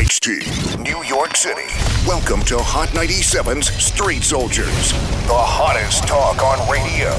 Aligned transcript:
WHT, 0.00 0.78
New 0.80 1.04
York 1.04 1.36
City. 1.36 1.66
Welcome 2.06 2.40
to 2.44 2.56
Hot 2.56 2.88
97's 2.88 3.70
Street 3.84 4.22
Soldiers, 4.22 4.92
the 5.26 5.36
hottest 5.36 6.08
talk 6.08 6.42
on 6.42 6.70
radio. 6.72 7.10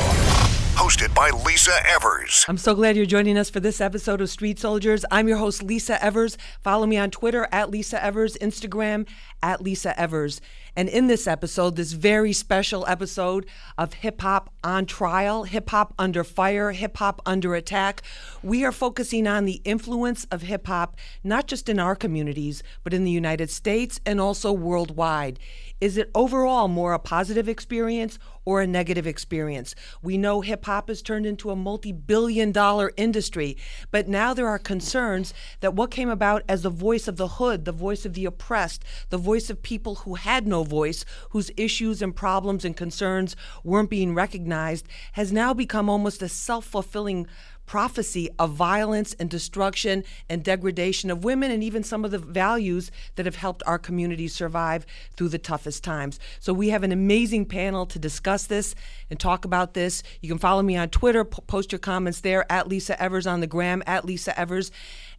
Hosted 0.74 1.14
by 1.14 1.30
Lisa 1.46 1.74
Evers. 1.86 2.44
I'm 2.48 2.58
so 2.58 2.74
glad 2.74 2.98
you're 2.98 3.06
joining 3.06 3.38
us 3.38 3.52
for 3.52 3.60
this 3.60 3.82
episode 3.82 4.20
of 4.20 4.32
Street 4.32 4.58
Soldiers. 4.58 5.06
I'm 5.12 5.28
your 5.28 5.38
host, 5.38 5.62
Lisa 5.62 6.04
Evers. 6.04 6.40
Follow 6.64 6.88
me 6.88 6.98
on 6.98 7.12
Twitter 7.12 7.48
at 7.52 7.70
Lisa 7.70 8.04
Evers, 8.04 8.36
Instagram 8.42 9.08
at 9.44 9.62
Lisa 9.62 10.00
Evers. 10.00 10.42
And 10.76 10.88
in 10.88 11.08
this 11.08 11.28
episode, 11.28 11.76
this 11.76 11.92
very 11.92 12.32
special 12.32 12.86
episode 12.88 13.46
of 13.78 13.94
Hip 13.96 14.22
Hop 14.22 14.54
on 14.64 14.86
Trial, 14.86 15.44
Hip 15.44 15.70
Hop 15.72 15.94
Under 16.00 16.24
Fire, 16.24 16.72
Hip 16.72 16.96
Hop 16.98 17.22
Under 17.26 17.56
Attack, 17.56 18.04
we 18.42 18.64
are 18.64 18.72
focusing 18.72 19.28
on 19.28 19.44
the 19.44 19.62
influence 19.66 20.26
of 20.32 20.44
hip 20.44 20.68
hop, 20.68 20.96
not 21.24 21.48
just 21.48 21.68
in 21.68 21.78
our 21.78 21.96
communities, 21.96 22.64
but 22.84 22.94
in 22.94 23.04
the 23.04 23.12
United 23.12 23.50
States 23.50 24.00
and 24.06 24.22
also 24.22 24.54
worldwide. 24.54 25.40
Is 25.82 25.98
it 25.98 26.12
overall 26.14 26.68
more 26.68 26.94
a 26.94 27.00
positive 27.00 27.50
experience 27.50 28.20
or 28.46 28.62
a 28.62 28.68
negative 28.68 29.08
experience? 29.08 29.74
We 30.04 30.16
know 30.16 30.42
hip 30.42 30.66
hop 30.66 30.90
has 30.90 31.02
turned 31.02 31.26
into 31.26 31.50
a 31.50 31.56
multi 31.56 31.92
billion 31.92 32.52
dollar 32.52 32.92
industry, 32.98 33.58
but 33.90 34.08
now 34.08 34.34
there 34.34 34.48
are 34.48 34.60
concerns 34.60 35.34
that 35.60 35.74
what 35.74 35.90
came 35.90 36.10
about 36.10 36.44
as 36.48 36.62
the 36.62 36.70
voice 36.70 37.08
of 37.08 37.18
the 37.18 37.28
hood, 37.28 37.66
the 37.66 37.72
voice 37.72 38.06
of 38.06 38.14
the 38.14 38.26
oppressed, 38.26 38.86
the 39.10 39.18
voice 39.18 39.50
of 39.50 39.64
people 39.64 39.96
who 39.96 40.16
had 40.16 40.48
no 40.48 40.61
voice, 40.66 41.06
whose 41.30 41.52
issues 41.58 42.02
and 42.02 42.16
problems 42.16 42.66
and 42.66 42.76
concerns 42.76 43.36
weren't 43.64 43.90
being 43.90 44.14
recognized, 44.14 44.88
has 45.14 45.32
now 45.32 45.54
become 45.54 45.90
almost 45.90 46.22
a 46.22 46.30
self 46.30 46.66
fulfilling 46.66 47.28
prophecy 47.72 48.30
of 48.38 48.52
violence 48.52 49.16
and 49.18 49.30
destruction 49.30 50.04
and 50.28 50.44
degradation 50.44 51.10
of 51.10 51.24
women 51.24 51.50
and 51.50 51.64
even 51.64 51.84
some 51.84 52.04
of 52.04 52.12
the 52.12 52.18
values 52.18 52.92
that 53.16 53.26
have 53.26 53.38
helped 53.38 53.64
our 53.66 53.80
community 53.80 54.28
survive 54.28 54.86
through 55.16 55.30
the 55.30 55.38
toughest 55.38 55.82
times. 55.82 56.20
So 56.42 56.52
we 56.52 56.68
have 56.68 56.84
an 56.84 56.92
amazing 56.92 57.46
panel 57.46 57.86
to 57.86 57.98
discuss 57.98 58.46
this 58.46 58.76
and 59.10 59.18
talk 59.18 59.46
about 59.46 59.74
this. 59.74 60.04
You 60.20 60.28
can 60.28 60.38
follow 60.38 60.62
me 60.62 60.76
on 60.76 60.90
Twitter, 60.90 61.24
post 61.24 61.72
your 61.72 61.80
comments 61.80 62.20
there 62.20 62.52
at 62.52 62.68
Lisa 62.68 63.02
Evers 63.02 63.26
on 63.26 63.40
the 63.40 63.48
gram 63.48 63.82
at 63.88 64.04
Lisa 64.04 64.38
Evers 64.38 64.70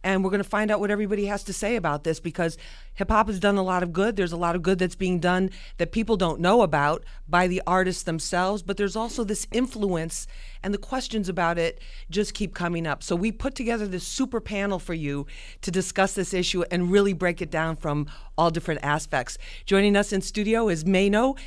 and 0.03 0.23
we're 0.23 0.29
going 0.29 0.43
to 0.43 0.49
find 0.49 0.69
out 0.69 0.79
what 0.79 0.91
everybody 0.91 1.25
has 1.25 1.43
to 1.45 1.53
say 1.53 1.75
about 1.75 2.03
this 2.03 2.19
because 2.19 2.57
hip 2.95 3.09
hop 3.09 3.27
has 3.27 3.39
done 3.39 3.57
a 3.57 3.63
lot 3.63 3.83
of 3.83 3.93
good. 3.93 4.15
There's 4.15 4.31
a 4.31 4.37
lot 4.37 4.55
of 4.55 4.61
good 4.61 4.79
that's 4.79 4.95
being 4.95 5.19
done 5.19 5.49
that 5.77 5.91
people 5.91 6.17
don't 6.17 6.39
know 6.39 6.61
about 6.61 7.03
by 7.27 7.47
the 7.47 7.61
artists 7.65 8.03
themselves, 8.03 8.61
but 8.61 8.77
there's 8.77 8.95
also 8.95 9.23
this 9.23 9.47
influence 9.51 10.27
and 10.63 10.73
the 10.73 10.77
questions 10.77 11.29
about 11.29 11.57
it 11.57 11.79
just 12.09 12.33
keep 12.33 12.53
coming 12.53 12.87
up. 12.87 13.03
So 13.03 13.15
we 13.15 13.31
put 13.31 13.55
together 13.55 13.87
this 13.87 14.05
super 14.05 14.39
panel 14.39 14.79
for 14.79 14.93
you 14.93 15.25
to 15.61 15.71
discuss 15.71 16.13
this 16.13 16.33
issue 16.33 16.63
and 16.71 16.91
really 16.91 17.13
break 17.13 17.41
it 17.41 17.51
down 17.51 17.75
from 17.75 18.07
all 18.37 18.49
different 18.49 18.81
aspects. 18.83 19.37
Joining 19.65 19.95
us 19.95 20.13
in 20.13 20.21
studio 20.21 20.69
is 20.69 20.83
Maino. 20.83 21.37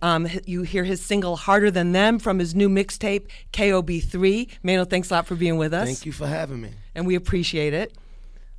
Um, 0.00 0.28
you 0.46 0.62
hear 0.62 0.84
his 0.84 1.04
single 1.04 1.36
"Harder 1.36 1.70
Than 1.70 1.92
Them" 1.92 2.18
from 2.18 2.38
his 2.38 2.54
new 2.54 2.68
mixtape 2.68 3.26
KOB3. 3.52 4.48
Maino, 4.64 4.88
thanks 4.88 5.10
a 5.10 5.14
lot 5.14 5.26
for 5.26 5.34
being 5.34 5.56
with 5.56 5.74
us. 5.74 5.86
Thank 5.86 6.06
you 6.06 6.12
for 6.12 6.26
having 6.26 6.60
me. 6.60 6.70
And 6.94 7.06
we 7.06 7.14
appreciate 7.14 7.74
it 7.74 7.96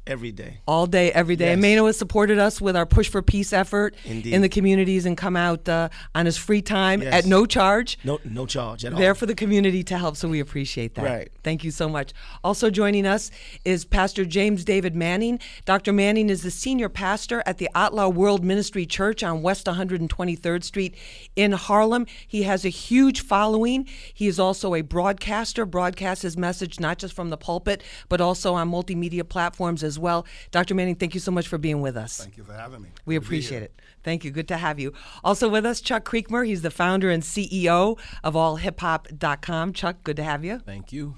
every 0.06 0.32
day. 0.32 0.60
All 0.68 0.86
day, 0.86 1.12
every 1.12 1.36
day. 1.36 1.56
Yes. 1.56 1.60
Maino 1.60 1.88
has 1.88 1.98
supported 1.98 2.38
us 2.38 2.60
with 2.60 2.76
our 2.76 2.86
Push 2.86 3.10
for 3.10 3.22
Peace 3.22 3.54
effort 3.54 3.96
Indeed. 4.06 4.34
in 4.34 4.42
the 4.42 4.50
communities 4.50 5.06
and 5.06 5.18
come 5.18 5.36
out 5.36 5.68
uh, 5.70 5.90
on 6.14 6.26
his 6.26 6.38
free 6.38 6.62
time 6.62 7.02
yes. 7.02 7.14
at 7.14 7.26
no 7.26 7.46
charge. 7.46 7.98
No, 8.04 8.20
no 8.26 8.46
charge 8.46 8.86
at 8.86 8.94
all. 8.94 9.00
There 9.00 9.16
for 9.16 9.26
the 9.26 9.36
community 9.36 9.84
to 9.84 9.98
help, 9.98 10.18
so 10.18 10.28
we 10.28 10.40
appreciate 10.40 10.96
that. 10.96 11.06
Right. 11.06 11.32
Thank 11.44 11.64
you 11.64 11.72
so 11.72 11.88
much. 11.88 12.14
Also 12.44 12.70
joining 12.70 13.06
us 13.06 13.32
is 13.66 13.86
Pastor 13.86 14.26
James 14.26 14.66
David 14.66 14.96
Manning. 14.96 15.40
Dr. 15.66 15.94
Manning 15.94 16.30
is 16.30 16.44
the 16.44 16.52
senior 16.52 16.90
pastor 16.90 17.42
at 17.46 17.58
the 17.58 17.70
ATLAH 17.76 18.10
World 18.10 18.44
Ministry 18.44 18.86
Church 18.86 19.24
on 19.24 19.42
West 19.42 19.66
123rd 19.66 20.64
Street 20.64 20.96
in 21.36 21.54
Harlem. 21.54 22.06
He 22.28 22.44
has 22.44 22.66
a 22.66 22.70
huge 22.70 23.22
following. 23.22 23.88
He 24.14 24.28
is 24.28 24.40
also 24.40 24.76
a 24.76 24.82
broadcaster, 24.82 25.66
broadcasts 25.66 26.24
his 26.24 26.38
message 26.38 26.80
not 26.80 26.98
just 26.98 27.14
from 27.14 27.30
the 27.30 27.38
pulpit, 27.38 27.84
but 28.10 28.22
also 28.22 28.54
on 28.54 28.70
multimedia 28.70 29.28
platforms 29.28 29.84
as 29.84 29.93
as 29.94 30.00
well. 30.00 30.26
Dr. 30.52 30.74
Manning, 30.74 30.96
thank 30.96 31.14
you 31.14 31.20
so 31.20 31.32
much 31.32 31.48
for 31.48 31.58
being 31.58 31.82
with 31.82 31.96
us. 31.96 32.18
Thank 32.18 32.38
you 32.38 32.44
for 32.44 32.54
having 32.54 32.82
me. 32.82 32.90
We 33.06 33.16
Good 33.16 33.24
appreciate 33.24 33.64
it. 33.64 33.80
Thank 34.04 34.26
you. 34.26 34.32
Good 34.32 34.48
to 34.48 34.58
have 34.58 34.80
you. 34.80 34.94
Also 35.24 35.48
with 35.48 35.66
us, 35.66 35.82
Chuck 35.82 36.04
Creekmur. 36.04 36.46
He's 36.46 36.62
the 36.62 36.72
founder 36.72 37.10
and 37.10 37.24
CEO 37.24 38.00
of 38.24 38.34
allhiphop.com. 38.34 39.74
Chuck, 39.74 39.98
good 40.04 40.18
to 40.18 40.24
have 40.24 40.44
you. 40.44 40.60
Thank 40.60 40.92
you. 40.92 41.16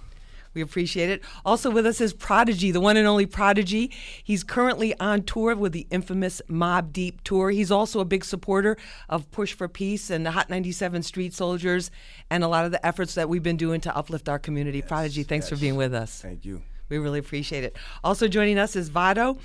We 0.53 0.61
appreciate 0.61 1.09
it. 1.09 1.21
Also 1.43 1.69
with 1.69 1.85
us 1.85 1.99
is 1.99 2.13
Prodigy, 2.13 2.71
the 2.71 2.79
one 2.79 2.95
and 2.95 3.05
only 3.05 3.25
Prodigy. 3.25 3.91
He's 4.23 4.41
currently 4.41 4.97
on 5.01 5.23
tour 5.23 5.53
with 5.53 5.73
the 5.73 5.85
infamous 5.91 6.41
Mobb 6.49 6.93
Deep 6.93 7.21
tour. 7.25 7.51
He's 7.51 7.71
also 7.71 7.99
a 7.99 8.05
big 8.05 8.23
supporter 8.23 8.77
of 9.09 9.29
Push 9.31 9.53
for 9.53 9.67
Peace 9.67 10.09
and 10.09 10.25
the 10.25 10.31
Hot 10.31 10.49
97 10.49 11.03
Street 11.03 11.33
Soldiers 11.33 11.91
and 12.29 12.41
a 12.41 12.47
lot 12.47 12.63
of 12.63 12.71
the 12.71 12.83
efforts 12.85 13.15
that 13.15 13.27
we've 13.27 13.43
been 13.43 13.57
doing 13.57 13.81
to 13.81 13.95
uplift 13.95 14.29
our 14.29 14.39
community. 14.39 14.79
Yes, 14.79 14.87
Prodigy, 14.87 15.23
thanks 15.23 15.45
yes. 15.45 15.49
for 15.49 15.61
being 15.61 15.75
with 15.75 15.93
us. 15.93 16.21
Thank 16.21 16.45
you. 16.45 16.61
We 16.89 16.97
really 16.97 17.19
appreciate 17.19 17.63
it. 17.63 17.75
Also 18.03 18.27
joining 18.27 18.59
us 18.59 18.75
is 18.75 18.89
Vado, 18.89 19.37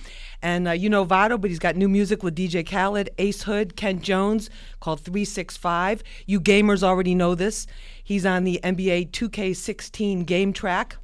and 0.43 0.69
uh, 0.69 0.73
you 0.73 0.91
know 0.91 1.05
Vado, 1.05 1.39
but 1.39 1.51
he's 1.51 1.59
got 1.59 1.75
new 1.75 1.89
music 1.89 2.23
with 2.23 2.37
DJ 2.37 2.69
Khaled, 2.69 3.11
Ace 3.19 3.45
Hood, 3.45 3.77
Kent 3.77 4.03
Jones 4.03 4.51
called 4.81 5.01
365. 5.01 6.03
You 6.27 6.41
gamers 6.41 6.83
already 6.83 7.15
know 7.15 7.35
this. 7.35 7.67
He's 8.03 8.27
on 8.27 8.45
the 8.45 8.61
NBA 8.63 9.11
2K16 9.13 10.27
game 10.27 10.53
track, 10.53 10.97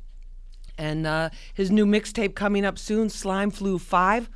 and 0.77 1.07
uh, 1.07 1.31
his 1.55 1.71
new 1.71 1.87
mixtape 1.87 2.35
coming 2.35 2.67
up 2.67 2.79
soon, 2.79 3.09
Slime 3.09 3.51
Flu 3.51 3.79
5. 3.79 4.29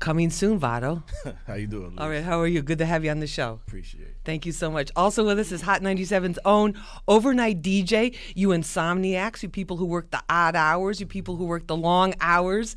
Coming 0.00 0.30
soon, 0.30 0.58
Vado. 0.58 1.02
how 1.46 1.54
you 1.54 1.66
doing? 1.66 1.98
All 1.98 2.08
right, 2.08 2.24
how 2.24 2.40
are 2.40 2.46
you? 2.46 2.62
Good 2.62 2.78
to 2.78 2.86
have 2.86 3.04
you 3.04 3.10
on 3.10 3.20
the 3.20 3.26
show. 3.26 3.60
Appreciate 3.66 4.00
it. 4.00 4.16
Thank 4.24 4.46
you 4.46 4.52
so 4.52 4.70
much. 4.70 4.90
Also 4.96 5.26
with 5.26 5.38
us 5.38 5.52
is 5.52 5.60
Hot 5.60 5.82
97's 5.82 6.38
own 6.46 6.80
overnight 7.06 7.60
DJ, 7.60 8.16
you 8.34 8.48
insomniacs, 8.48 9.42
you 9.42 9.50
people 9.50 9.76
who 9.76 9.84
work 9.84 10.10
the 10.10 10.22
odd 10.30 10.56
hours, 10.56 11.00
you 11.00 11.06
people 11.06 11.36
who 11.36 11.44
work 11.44 11.66
the 11.66 11.76
long 11.76 12.14
hours. 12.22 12.76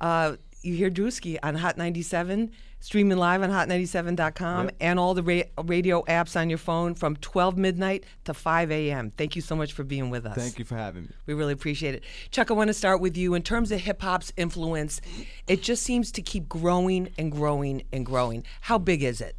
Uh, 0.00 0.34
you 0.62 0.74
hear 0.74 0.90
Drewski 0.90 1.38
on 1.40 1.54
Hot 1.54 1.78
97, 1.78 2.50
streaming 2.80 3.18
live 3.18 3.42
on 3.42 3.50
hot97.com 3.50 4.66
yep. 4.66 4.76
and 4.80 4.98
all 4.98 5.14
the 5.14 5.22
ra- 5.22 5.62
radio 5.64 6.02
apps 6.04 6.38
on 6.38 6.48
your 6.48 6.58
phone 6.58 6.94
from 6.94 7.16
12 7.16 7.56
midnight 7.56 8.04
to 8.24 8.34
5 8.34 8.70
a.m. 8.70 9.12
Thank 9.16 9.36
you 9.36 9.42
so 9.42 9.56
much 9.56 9.72
for 9.72 9.84
being 9.84 10.10
with 10.10 10.26
us. 10.26 10.36
Thank 10.36 10.58
you 10.58 10.64
for 10.64 10.76
having 10.76 11.04
me. 11.04 11.08
We 11.26 11.34
really 11.34 11.52
appreciate 11.52 11.94
it. 11.94 12.04
Chuck, 12.30 12.50
I 12.50 12.54
want 12.54 12.68
to 12.68 12.74
start 12.74 13.00
with 13.00 13.16
you. 13.16 13.34
In 13.34 13.42
terms 13.42 13.72
of 13.72 13.80
hip 13.80 14.02
hop's 14.02 14.32
influence, 14.36 15.00
it 15.46 15.62
just 15.62 15.82
seems 15.82 16.12
to 16.12 16.22
keep 16.22 16.48
growing 16.48 17.08
and 17.18 17.32
growing 17.32 17.82
and 17.92 18.06
growing. 18.06 18.44
How 18.62 18.78
big 18.78 19.02
is 19.02 19.20
it? 19.20 19.36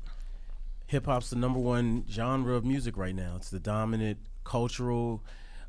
hip 0.88 1.06
hop's 1.06 1.30
the 1.30 1.36
number 1.36 1.60
one 1.60 2.06
genre 2.10 2.56
of 2.56 2.66
music 2.66 2.98
right 2.98 3.16
now. 3.16 3.34
It's 3.36 3.50
the 3.50 3.60
dominant 3.60 4.18
cultural 4.44 5.22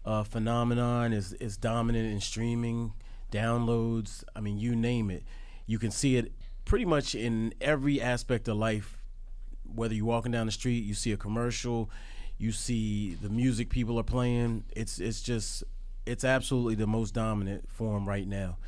uh, 0.04 0.22
phenomenon. 0.22 1.12
is 1.12 1.34
is 1.34 1.56
dominant 1.56 2.10
in 2.10 2.20
streaming, 2.20 2.92
downloads. 3.30 4.24
I 4.34 4.40
mean, 4.40 4.58
you 4.58 4.74
name 4.74 5.10
it. 5.10 5.24
You 5.66 5.78
can 5.78 5.90
see 5.90 6.16
it 6.16 6.32
pretty 6.68 6.84
much 6.84 7.14
in 7.14 7.52
every 7.60 8.00
aspect 8.00 8.46
of 8.46 8.56
life. 8.56 8.98
Whether 9.74 9.94
you're 9.94 10.06
walking 10.06 10.30
down 10.30 10.46
the 10.46 10.52
street, 10.52 10.84
you 10.84 10.94
see 10.94 11.12
a 11.12 11.16
commercial, 11.16 11.90
you 12.36 12.52
see 12.52 13.14
the 13.14 13.28
music 13.28 13.70
people 13.70 13.98
are 13.98 14.04
playing. 14.04 14.64
It's 14.76 15.00
it's 15.00 15.20
just 15.20 15.64
it's 16.06 16.24
absolutely 16.24 16.76
the 16.76 16.86
most 16.86 17.12
dominant 17.14 17.68
form 17.70 18.08
right 18.08 18.26
now, 18.26 18.58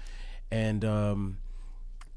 and 0.51 0.85
um, 0.85 1.39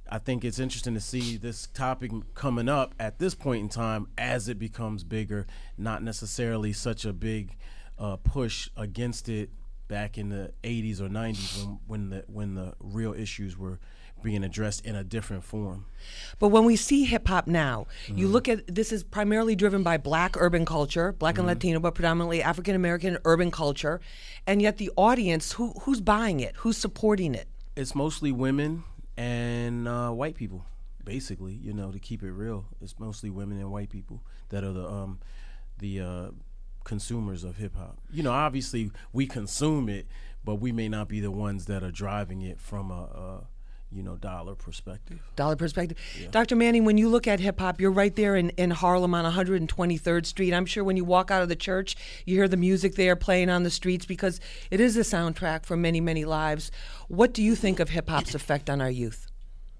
I 0.09 0.19
think 0.19 0.43
it's 0.43 0.59
interesting 0.59 0.95
to 0.95 0.99
see 0.99 1.38
this 1.38 1.67
topic 1.67 2.11
coming 2.33 2.67
up 2.67 2.93
at 2.99 3.19
this 3.19 3.35
point 3.35 3.61
in 3.61 3.69
time 3.69 4.07
as 4.17 4.49
it 4.49 4.59
becomes 4.59 5.03
bigger, 5.03 5.47
not 5.77 6.03
necessarily 6.03 6.73
such 6.73 7.05
a 7.05 7.13
big 7.13 7.55
uh, 7.97 8.17
push 8.17 8.69
against 8.75 9.29
it 9.29 9.49
back 9.88 10.17
in 10.17 10.29
the 10.29 10.51
80s 10.63 10.99
or 10.99 11.07
90s 11.07 11.66
when, 11.66 11.79
when 11.88 12.09
the 12.09 12.23
when 12.27 12.55
the 12.55 12.73
real 12.79 13.13
issues 13.13 13.57
were 13.57 13.79
being 14.23 14.44
addressed 14.44 14.85
in 14.85 14.95
a 14.95 15.03
different 15.03 15.44
form. 15.44 15.85
But 16.40 16.49
when 16.49 16.66
we 16.66 16.75
see 16.75 17.03
hip 17.03 17.28
hop 17.28 17.47
now, 17.47 17.87
mm-hmm. 18.08 18.17
you 18.17 18.28
look 18.28 18.47
at 18.47 18.73
this 18.73 18.91
is 18.91 19.03
primarily 19.03 19.55
driven 19.55 19.84
by 19.84 19.97
black 19.97 20.35
urban 20.37 20.66
culture, 20.66 21.11
black 21.11 21.35
mm-hmm. 21.35 21.41
and 21.41 21.47
Latino, 21.47 21.79
but 21.79 21.96
predominantly 21.96 22.41
African 22.41 22.75
American 22.75 23.17
urban 23.25 23.52
culture, 23.52 24.02
and 24.47 24.61
yet 24.61 24.78
the 24.78 24.91
audience 24.97 25.53
who 25.53 25.73
who's 25.81 26.02
buying 26.02 26.40
it, 26.40 26.55
who's 26.58 26.78
supporting 26.78 27.35
it? 27.35 27.47
It's 27.75 27.93
mostly 27.93 28.31
women 28.31 28.84
and 29.17 29.87
uh, 29.87 30.11
white 30.11 30.35
people. 30.35 30.66
Basically, 31.05 31.53
you 31.53 31.73
know, 31.73 31.91
to 31.91 31.99
keep 31.99 32.23
it 32.23 32.31
real, 32.31 32.66
it's 32.81 32.97
mostly 32.97 33.29
women 33.29 33.59
and 33.59 33.70
white 33.70 33.90
people 33.90 34.23
that 34.49 34.64
are 34.64 34.72
the 34.72 34.87
um, 34.87 35.20
the 35.79 35.99
uh, 35.99 36.28
consumers 36.84 37.43
of 37.43 37.58
hip 37.58 37.75
hop. 37.75 37.97
You 38.11 38.23
know, 38.23 38.31
obviously 38.31 38.91
we 39.11 39.28
consume 39.28 39.90
it, 39.90 40.08
but 40.43 40.55
we 40.55 40.72
may 40.72 40.90
not 40.90 41.08
be 41.08 41.20
the 41.20 41.31
ones 41.31 41.66
that 41.66 41.84
are 41.84 41.91
driving 41.91 42.41
it 42.41 42.59
from 42.59 42.91
a, 42.91 42.93
a 42.93 43.47
you 43.93 44.03
know, 44.03 44.16
dollar 44.16 44.55
perspective. 44.55 45.19
Dollar 45.35 45.55
perspective. 45.55 45.97
Yeah. 46.19 46.28
Dr. 46.31 46.55
Manning, 46.55 46.85
when 46.85 46.97
you 46.97 47.09
look 47.09 47.28
at 47.28 47.40
hip 47.40 47.59
hop, 47.59 47.79
you're 47.79 47.91
right 47.91 48.16
there 48.16 48.35
in, 48.35 48.49
in 48.51 48.72
Harlem 48.72 49.13
on 49.13 49.31
123rd 49.31 50.25
Street. 50.25 50.53
I'm 50.53 50.66
sure 50.66 50.84
when 50.84 50.97
you 50.97 51.05
walk 51.05 51.31
out 51.31 51.41
of 51.41 51.49
the 51.49 51.55
church, 51.55 51.95
you 52.25 52.35
hear 52.35 52.47
the 52.47 52.57
music 52.57 52.95
there 52.95 53.16
playing 53.16 53.49
on 53.49 53.63
the 53.63 53.69
streets 53.69 54.05
because 54.05 54.40
it 54.72 54.79
is 54.79 54.97
a 54.97 55.01
soundtrack 55.01 55.66
for 55.66 55.78
many, 55.78 56.01
many 56.01 56.25
lives. 56.25 56.72
What 57.07 57.34
do 57.34 57.43
you 57.43 57.55
think 57.55 57.79
of 57.79 57.90
hip 57.90 58.09
hop's 58.09 58.35
effect 58.35 58.69
on 58.69 58.81
our 58.81 58.90
youth? 58.91 59.28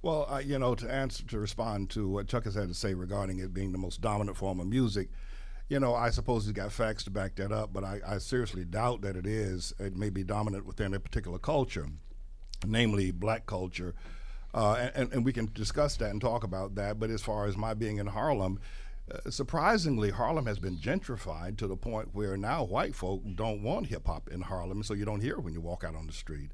Well, 0.02 0.28
uh, 0.30 0.40
you 0.40 0.60
know, 0.60 0.76
to 0.76 0.92
answer, 0.92 1.24
to 1.28 1.40
respond 1.40 1.90
to 1.92 2.10
what 2.10 2.28
Chuck 2.28 2.44
has 2.44 2.56
had 2.56 2.68
to 2.68 2.74
say 2.74 2.94
regarding 2.94 3.40
it 3.40 3.54
being 3.54 3.72
the 3.72 3.78
most 3.78 4.02
dominant 4.02 4.36
form 4.36 4.60
of 4.60 4.68
music, 4.68 5.08
you 5.70 5.80
know, 5.80 5.96
I 5.96 6.10
suppose 6.10 6.44
he's 6.44 6.52
got 6.52 6.72
facts 6.72 7.06
to 7.06 7.10
back 7.10 7.36
that 7.36 7.52
up, 7.52 7.72
but 7.72 7.84
I, 7.84 8.02
I 8.06 8.18
seriously 8.18 8.66
doubt 8.66 9.02
that 9.02 9.16
it 9.16 9.26
is. 9.26 9.74
It 9.80 9.96
may 9.96 10.10
be 10.10 10.24
dominant 10.24 10.66
within 10.66 10.94
a 10.94 11.00
particular 11.00 11.40
culture, 11.40 11.88
namely 12.66 13.12
black 13.12 13.46
culture. 13.46 13.94
Uh, 14.54 14.90
and, 14.94 15.12
and 15.12 15.26
we 15.26 15.34
can 15.34 15.50
discuss 15.54 15.98
that 15.98 16.12
and 16.12 16.22
talk 16.22 16.44
about 16.44 16.76
that. 16.76 17.00
But 17.00 17.10
as 17.10 17.22
far 17.22 17.48
as 17.48 17.58
my 17.58 17.74
being 17.74 17.98
in 17.98 18.08
Harlem, 18.08 18.60
uh, 19.12 19.30
surprisingly, 19.30 20.12
Harlem 20.12 20.46
has 20.46 20.60
been 20.60 20.78
gentrified 20.78 21.58
to 21.58 21.68
the 21.68 21.76
point 21.76 22.10
where 22.14 22.38
now 22.38 22.64
white 22.64 22.96
folk 22.96 23.24
don't 23.36 23.64
want 23.64 23.88
hip 23.88 24.08
hop 24.08 24.30
in 24.30 24.42
Harlem, 24.42 24.84
so 24.84 24.94
you 24.94 25.06
don't 25.06 25.22
hear 25.22 25.34
it 25.34 25.44
when 25.44 25.54
you 25.54 25.62
walk 25.62 25.84
out 25.84 25.96
on 25.96 26.08
the 26.08 26.14
street. 26.14 26.52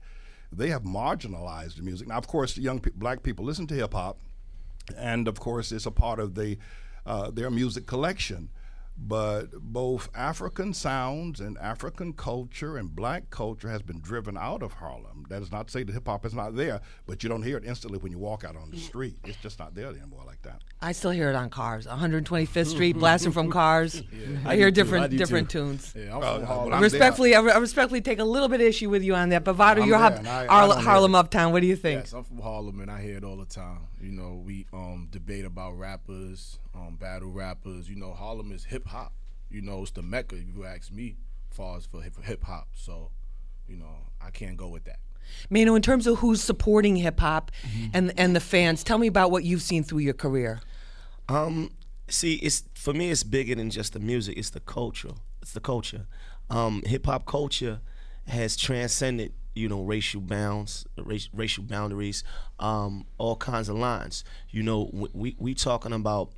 They 0.52 0.70
have 0.70 0.84
marginalized 0.84 1.76
the 1.76 1.84
music. 1.84 2.08
Now, 2.08 2.18
of 2.18 2.28
course, 2.28 2.58
young 2.58 2.80
pe- 2.80 2.92
black 2.96 3.22
people 3.22 3.46
listen 3.46 3.68
to 3.68 3.76
hip 3.76 3.94
hop, 3.94 4.18
and 4.98 5.28
of 5.28 5.40
course, 5.40 5.72
it's 5.72 5.86
a 5.86 5.92
part 5.92 6.20
of 6.20 6.36
the 6.36 6.58
uh, 7.06 7.30
their 7.32 7.52
music 7.52 7.86
collection 7.86 8.50
but 9.02 9.48
both 9.62 10.10
African 10.14 10.74
sounds 10.74 11.40
and 11.40 11.58
African 11.60 12.14
culture 12.14 12.78
and 12.78 12.94
black 12.94 13.30
culture 13.30 13.70
has 13.70 13.82
been 13.82 14.00
driven 14.02 14.38
out 14.38 14.62
of 14.62 14.74
Harlem. 14.74 15.26
That 15.30 15.42
is 15.42 15.52
not 15.52 15.68
to 15.68 15.72
say 15.72 15.84
that 15.84 15.92
hip 15.94 16.08
hop 16.08 16.26
is 16.26 16.34
not 16.34 16.56
there, 16.56 16.82
but 17.08 17.24
you 17.24 17.30
don't 17.30 17.44
hear 17.44 17.58
it 17.58 17.66
instantly 17.66 17.98
when 18.00 18.12
you 18.12 18.20
walk 18.20 18.44
out 18.44 18.56
on 18.56 18.72
the 18.72 18.78
street. 18.78 19.18
It's 19.24 19.38
just 19.38 19.58
not 19.60 19.74
there 19.74 19.88
anymore 19.88 20.24
like 20.26 20.42
that. 20.42 20.62
I 20.82 20.92
still 20.92 21.12
hear 21.12 21.30
it 21.30 21.36
on 21.36 21.50
cars, 21.50 21.86
125th 21.88 22.68
Street, 22.68 22.98
blasting 22.98 23.32
from 23.32 23.50
cars. 23.52 24.02
I 24.46 24.56
hear 24.56 24.70
different 24.72 25.16
different 25.18 25.50
tunes. 25.50 25.94
Yeah, 25.96 26.16
I'm 26.18 26.24
Uh, 26.24 26.36
from 26.38 26.46
Harlem. 26.46 26.74
I'm 26.74 26.82
respectfully, 26.82 27.36
I, 27.36 27.42
I 27.42 27.58
respectfully 27.58 28.02
take 28.02 28.20
a 28.20 28.24
little 28.24 28.48
bit 28.50 28.60
of 28.62 28.68
issue 28.68 28.90
with 28.90 29.04
you 29.04 29.16
on 29.16 29.30
that. 29.30 29.44
But 29.44 29.54
Vado, 29.54 29.82
I'm 29.82 29.88
you're 29.88 29.98
there, 30.00 30.24
Har- 30.24 30.28
I- 30.28 30.44
I 30.44 30.48
Harlem, 30.48 30.70
don't 30.76 30.78
hear 30.84 30.90
Harlem 30.92 31.16
it. 31.16 31.18
Uptown. 31.20 31.52
What 31.54 31.62
do 31.62 31.68
you 31.68 31.76
think? 31.76 32.02
Yes, 32.02 32.14
I'm 32.14 32.24
from 32.24 32.40
Harlem 32.40 32.80
and 32.82 32.92
I 32.92 33.02
hear 33.02 33.18
it 33.18 33.24
all 33.24 33.38
the 33.38 33.46
time. 33.46 33.80
You 34.02 34.12
know, 34.12 34.42
we 34.46 34.66
um, 34.74 35.08
debate 35.12 35.46
about 35.46 35.78
rappers, 35.78 36.60
um, 36.80 36.96
battle 36.96 37.30
rappers. 37.32 37.90
You 37.90 37.96
know, 37.96 38.14
Harlem 38.14 38.52
is 38.52 38.66
hip 38.66 38.88
hop. 38.88 39.14
You 39.50 39.62
know, 39.62 39.82
it's 39.82 39.92
the 39.92 40.02
mecca. 40.02 40.36
If 40.36 40.56
you 40.56 40.66
ask 40.66 40.92
me, 40.92 41.18
as 41.52 41.58
far 41.58 41.78
as 41.78 41.86
for 41.86 42.02
hip 42.02 42.44
hop. 42.44 42.70
So, 42.76 43.12
you 43.68 43.78
know, 43.78 43.96
I 44.22 44.30
can't 44.32 44.58
go 44.58 44.68
with 44.70 44.86
that. 44.86 45.00
Maino, 45.52 45.76
in 45.76 45.82
terms 45.82 46.08
of 46.08 46.20
who's 46.20 46.42
supporting 46.42 46.96
hip 46.96 47.20
hop 47.20 47.52
Mm-hmm. 47.68 47.88
and 47.94 48.14
and 48.18 48.36
the 48.36 48.40
fans, 48.40 48.84
tell 48.84 48.98
me 48.98 49.08
about 49.08 49.32
what 49.32 49.44
you've 49.44 49.62
seen 49.62 49.84
through 49.84 50.00
your 50.00 50.14
career. 50.14 50.62
Um, 51.28 51.70
see, 52.08 52.36
it's 52.36 52.64
for 52.74 52.94
me, 52.94 53.12
it's 53.12 53.24
bigger 53.24 53.56
than 53.56 53.70
just 53.70 53.94
the 53.94 54.00
music. 54.00 54.38
It's 54.38 54.50
the 54.50 54.60
culture. 54.60 55.14
It's 55.42 55.54
the 55.54 55.60
culture. 55.60 56.06
Um, 56.50 56.82
Hip 56.86 57.06
hop 57.06 57.26
culture 57.26 57.80
has 58.28 58.56
transcended, 58.58 59.34
you 59.54 59.70
know, 59.70 59.84
racial 59.84 60.22
bounds, 60.22 60.86
race, 60.98 61.30
racial 61.34 61.64
boundaries, 61.64 62.24
um, 62.60 63.06
all 63.20 63.36
kinds 63.36 63.70
of 63.70 63.76
lines. 63.76 64.24
You 64.50 64.64
know, 64.64 64.90
we 65.14 65.36
we 65.38 65.54
talking 65.54 65.94
about 65.94 66.32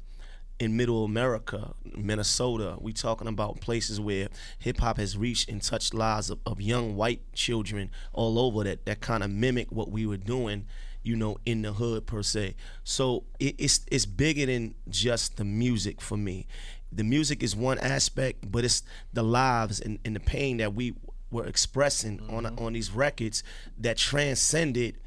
in 0.62 0.78
Middle 0.78 1.04
America, 1.04 1.74
Minnesota, 1.98 2.78
we 2.80 2.94
talking 2.94 3.28
about 3.28 3.60
places 3.62 4.00
where 4.00 4.28
hip 4.60 4.78
hop 4.78 4.98
has 4.98 5.18
reached 5.18 5.50
and 5.50 5.60
touched 5.60 5.92
lives 5.92 6.30
of, 6.30 6.38
of 6.46 6.62
young 6.62 6.96
white 6.96 7.34
children 7.34 7.90
all 8.13 8.38
over 8.38 8.63
that 8.63 8.86
that 8.86 9.02
kind 9.02 9.24
of 9.24 9.31
mimic 9.31 9.72
what 9.72 9.90
we 9.90 10.06
were 10.06 10.18
doing, 10.18 10.68
you 11.02 11.16
know, 11.16 11.36
in 11.48 11.63
the 11.63 11.74
hood 11.74 12.06
per 12.06 12.22
se. 12.22 12.56
So 12.84 13.24
it, 13.40 13.56
it's 13.58 13.84
it's 13.92 14.06
bigger 14.06 14.46
than 14.46 14.75
just 14.88 15.38
the 15.38 15.44
music 15.44 16.00
for 16.00 16.16
me. 16.16 16.46
The 16.92 17.04
music 17.04 17.42
is 17.42 17.56
one 17.56 17.80
aspect, 17.80 18.52
but 18.52 18.63
it's 18.63 18.84
the 19.12 19.24
lives 19.24 19.80
and, 19.80 19.98
and 20.06 20.16
the 20.16 20.19
pain 20.19 20.58
that 20.58 20.75
we 20.75 20.94
were 21.31 21.48
expressing 21.48 22.22
on 22.30 22.44
mm-hmm. 22.44 22.63
on 22.63 22.74
these 22.74 22.92
records 22.92 23.42
that 23.80 23.98
transcended, 23.98 25.00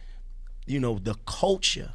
you 0.67 0.81
know, 0.81 0.99
the 0.99 1.15
culture. 1.27 1.93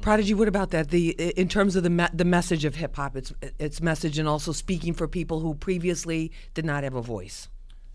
Prodigy, 0.00 0.34
what 0.34 0.48
about 0.48 0.70
that? 0.70 0.90
The 0.90 1.10
in 1.10 1.48
terms 1.48 1.76
of 1.76 1.82
the 1.82 1.90
me- 1.90 2.08
the 2.12 2.24
message 2.24 2.64
of 2.64 2.76
hip 2.76 2.96
hop, 2.96 3.16
its 3.16 3.32
its 3.58 3.80
message, 3.80 4.18
and 4.18 4.28
also 4.28 4.52
speaking 4.52 4.94
for 4.94 5.08
people 5.08 5.40
who 5.40 5.54
previously 5.54 6.32
did 6.54 6.64
not 6.64 6.84
have 6.84 6.94
a 6.94 7.02
voice. 7.02 7.48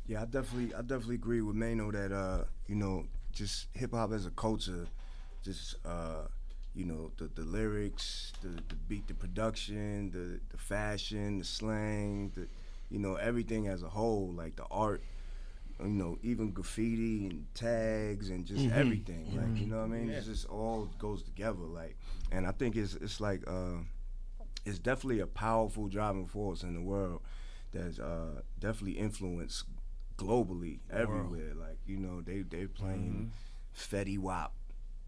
Yeah, 0.05 0.23
I 0.23 0.25
definitely, 0.25 0.73
I 0.75 0.81
definitely 0.81 1.15
agree 1.15 1.41
with 1.41 1.55
Maino 1.55 1.91
that 1.91 2.11
uh, 2.11 2.43
you 2.67 2.75
know, 2.75 3.05
just 3.31 3.67
hip 3.73 3.91
hop 3.93 4.11
as 4.11 4.25
a 4.25 4.31
culture, 4.31 4.87
just 5.43 5.75
uh, 5.85 6.27
you 6.75 6.85
know, 6.85 7.11
the 7.17 7.29
the 7.35 7.43
lyrics, 7.43 8.33
the 8.41 8.49
the 8.49 8.75
beat, 8.87 9.07
the 9.07 9.13
production, 9.13 10.11
the 10.11 10.39
the 10.51 10.57
fashion, 10.57 11.39
the 11.39 11.45
slang, 11.45 12.31
the 12.35 12.47
you 12.89 12.99
know, 12.99 13.15
everything 13.15 13.67
as 13.67 13.81
a 13.81 13.89
whole, 13.89 14.31
like 14.35 14.55
the 14.55 14.65
art, 14.69 15.01
you 15.83 15.93
know, 15.93 16.17
even 16.23 16.51
graffiti 16.51 17.27
and 17.27 17.45
tags 17.53 18.29
and 18.29 18.45
just 18.45 18.65
everything, 18.71 19.25
like 19.35 19.59
you 19.59 19.67
know 19.67 19.77
what 19.77 19.85
I 19.85 19.87
mean? 19.87 20.09
It 20.09 20.23
just 20.25 20.45
all 20.47 20.89
goes 20.99 21.23
together, 21.23 21.63
like, 21.63 21.97
and 22.31 22.45
I 22.47 22.51
think 22.51 22.75
it's 22.75 22.95
it's 22.95 23.19
like 23.19 23.41
uh, 23.47 23.77
it's 24.65 24.79
definitely 24.79 25.19
a 25.19 25.27
powerful 25.27 25.87
driving 25.87 26.27
force 26.27 26.63
in 26.63 26.73
the 26.73 26.81
world 26.81 27.21
that's 27.71 27.99
uh, 27.99 28.41
definitely 28.59 28.99
influenced 28.99 29.65
globally 30.17 30.79
everywhere. 30.91 31.53
Like 31.55 31.77
you 31.85 31.97
know, 31.97 32.21
they 32.21 32.41
they 32.41 32.65
playing 32.67 33.31
Fetty 33.75 34.17
Wap 34.17 34.53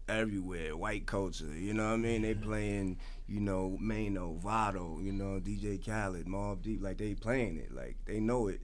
everywhere, 0.08 0.76
white 0.76 1.06
culture. 1.06 1.46
You 1.56 1.74
know 1.74 1.86
what 1.88 1.94
I 1.94 1.96
mean? 1.96 2.22
They 2.22 2.34
playing 2.34 2.98
you 3.26 3.40
know 3.40 3.78
Maino, 3.80 4.38
Vado, 4.38 4.98
you 5.00 5.12
know 5.12 5.40
DJ 5.40 5.84
Khaled, 5.84 6.26
Mobb 6.26 6.62
Deep. 6.62 6.82
Like 6.82 6.98
they 6.98 7.14
playing 7.14 7.56
it, 7.58 7.74
like 7.74 7.96
they 8.04 8.20
know 8.20 8.48
it. 8.48 8.60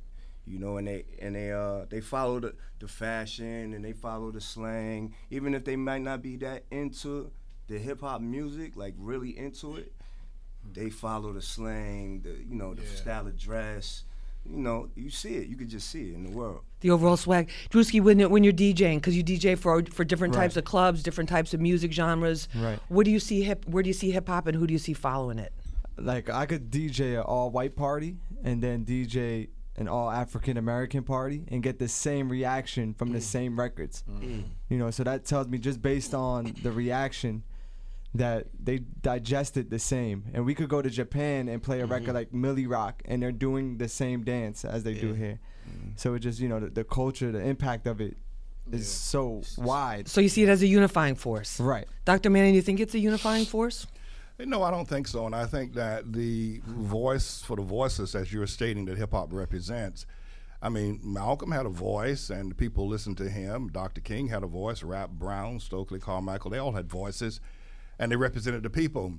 You 0.47 0.59
know, 0.59 0.77
and 0.77 0.89
they 0.89 1.05
and 1.21 1.37
they 1.37 1.53
uh 1.53 1.87
they 1.89 2.01
follow 2.01 2.41
the, 2.41 2.55
the 2.81 2.89
fashion 2.89 3.75
and 3.75 3.85
they 3.85 3.93
follow 3.93 4.31
the 4.31 4.41
slang, 4.41 5.15
even 5.31 5.55
if 5.55 5.65
they 5.65 5.77
might 5.77 6.03
not 6.03 6.21
be 6.21 6.37
that 6.39 6.65
into 6.71 7.31
the 7.69 7.79
hip 7.79 8.01
hop 8.01 8.21
music, 8.21 8.77
like 8.77 8.95
really 8.99 9.39
into 9.39 9.77
it 9.77 9.93
they 10.71 10.91
follow 10.91 11.33
the 11.33 11.43
slang, 11.43 12.21
the 12.23 12.31
you 12.31 12.55
know 12.55 12.75
the 12.75 12.87
style 12.87 13.27
of 13.27 13.39
dress. 13.39 14.05
You 14.45 14.59
know, 14.59 14.89
you 14.97 15.09
see 15.09 15.37
it. 15.37 15.47
You 15.47 15.57
could 15.57 15.69
just 15.69 15.89
see 15.89 16.11
it 16.11 16.15
in 16.15 16.25
the 16.25 16.37
world. 16.37 16.63
The 16.81 16.91
overall 16.91 17.17
swag, 17.17 17.49
Drewski, 17.71 18.01
when 18.01 18.29
when 18.29 18.43
you're 18.43 18.53
DJing, 18.53 18.97
because 18.97 19.17
you 19.17 19.23
DJ 19.23 19.57
for 19.57 19.85
for 19.85 20.05
different 20.05 20.35
types 20.35 20.57
of 20.57 20.65
clubs, 20.65 21.03
different 21.03 21.31
types 21.31 21.55
of 21.55 21.61
music 21.61 21.93
genres. 21.93 22.49
Right. 22.57 22.81
What 22.89 23.05
do 23.05 23.13
you 23.13 23.21
see 23.21 23.43
hip? 23.43 23.65
Where 23.67 23.83
do 23.85 23.89
you 23.89 23.95
see 23.95 24.11
hip 24.11 24.29
hop, 24.29 24.49
and 24.49 24.57
who 24.57 24.67
do 24.67 24.73
you 24.73 24.79
see 24.79 24.95
following 24.95 25.39
it? 25.39 25.53
like 25.99 26.31
I 26.31 26.47
could 26.47 26.71
DJ 26.71 27.17
an 27.17 27.21
all 27.21 27.51
white 27.51 27.77
party 27.77 28.17
and 28.43 28.63
then 28.63 28.85
DJ 28.85 29.49
an 29.83 29.89
all 29.89 30.11
African 30.11 30.57
American 30.57 31.03
party 31.03 31.45
and 31.49 31.63
get 31.63 31.79
the 31.79 31.89
same 31.89 32.29
reaction 32.29 32.95
from 32.95 33.13
the 33.13 33.19
mm. 33.19 33.23
same 33.23 33.59
records. 33.59 34.05
Mm. 34.09 34.21
Mm. 34.21 34.45
You 34.71 34.79
know, 34.79 34.91
so 34.91 35.05
that 35.05 35.27
tells 35.27 35.49
me 35.49 35.59
just 35.59 35.83
based 35.83 36.15
on 36.15 36.55
the 36.63 36.73
reaction 36.73 37.43
that 38.15 38.47
they 38.63 38.79
digested 38.79 39.71
the 39.71 39.79
same. 39.79 40.25
And 40.33 40.45
we 40.45 40.55
could 40.55 40.69
go 40.69 40.83
to 40.83 40.91
Japan 40.91 41.49
and 41.49 41.63
play 41.63 41.81
a 41.81 41.87
record 41.87 42.09
mm-hmm. 42.09 42.15
like 42.15 42.33
Milly 42.33 42.67
Rock 42.67 43.03
and 43.07 43.23
they're 43.23 43.33
doing 43.33 43.79
the 43.79 43.89
same 43.89 44.23
dance 44.23 44.65
as 44.65 44.85
they 44.85 44.95
do 44.95 45.15
here. 45.15 45.41
Mm-hmm. 45.69 45.91
So 45.97 46.15
it 46.15 46.21
just, 46.21 46.39
you 46.39 46.49
know, 46.49 46.61
the, 46.61 46.69
the 46.69 46.85
culture, 46.85 47.33
the 47.33 47.41
impact 47.41 47.87
of 47.87 48.01
it 48.01 48.17
is 48.71 48.89
so 48.89 49.43
wide. 49.57 50.09
So 50.09 50.21
you 50.21 50.29
see 50.29 50.43
it 50.43 50.49
as 50.49 50.63
a 50.63 50.67
unifying 50.67 51.15
force, 51.15 51.59
Right. 51.59 51.87
Dr. 52.05 52.31
Manning? 52.31 52.55
You 52.55 52.63
think 52.63 52.81
it's 52.81 52.95
a 52.95 52.99
unifying 52.99 53.45
force? 53.47 53.87
No, 54.47 54.63
I 54.63 54.71
don't 54.71 54.89
think 54.89 55.07
so. 55.09 55.27
And 55.27 55.35
I 55.35 55.47
think 55.47 55.75
that 55.75 56.13
the 56.13 56.61
voice 56.67 57.43
for 57.43 57.57
the 57.57 57.63
voices, 57.63 58.15
as 58.15 58.33
you're 58.33 58.47
stating, 58.47 58.85
that 58.87 58.99
hip 58.99 59.13
hop 59.13 59.33
represents. 59.33 60.07
I 60.61 60.69
mean, 60.69 61.01
Malcolm 61.03 61.51
had 61.51 61.67
a 61.67 61.71
voice, 61.71 62.31
and 62.31 62.57
people 62.57 62.87
listened 62.87 63.17
to 63.19 63.29
him. 63.29 63.69
Dr. 63.69 64.01
King 64.01 64.29
had 64.29 64.43
a 64.43 64.47
voice. 64.47 64.83
Rap 64.83 65.11
Brown, 65.11 65.59
Stokely 65.61 65.99
Carmichael, 65.99 66.51
they 66.51 66.59
all 66.59 66.73
had 66.73 66.89
voices, 66.89 67.41
and 67.99 68.13
they 68.13 68.17
represented 68.17 68.63
the 68.63 68.71
people. 68.71 69.15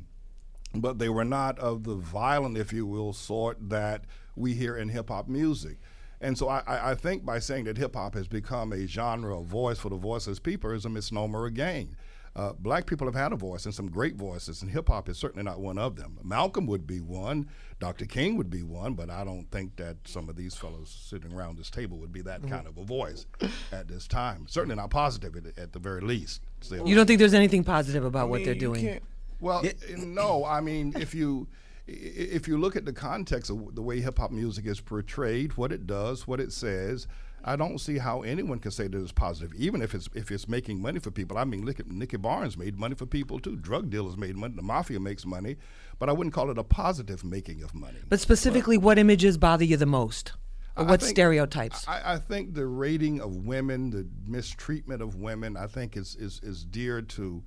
But 0.76 1.00
they 1.00 1.10
were 1.10 1.26
not 1.26 1.60
of 1.60 1.84
the 1.84 1.96
violent, 1.96 2.58
if 2.58 2.74
you 2.74 2.86
will, 2.86 3.14
sort 3.14 3.70
that 3.70 4.06
we 4.36 4.54
hear 4.54 4.76
in 4.78 4.90
hip 4.90 5.10
hop 5.10 5.28
music. 5.28 5.78
And 6.20 6.38
so 6.38 6.48
I, 6.48 6.92
I- 6.92 6.96
think 6.96 7.26
by 7.26 7.40
saying 7.40 7.66
that 7.66 7.78
hip 7.78 7.96
hop 7.96 8.16
has 8.16 8.28
become 8.28 8.72
a 8.72 8.88
genre, 8.88 9.38
a 9.40 9.44
voice 9.44 9.78
for 9.78 9.90
the 9.90 9.98
voiceless 9.98 10.40
people, 10.40 10.72
is 10.72 10.86
a 10.86 10.90
misnomer 10.90 11.46
again. 11.46 11.96
Uh, 12.36 12.52
black 12.58 12.88
people 12.88 13.06
have 13.06 13.14
had 13.16 13.32
a 13.32 13.36
voice 13.36 13.66
and 13.66 13.76
some 13.76 13.88
great 13.88 14.16
voices, 14.16 14.64
and 14.64 14.72
hip 14.72 14.88
hop 14.88 15.08
is 15.08 15.18
certainly 15.20 15.44
not 15.44 15.60
one 15.60 15.78
of 15.78 15.96
them. 15.96 16.18
Malcolm 16.24 16.66
would 16.66 16.88
be 16.88 17.00
one, 17.00 17.48
Dr. 17.80 18.06
King 18.06 18.38
would 18.38 18.50
be 18.50 18.64
one, 18.64 18.96
but 18.96 19.10
I 19.12 19.24
don't 19.24 19.46
think 19.52 19.76
that 19.76 19.98
some 20.06 20.30
of 20.30 20.36
these 20.36 20.56
fellows 20.56 20.90
sitting 20.90 21.32
around 21.32 21.58
this 21.58 21.70
table 21.70 21.98
would 22.00 22.12
be 22.12 22.22
that 22.24 22.42
kind 22.50 22.66
of 22.66 22.78
a 22.80 22.84
voice 22.84 23.28
at 23.72 23.88
this 23.88 24.08
time. 24.08 24.48
Certainly 24.48 24.78
not 24.78 24.90
positive 24.90 25.36
at, 25.36 25.58
at 25.60 25.74
the 25.74 25.80
very 25.80 26.02
least. 26.02 26.42
So- 26.62 26.86
You 26.88 26.96
don't 26.96 27.06
think 27.06 27.20
there's 27.20 27.36
anything 27.36 27.64
positive 27.64 28.04
about 28.04 28.30
what 28.30 28.42
I 28.42 28.46
they're 28.46 28.56
doing? 28.56 29.00
well, 29.40 29.64
no. 29.98 30.44
I 30.44 30.60
mean, 30.62 30.94
if 31.00 31.14
you 31.14 31.48
if 31.86 32.48
you 32.48 32.58
look 32.58 32.76
at 32.78 32.86
the 32.86 32.94
context 32.94 33.52
of 33.52 33.76
the 33.76 33.82
way 33.82 34.00
hip 34.00 34.18
hop 34.18 34.32
music 34.32 34.66
is 34.66 34.80
portrayed, 34.80 35.58
what 35.58 35.72
it 35.72 35.86
does, 35.86 36.26
what 36.28 36.40
it 36.40 36.52
says, 36.54 37.08
I 37.46 37.56
don't 37.56 37.80
see 37.80 37.98
how 37.98 38.22
anyone 38.22 38.60
can 38.60 38.72
say 38.72 38.88
that 38.88 38.98
it's 39.02 39.12
positive, 39.12 39.54
even 39.56 39.82
if 39.82 39.94
it's 39.94 40.08
if 40.14 40.32
it's 40.32 40.48
making 40.48 40.82
money 40.82 41.00
for 41.00 41.12
people. 41.12 41.38
I 41.38 41.44
mean, 41.44 41.66
look 41.66 41.80
at 41.80 41.88
Nicky 41.88 42.18
Barnes 42.18 42.58
made 42.58 42.80
money 42.80 42.96
for 42.96 43.06
people 43.06 43.40
too. 43.40 43.56
Drug 43.58 43.90
dealers 43.90 44.16
made 44.18 44.36
money. 44.38 44.54
The 44.56 44.62
mafia 44.62 45.00
makes 45.00 45.26
money, 45.26 45.58
but 46.00 46.10
I 46.10 46.14
wouldn't 46.14 46.34
call 46.34 46.50
it 46.52 46.58
a 46.58 46.64
positive 46.64 47.24
making 47.24 47.62
of 47.64 47.74
money. 47.74 48.00
But 48.08 48.20
specifically, 48.22 48.78
what 48.78 48.98
images 48.98 49.38
bother 49.38 49.66
you 49.66 49.78
the 49.78 49.86
most? 49.86 50.34
Or 50.78 50.86
I 50.86 50.90
what 50.90 51.02
think- 51.02 51.12
stereotypes? 51.12 51.88
I, 51.88 52.14
I 52.14 52.18
think 52.18 52.54
the 52.54 52.66
rating 52.66 53.20
of 53.22 53.46
women, 53.46 53.90
the 53.92 54.08
mistreatment 54.26 55.02
of 55.02 55.16
women, 55.16 55.58
I 55.58 55.68
think 55.68 55.98
is 55.98 56.16
is, 56.16 56.40
is 56.44 56.64
dear 56.64 57.02
to 57.02 57.44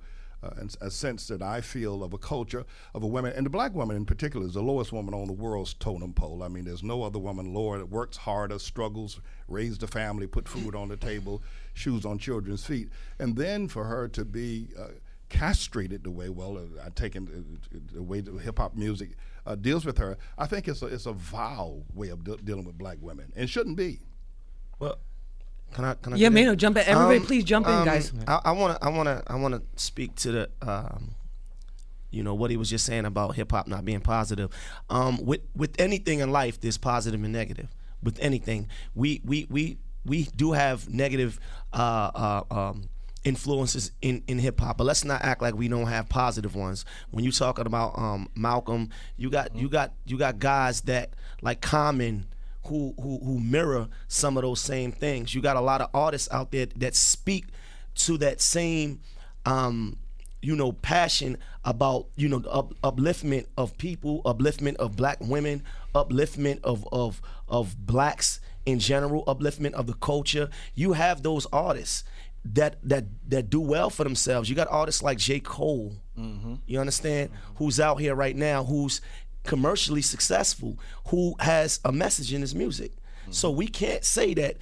a 0.81 0.91
sense 0.91 1.27
that 1.27 1.41
I 1.41 1.61
feel 1.61 2.03
of 2.03 2.13
a 2.13 2.17
culture 2.17 2.65
of 2.93 3.03
a 3.03 3.07
woman, 3.07 3.33
and 3.35 3.45
the 3.45 3.49
black 3.49 3.73
woman 3.73 3.95
in 3.95 4.05
particular 4.05 4.45
is 4.45 4.53
the 4.53 4.61
lowest 4.61 4.91
woman 4.91 5.13
on 5.13 5.27
the 5.27 5.33
world's 5.33 5.73
totem 5.73 6.13
pole. 6.13 6.43
I 6.43 6.47
mean, 6.47 6.65
there's 6.65 6.83
no 6.83 7.03
other 7.03 7.19
woman 7.19 7.53
lower 7.53 7.77
that 7.77 7.89
works 7.89 8.17
harder, 8.17 8.59
struggles, 8.59 9.19
raised 9.47 9.83
a 9.83 9.87
family, 9.87 10.27
put 10.27 10.47
food 10.47 10.75
on 10.75 10.89
the 10.89 10.97
table, 10.97 11.41
shoes 11.73 12.05
on 12.05 12.17
children's 12.19 12.65
feet, 12.65 12.89
and 13.19 13.35
then 13.35 13.67
for 13.67 13.85
her 13.85 14.07
to 14.09 14.23
be 14.25 14.69
uh, 14.77 14.89
castrated 15.29 16.03
the 16.03 16.11
way, 16.11 16.29
well, 16.29 16.57
uh, 16.57 16.85
I 16.85 16.89
take 16.89 17.15
in 17.15 17.27
uh, 17.27 17.77
the 17.93 18.03
way 18.03 18.23
hip 18.41 18.59
hop 18.59 18.75
music 18.75 19.11
uh, 19.45 19.55
deals 19.55 19.85
with 19.85 19.97
her, 19.97 20.17
I 20.37 20.45
think 20.45 20.67
it's 20.67 20.81
a, 20.81 20.87
it's 20.87 21.05
a 21.05 21.13
vile 21.13 21.83
way 21.93 22.09
of 22.09 22.23
de- 22.23 22.37
dealing 22.37 22.65
with 22.65 22.77
black 22.77 22.97
women, 23.01 23.33
and 23.35 23.49
shouldn't 23.49 23.77
be. 23.77 24.01
Well, 24.79 24.99
can 25.73 25.85
I? 25.85 25.93
Can 25.95 26.13
I 26.13 26.15
yeah, 26.17 26.27
in? 26.27 26.33
Maino, 26.33 26.57
jump 26.57 26.77
in. 26.77 26.85
Everybody, 26.85 27.19
Um, 27.19 27.25
please 27.25 27.43
jump 27.43 27.67
in, 27.67 27.73
um, 27.73 27.85
guys. 27.85 28.11
I 28.27 28.51
want 28.51 28.79
to, 28.79 28.85
I 28.85 28.89
want 28.89 29.07
to, 29.07 29.23
I 29.27 29.35
want 29.35 29.53
to 29.55 29.61
speak 29.81 30.15
to 30.15 30.31
the, 30.31 30.49
um, 30.61 31.15
you 32.09 32.23
know, 32.23 32.33
what 32.33 32.49
he 32.51 32.57
was 32.57 32.69
just 32.69 32.85
saying 32.85 33.05
about 33.05 33.35
hip 33.35 33.51
hop 33.51 33.67
not 33.67 33.85
being 33.85 33.99
positive. 34.01 34.49
Um, 34.89 35.23
with 35.23 35.41
with 35.55 35.79
anything 35.79 36.19
in 36.19 36.31
life, 36.31 36.59
there's 36.59 36.77
positive 36.77 37.23
and 37.23 37.33
negative. 37.33 37.67
With 38.01 38.19
anything, 38.19 38.69
we 38.95 39.21
we 39.25 39.47
we 39.49 39.77
we 40.05 40.23
do 40.35 40.53
have 40.53 40.89
negative 40.89 41.39
uh, 41.73 42.43
uh, 42.49 42.53
um, 42.53 42.89
influences 43.23 43.91
in, 44.01 44.23
in 44.27 44.39
hip 44.39 44.59
hop, 44.59 44.77
but 44.77 44.85
let's 44.85 45.03
not 45.03 45.21
act 45.21 45.41
like 45.41 45.53
we 45.55 45.67
don't 45.67 45.87
have 45.87 46.07
positive 46.07 46.55
ones. 46.55 46.85
When 47.11 47.25
you 47.25 47.31
talking 47.31 47.65
about 47.65 47.97
um, 47.97 48.29
Malcolm, 48.35 48.89
you 49.17 49.29
got 49.29 49.55
you 49.55 49.67
got 49.67 49.93
you 50.05 50.17
got 50.17 50.39
guys 50.39 50.81
that 50.81 51.11
like 51.41 51.59
Common 51.61 52.27
who 52.67 52.93
who 53.01 53.19
who 53.23 53.39
mirror 53.39 53.87
some 54.07 54.37
of 54.37 54.43
those 54.43 54.61
same 54.61 54.91
things. 54.91 55.33
You 55.33 55.41
got 55.41 55.57
a 55.57 55.61
lot 55.61 55.81
of 55.81 55.89
artists 55.93 56.29
out 56.31 56.51
there 56.51 56.67
that 56.77 56.95
speak 56.95 57.45
to 57.95 58.17
that 58.19 58.41
same 58.41 58.99
um 59.45 59.97
you 60.41 60.55
know 60.55 60.71
passion 60.71 61.37
about 61.65 62.07
you 62.15 62.29
know 62.29 62.39
the 62.39 62.49
up, 62.49 62.73
upliftment 62.83 63.45
of 63.57 63.77
people, 63.77 64.21
upliftment 64.23 64.75
of 64.75 64.95
black 64.95 65.17
women, 65.19 65.63
upliftment 65.95 66.59
of 66.63 66.87
of 66.91 67.21
of 67.47 67.75
blacks 67.85 68.39
in 68.65 68.79
general, 68.79 69.23
upliftment 69.25 69.73
of 69.73 69.87
the 69.87 69.93
culture. 69.93 70.49
You 70.75 70.93
have 70.93 71.23
those 71.23 71.45
artists 71.47 72.03
that 72.45 72.77
that 72.83 73.05
that 73.27 73.49
do 73.49 73.59
well 73.59 73.89
for 73.89 74.03
themselves. 74.03 74.49
You 74.49 74.55
got 74.55 74.67
artists 74.69 75.01
like 75.03 75.17
J. 75.17 75.39
Cole. 75.39 75.93
You 76.65 76.79
understand? 76.79 77.29
Who's 77.55 77.79
out 77.79 77.99
here 77.99 78.15
right 78.15 78.35
now? 78.35 78.63
Who's 78.63 79.01
commercially 79.47 80.03
successful? 80.03 80.77
Who 81.07 81.35
has 81.39 81.79
a 81.83 81.91
message 81.91 82.31
in 82.33 82.41
his 82.41 82.53
music? 82.53 82.91
So 83.29 83.49
we 83.49 83.67
can't 83.67 84.05
say 84.05 84.33
that 84.35 84.57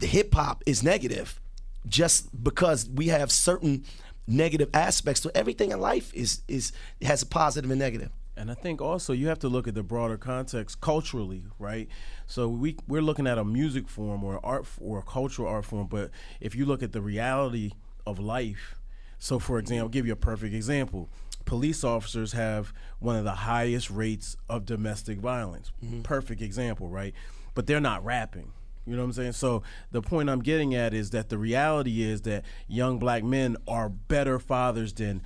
hip 0.00 0.34
hop 0.34 0.62
is 0.66 0.82
negative 0.82 1.40
just 1.88 2.42
because 2.44 2.88
we 2.88 3.08
have 3.08 3.32
certain 3.32 3.84
negative 4.26 4.68
aspects 4.74 5.20
to 5.20 5.36
everything 5.36 5.70
in 5.70 5.80
life 5.80 6.12
is 6.14 6.42
is 6.48 6.72
has 7.02 7.22
a 7.22 7.26
positive 7.26 7.70
and 7.70 7.78
negative. 7.78 8.10
And 8.38 8.50
I 8.50 8.54
think 8.54 8.82
also 8.82 9.12
you 9.12 9.28
have 9.28 9.38
to 9.40 9.48
look 9.48 9.66
at 9.66 9.74
the 9.74 9.82
broader 9.82 10.18
context 10.18 10.80
culturally, 10.80 11.44
right? 11.58 11.88
So 12.26 12.48
we 12.48 12.76
we're 12.86 13.02
looking 13.02 13.26
at 13.26 13.38
a 13.38 13.44
music 13.44 13.88
form 13.88 14.24
or 14.24 14.44
art 14.44 14.66
or 14.80 14.98
a 14.98 15.02
cultural 15.02 15.48
art 15.48 15.64
form, 15.64 15.86
but 15.86 16.10
if 16.40 16.54
you 16.54 16.66
look 16.66 16.82
at 16.82 16.92
the 16.92 17.00
reality 17.00 17.72
of 18.06 18.18
life, 18.18 18.76
so 19.18 19.38
for 19.38 19.58
example, 19.58 19.84
I'll 19.84 19.88
give 19.88 20.06
you 20.06 20.12
a 20.12 20.16
perfect 20.16 20.54
example. 20.54 21.08
Police 21.46 21.82
officers 21.84 22.32
have 22.32 22.74
one 22.98 23.16
of 23.16 23.24
the 23.24 23.32
highest 23.32 23.90
rates 23.90 24.36
of 24.48 24.66
domestic 24.66 25.18
violence. 25.18 25.72
Perfect 26.02 26.42
example, 26.42 26.88
right? 26.88 27.14
But 27.54 27.66
they're 27.66 27.80
not 27.80 28.04
rapping. 28.04 28.52
You 28.84 28.94
know 28.94 29.02
what 29.02 29.06
I'm 29.06 29.12
saying? 29.14 29.32
So 29.32 29.62
the 29.90 30.02
point 30.02 30.28
I'm 30.28 30.42
getting 30.42 30.74
at 30.74 30.92
is 30.92 31.10
that 31.10 31.28
the 31.28 31.38
reality 31.38 32.02
is 32.02 32.22
that 32.22 32.44
young 32.68 32.98
black 32.98 33.24
men 33.24 33.56
are 33.66 33.88
better 33.88 34.38
fathers 34.38 34.92
than 34.92 35.22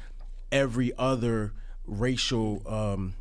every 0.53 0.93
other 0.97 1.53
racial 1.87 2.62
um, 2.67 3.15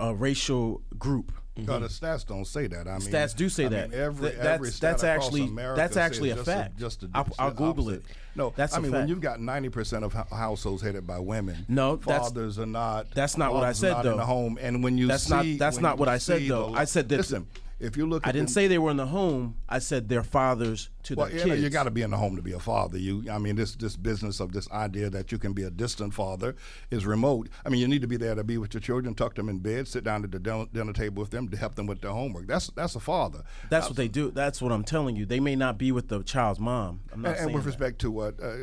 uh, 0.00 0.14
racial 0.14 0.82
group. 0.98 1.32
Mm-hmm. 1.56 1.66
No, 1.70 1.78
the 1.78 1.86
stats 1.86 2.26
don't 2.26 2.44
say 2.46 2.66
that. 2.66 2.88
I 2.88 2.98
mean, 2.98 3.08
Stats 3.08 3.36
do 3.36 3.48
say 3.48 3.66
I 3.66 3.68
that. 3.68 3.90
Mean, 3.90 4.00
every, 4.00 4.30
Th- 4.30 4.40
every 4.40 4.44
that's- 4.70 4.74
stat 4.74 4.90
that's 4.98 5.04
actually- 5.04 5.46
that's 5.76 5.96
actually 5.96 6.30
a 6.30 6.34
just 6.34 6.46
fact. 6.46 6.76
just 6.78 7.00
the, 7.02 7.10
I'll- 7.14 7.28
I'll 7.38 7.50
Google 7.52 7.90
it. 7.90 8.02
No, 8.34 8.52
That's 8.56 8.74
I 8.74 8.78
a 8.78 8.80
mean 8.80 8.90
when 8.90 9.06
you've 9.06 9.20
got 9.20 9.40
ninety 9.40 9.68
percent 9.68 10.04
of 10.04 10.12
hou- 10.12 10.34
households 10.34 10.82
headed 10.82 11.06
by 11.06 11.20
women, 11.20 11.64
No, 11.68 11.94
that's- 11.94 12.26
fathers 12.30 12.58
are 12.58 12.66
not. 12.66 13.08
that's 13.12 13.36
not 13.38 13.54
what 13.54 13.62
I 13.62 13.70
said, 13.70 13.92
not 13.92 14.04
in 14.06 14.10
though. 14.12 14.16
the 14.18 14.24
home, 14.26 14.58
and 14.60 14.82
when 14.82 14.98
you 14.98 15.06
That's 15.06 15.22
see, 15.28 15.32
not- 15.52 15.58
that's 15.60 15.78
not 15.78 15.98
what 15.98 16.08
I 16.08 16.18
said, 16.18 16.42
though. 16.48 16.72
the- 16.72 16.78
I 16.78 16.84
said 16.86 17.08
that- 17.10 17.18
Listen, 17.18 17.46
if 17.78 17.96
you 17.96 18.06
look, 18.08 18.24
at 18.24 18.30
I 18.30 18.32
didn't 18.32 18.48
the, 18.48 18.52
say 18.54 18.66
they 18.66 18.78
were 18.78 18.90
in 18.90 18.96
the 18.96 19.06
home. 19.06 19.54
I 19.68 19.78
said 19.78 20.08
they're 20.08 20.24
fathers 20.24 20.88
to 21.04 21.14
Well, 21.14 21.28
their 21.28 21.38
you, 21.38 21.46
know, 21.46 21.54
you 21.54 21.70
got 21.70 21.84
to 21.84 21.90
be 21.90 22.02
in 22.02 22.10
the 22.10 22.16
home 22.16 22.36
to 22.36 22.42
be 22.42 22.52
a 22.52 22.58
father. 22.58 22.98
You, 22.98 23.24
I 23.30 23.38
mean, 23.38 23.56
this 23.56 23.74
this 23.76 23.96
business 23.96 24.40
of 24.40 24.52
this 24.52 24.70
idea 24.70 25.10
that 25.10 25.32
you 25.32 25.38
can 25.38 25.52
be 25.52 25.62
a 25.62 25.70
distant 25.70 26.14
father 26.14 26.54
is 26.90 27.06
remote. 27.06 27.48
I 27.64 27.68
mean, 27.68 27.80
you 27.80 27.88
need 27.88 28.02
to 28.02 28.08
be 28.08 28.16
there 28.16 28.34
to 28.34 28.44
be 28.44 28.58
with 28.58 28.74
your 28.74 28.80
children, 28.80 29.14
tuck 29.14 29.34
them 29.34 29.48
in 29.48 29.58
bed, 29.58 29.86
sit 29.88 30.04
down 30.04 30.24
at 30.24 30.32
the 30.32 30.38
din- 30.38 30.68
dinner 30.72 30.92
table 30.92 31.20
with 31.20 31.30
them 31.30 31.48
to 31.48 31.56
help 31.56 31.74
them 31.74 31.86
with 31.86 32.00
their 32.00 32.10
homework. 32.12 32.46
That's 32.46 32.68
that's 32.68 32.94
a 32.96 33.00
father. 33.00 33.42
That's 33.70 33.88
what 33.88 33.96
they 33.96 34.08
do. 34.08 34.30
That's 34.30 34.60
what 34.60 34.72
I'm 34.72 34.84
telling 34.84 35.16
you. 35.16 35.26
They 35.26 35.40
may 35.40 35.56
not 35.56 35.78
be 35.78 35.92
with 35.92 36.08
the 36.08 36.22
child's 36.22 36.60
mom. 36.60 37.00
I'm 37.12 37.22
not 37.22 37.36
And, 37.36 37.46
and 37.46 37.54
with 37.54 37.64
that. 37.64 37.68
respect 37.70 38.00
to 38.00 38.10
what 38.10 38.42
uh, 38.42 38.54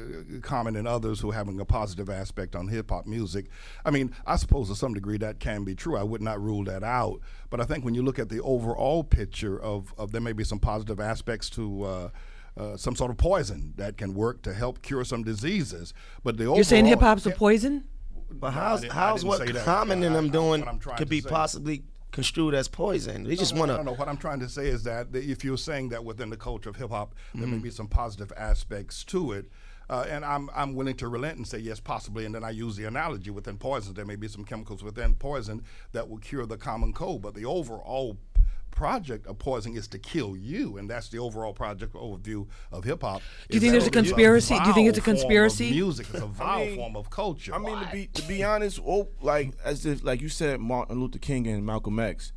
Common 0.42 0.76
and 0.76 0.88
others 0.88 1.20
who 1.20 1.32
are 1.32 1.34
having 1.34 1.60
a 1.60 1.66
positive 1.66 2.10
aspect 2.10 2.56
on 2.56 2.68
hip 2.68 2.90
hop 2.90 3.06
music, 3.06 3.48
I 3.86 3.92
mean, 3.92 4.14
I 4.26 4.36
suppose 4.36 4.70
to 4.70 4.76
some 4.76 4.94
degree 4.94 5.18
that 5.20 5.40
can 5.40 5.64
be 5.64 5.76
true. 5.76 5.98
I 5.98 6.04
would 6.04 6.22
not 6.22 6.42
rule 6.42 6.64
that 6.66 6.84
out. 6.84 7.22
But 7.50 7.60
I 7.60 7.66
think 7.66 7.84
when 7.84 7.94
you 7.94 8.02
look 8.02 8.18
at 8.18 8.30
the 8.30 8.42
overall 8.42 9.04
picture 9.04 9.62
of, 9.62 9.94
of 9.98 10.12
there 10.14 10.22
may 10.22 10.32
be 10.32 10.44
some 10.46 10.60
positive 10.60 11.00
aspects 11.00 11.50
to 11.52 11.84
uh, 11.84 12.10
uh, 12.58 12.76
some 12.78 12.96
sort 12.96 13.12
of 13.12 13.18
poison 13.18 13.74
that 13.78 13.98
can 13.98 14.14
work 14.14 14.42
to 14.44 14.54
help 14.54 14.82
cure 14.82 15.04
some 15.04 15.24
diseases. 15.24 15.94
But 16.24 16.38
the 16.38 16.44
You're 16.46 16.64
saying 16.64 16.86
hip 16.86 17.00
hop's 17.00 17.26
a 17.26 17.32
poison? 17.32 17.86
But 18.30 18.52
how's 18.52 18.82
didn't- 18.82 18.94
how's 18.94 19.26
what. 19.26 19.46
Common 19.64 20.04
and 20.04 20.14
I- 20.14 20.18
them 20.18 20.30
doing 20.30 20.62
what 20.62 20.70
I'm 20.70 20.80
trying 20.80 20.98
could 20.98 21.10
be 21.10 21.22
say- 21.22 21.30
possibly 21.30 21.84
construed 22.12 22.54
as 22.54 22.68
poison? 22.68 23.24
They 23.24 23.36
just 23.36 23.54
no, 23.54 23.60
want 23.62 23.70
no, 23.72 23.78
to. 23.78 23.84
no, 23.84 23.92
no. 23.92 23.98
What 23.98 24.08
I'm 24.08 24.18
trying 24.18 24.40
to 24.42 24.50
say 24.50 24.68
is 24.68 24.84
that 24.84 25.08
if 25.14 25.44
you're 25.44 25.58
saying 25.58 25.90
that 25.90 26.04
within 26.04 26.30
the 26.30 26.38
culture 26.38 26.70
of 26.70 26.76
hip 26.76 26.90
hop, 26.92 27.14
there 27.34 27.44
Mm-hmm. 27.44 27.52
may 27.56 27.58
be 27.60 27.72
some 27.72 27.88
positive 27.88 28.32
aspects 28.38 29.04
to 29.06 29.32
it. 29.34 29.50
Uh, 29.90 30.06
and 30.10 30.24
I'm 30.24 30.50
I'm 30.56 30.74
willing 30.74 30.96
to 30.98 31.10
relent 31.10 31.36
and 31.38 31.46
say 31.46 31.58
yes, 31.58 31.82
possibly. 31.82 32.24
And 32.26 32.34
then 32.34 32.46
I 32.46 32.52
use 32.52 32.78
the 32.78 32.86
analogy 32.86 33.30
within 33.30 33.58
poison. 33.58 33.94
There 33.94 34.06
may 34.06 34.16
be 34.16 34.30
some 34.30 34.46
chemicals 34.46 34.82
within 34.82 35.16
poison 35.16 35.64
that 35.92 36.08
will 36.10 36.20
cure 36.20 36.46
the 36.46 36.56
common 36.58 36.94
cold, 36.94 37.22
but 37.22 37.34
the 37.34 37.44
overall 37.44 38.18
project 38.72 39.28
of 39.28 39.38
poison 39.38 39.76
is 39.76 39.88
to 39.90 40.00
kill 40.00 40.36
you, 40.36 40.78
and 40.78 40.90
that's 40.90 41.10
the 41.10 41.20
overall 41.20 41.54
project 41.54 41.94
overview 41.94 42.48
of 42.72 42.84
hip 42.84 43.02
hop. 43.02 43.22
Do 43.50 43.56
you 43.56 43.60
think 43.60 43.72
there's 43.72 43.84
a 43.84 43.88
it's 43.88 43.96
conspiracy? 43.96 44.58
Do 44.60 44.68
you 44.68 44.74
think 44.74 44.90
it's 44.90 44.98
a 44.98 45.02
vile 45.02 45.14
form 45.14 45.20
of 45.20 45.22
conspiracy? 45.22 45.72
music 45.72 46.08
is 46.14 46.22
a 46.22 46.26
vile 46.28 46.66
mean- 46.66 46.76
form 46.76 46.96
of 46.96 47.10
culture. 47.10 47.54
I 47.54 47.60
mean, 47.60 47.80
to 47.80 47.92
be 47.92 48.08
to 48.08 48.28
be 48.28 48.44
honest, 48.44 48.80
oh, 48.86 49.10
like 49.22 49.54
as 49.64 49.86
if 49.86 50.04
like 50.04 50.22
you 50.22 50.30
said, 50.30 50.60
Martin 50.60 51.00
Luther 51.00 51.20
King 51.20 51.48
and 51.48 51.66
Malcolm 51.66 52.00
X. 52.00 52.34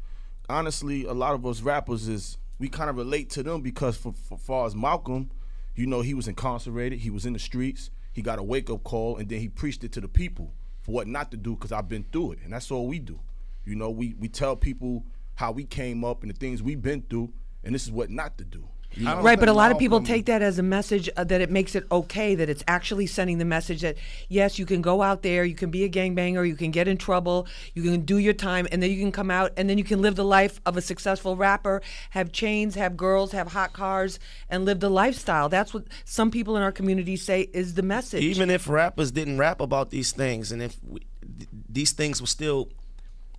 Honestly, 0.49 1.05
a 1.05 1.14
lot 1.14 1.35
of 1.35 1.47
us 1.47 1.62
rappers 1.62 2.07
is 2.07 2.37
we 2.59 2.69
kind 2.69 2.91
of 2.91 2.97
relate 2.97 3.31
to 3.31 3.43
them 3.43 3.62
because 3.62 3.97
for, 3.97 4.12
for 4.12 4.37
far 4.37 4.67
as 4.67 4.76
Malcolm, 4.76 5.31
you 5.75 5.87
know, 5.87 6.03
he 6.03 6.12
was 6.14 6.29
incarcerated, 6.29 7.00
he 7.00 7.11
was 7.11 7.25
in 7.25 7.33
the 7.33 7.38
streets, 7.38 7.91
he 8.12 8.21
got 8.23 8.38
a 8.38 8.43
wake 8.43 8.69
up 8.69 8.85
call, 8.85 9.17
and 9.17 9.29
then 9.29 9.41
he 9.41 9.49
preached 9.49 9.83
it 9.85 9.93
to 9.93 10.00
the 10.00 10.09
people 10.09 10.53
for 10.83 10.93
what 10.93 11.09
not 11.09 11.31
to 11.31 11.37
do 11.37 11.55
because 11.55 11.73
I've 11.73 11.88
been 11.88 12.05
through 12.12 12.33
it, 12.33 12.38
and 12.45 12.53
that's 12.53 12.71
all 12.71 12.87
we 12.87 12.99
do. 12.99 13.21
You 13.64 13.75
know, 13.75 13.91
we 13.91 14.14
we 14.19 14.29
tell 14.29 14.57
people 14.57 15.05
how 15.35 15.53
we 15.53 15.64
came 15.64 16.05
up 16.05 16.23
and 16.23 16.31
the 16.31 16.37
things 16.37 16.62
we've 16.62 16.83
been 16.83 17.03
through, 17.03 17.33
and 17.62 17.75
this 17.75 17.85
is 17.85 17.93
what 17.93 18.11
not 18.11 18.38
to 18.38 18.45
do. 18.45 18.69
You 18.97 19.07
know? 19.07 19.23
Right, 19.23 19.38
but 19.38 19.49
a 19.49 19.53
lot 19.53 19.73
of 19.73 19.79
people 19.79 20.00
take 20.03 20.26
that 20.26 20.41
as 20.41 20.59
a 20.59 20.62
message 20.62 21.09
uh, 21.17 21.25
that 21.25 21.41
it 21.41 21.50
makes 21.50 21.75
it 21.75 21.85
okay, 21.91 22.35
that 22.37 22.49
it's 22.49 22.62
actually 22.69 23.07
sending 23.07 23.38
the 23.38 23.45
message 23.45 23.81
that, 23.81 23.97
yes, 24.29 24.59
you 24.59 24.67
can 24.67 24.83
go 24.83 25.03
out 25.03 25.23
there, 25.23 25.45
you 25.45 25.55
can 25.55 25.71
be 25.71 25.85
a 25.85 25.88
gangbanger, 25.88 26.47
you 26.47 26.55
can 26.55 26.71
get 26.71 26.87
in 26.87 26.97
trouble, 26.97 27.47
you 27.75 27.83
can 27.83 28.03
do 28.03 28.19
your 28.19 28.33
time, 28.33 28.69
and 28.71 28.83
then 28.83 28.91
you 28.91 28.99
can 28.99 29.11
come 29.11 29.31
out 29.31 29.53
and 29.57 29.69
then 29.69 29.79
you 29.79 29.85
can 29.85 30.00
live 30.00 30.14
the 30.14 30.25
life 30.25 30.61
of 30.64 30.76
a 30.76 30.81
successful 30.81 31.37
rapper, 31.37 31.83
have 32.11 32.31
chains, 32.31 32.76
have 32.76 32.97
girls, 32.97 33.33
have 33.33 33.49
hot 33.49 33.73
cars, 33.73 34.21
and 34.49 34.64
live 34.64 34.81
the 34.81 34.91
lifestyle. 34.91 35.49
That's 35.49 35.75
what 35.75 35.87
some 36.05 36.31
people 36.31 36.57
in 36.57 36.62
our 36.62 36.73
community 36.73 37.17
say 37.17 37.49
is 37.53 37.75
the 37.75 37.83
message. 37.83 38.23
Even 38.23 38.50
if 38.50 38.69
rappers 38.69 39.11
didn't 39.11 39.38
rap 39.38 39.61
about 39.61 39.91
these 39.91 40.12
things, 40.12 40.53
and 40.53 40.62
if 40.62 40.76
we, 40.87 41.00
th- 41.00 41.49
these 41.69 41.93
things 41.93 42.21
were 42.21 42.29
still 42.29 42.69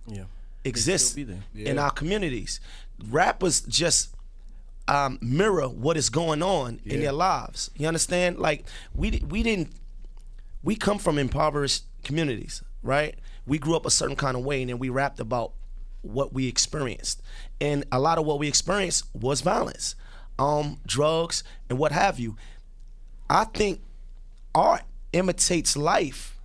yeah. 0.06 0.24
Exist 0.66 1.16
be 1.16 1.24
there. 1.24 1.42
in 1.54 1.78
our 1.78 1.90
communities, 1.90 2.60
rappers 3.08 3.60
just 3.62 4.14
um, 4.88 5.18
mirror 5.20 5.68
what 5.68 5.96
is 5.96 6.10
going 6.10 6.42
on 6.42 6.80
in 6.84 7.00
their 7.00 7.12
lives. 7.12 7.70
You 7.76 7.88
understand? 7.88 8.38
Like 8.38 8.64
we 8.94 9.22
we 9.28 9.42
didn't 9.42 9.72
we 10.62 10.76
come 10.76 10.98
from 10.98 11.18
impoverished 11.18 11.84
communities, 12.04 12.62
right? 12.82 13.16
We 13.46 13.58
grew 13.58 13.76
up 13.76 13.86
a 13.86 13.90
certain 13.90 14.16
kind 14.16 14.36
of 14.36 14.44
way, 14.44 14.62
and 14.62 14.70
then 14.70 14.78
we 14.78 14.88
rapped 14.88 15.20
about 15.20 15.52
what 16.02 16.32
we 16.32 16.46
experienced, 16.48 17.22
and 17.60 17.84
a 17.90 17.98
lot 17.98 18.18
of 18.18 18.26
what 18.26 18.38
we 18.38 18.48
experienced 18.48 19.04
was 19.14 19.40
violence, 19.40 19.94
um, 20.38 20.80
drugs, 20.86 21.42
and 21.68 21.78
what 21.78 21.92
have 21.92 22.18
you. 22.18 22.36
I 23.28 23.44
think 23.44 23.80
art 24.54 24.82
imitates 25.12 25.76
life. 25.76 26.35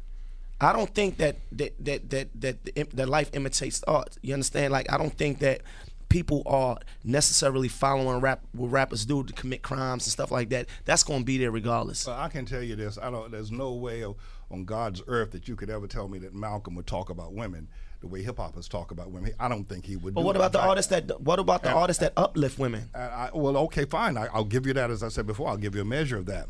I 0.61 0.73
don't 0.73 0.93
think 0.93 1.17
that 1.17 1.37
that 1.53 1.73
that 1.83 2.09
that 2.09 2.41
that, 2.41 2.89
that 2.91 3.09
life 3.09 3.29
imitates 3.33 3.83
art. 3.87 4.17
You 4.21 4.33
understand? 4.33 4.71
Like 4.71 4.91
I 4.91 4.97
don't 4.97 5.13
think 5.17 5.39
that 5.39 5.61
people 6.09 6.43
are 6.45 6.77
necessarily 7.03 7.67
following 7.67 8.19
rap 8.21 8.41
what 8.51 8.67
rappers 8.67 9.05
do 9.05 9.23
to 9.23 9.33
commit 9.33 9.63
crimes 9.63 10.05
and 10.05 10.11
stuff 10.11 10.29
like 10.29 10.49
that. 10.49 10.67
That's 10.85 11.03
going 11.03 11.21
to 11.21 11.25
be 11.25 11.37
there 11.37 11.51
regardless. 11.51 12.05
Well, 12.05 12.19
I 12.19 12.29
can 12.29 12.45
tell 12.45 12.61
you 12.61 12.75
this: 12.75 12.97
I 13.01 13.09
don't. 13.09 13.31
There's 13.31 13.51
no 13.51 13.73
way 13.73 14.03
of 14.03 14.15
on 14.51 14.65
God's 14.65 15.01
earth 15.07 15.31
that 15.31 15.47
you 15.47 15.55
could 15.55 15.69
ever 15.69 15.87
tell 15.87 16.07
me 16.07 16.19
that 16.19 16.33
Malcolm 16.33 16.75
would 16.75 16.87
talk 16.87 17.09
about 17.09 17.33
women 17.33 17.67
the 18.01 18.07
way 18.07 18.23
hip 18.23 18.37
hopers 18.37 18.67
talk 18.67 18.91
about 18.91 19.11
women. 19.11 19.31
I 19.39 19.47
don't 19.47 19.63
think 19.63 19.85
he 19.85 19.95
would. 19.95 20.13
But 20.15 20.21
do 20.21 20.25
what 20.27 20.35
about 20.35 20.51
the 20.51 20.61
artists 20.61 20.89
that? 20.89 21.21
What 21.21 21.39
about 21.39 21.63
the 21.63 21.69
And- 21.69 21.77
artists 21.77 22.01
that 22.01 22.13
uplift 22.17 22.59
women? 22.59 22.89
I, 22.93 22.99
I, 22.99 23.29
well, 23.33 23.55
okay, 23.57 23.85
fine. 23.85 24.17
I, 24.17 24.27
I'll 24.33 24.43
give 24.43 24.65
you 24.65 24.73
that. 24.73 24.91
As 24.91 25.03
I 25.03 25.07
said 25.09 25.27
before, 25.27 25.47
I'll 25.47 25.57
give 25.57 25.75
you 25.75 25.81
a 25.81 25.85
measure 25.85 26.17
of 26.17 26.25
that. 26.25 26.47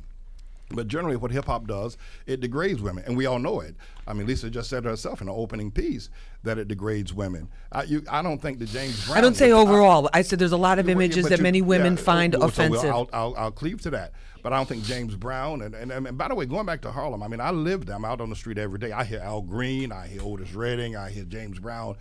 But 0.73 0.87
generally, 0.87 1.15
what 1.17 1.31
hip 1.31 1.45
hop 1.45 1.67
does, 1.67 1.97
it 2.25 2.39
degrades 2.39 2.81
women, 2.81 3.03
and 3.05 3.15
we 3.17 3.25
all 3.25 3.39
know 3.39 3.59
it. 3.61 3.75
I 4.07 4.13
mean, 4.13 4.27
Lisa 4.27 4.49
just 4.49 4.69
said 4.69 4.85
herself 4.85 5.21
in 5.21 5.27
the 5.27 5.33
opening 5.33 5.71
piece 5.71 6.09
that 6.43 6.57
it 6.57 6.67
degrades 6.67 7.13
women. 7.13 7.47
I, 7.71 7.83
you, 7.83 8.03
I 8.09 8.21
don't 8.21 8.41
think 8.41 8.59
that 8.59 8.69
James 8.69 9.05
Brown. 9.05 9.17
I 9.17 9.21
don't 9.21 9.35
say 9.35 9.51
overall. 9.51 10.09
I 10.13 10.21
said 10.21 10.39
there's 10.39 10.51
a 10.51 10.57
lot 10.57 10.79
of 10.79 10.85
Well, 10.85 10.93
images 10.93 11.27
that 11.29 11.37
you- 11.39 11.43
many 11.43 11.61
women 11.61 11.93
yeah, 11.95 12.01
find 12.01 12.33
well, 12.35 12.49
so 12.49 12.63
we'll- 12.69 12.79
offensive. 12.79 12.91
I'll, 12.95 13.09
I'll, 13.13 13.35
I'll 13.37 13.51
cleave 13.51 13.81
to 13.81 13.89
that. 13.91 14.13
But 14.43 14.53
I 14.53 14.57
don't 14.57 14.67
think 14.67 14.83
James 14.85 15.15
Brown 15.15 15.61
and, 15.61 15.75
and, 15.75 15.91
and 15.91 16.17
by 16.17 16.27
the 16.27 16.33
way, 16.33 16.47
going 16.47 16.65
back 16.65 16.81
to 16.81 16.91
Harlem, 16.91 17.21
I 17.21 17.27
mean, 17.27 17.39
I 17.39 17.51
live 17.51 17.85
there. 17.85 17.95
I'm 17.95 18.03
out 18.05 18.21
on 18.21 18.31
the 18.31 18.35
street 18.35 18.57
every 18.57 18.79
day. 18.79 18.91
I 18.91 19.03
hear 19.03 19.19
Al 19.19 19.41
Green, 19.41 19.91
I 19.91 20.07
hear 20.07 20.23
Otis 20.23 20.53
Redding, 20.53 20.95
I 20.95 21.11
hear 21.11 21.25
James 21.25 21.59
Brown. 21.59 21.95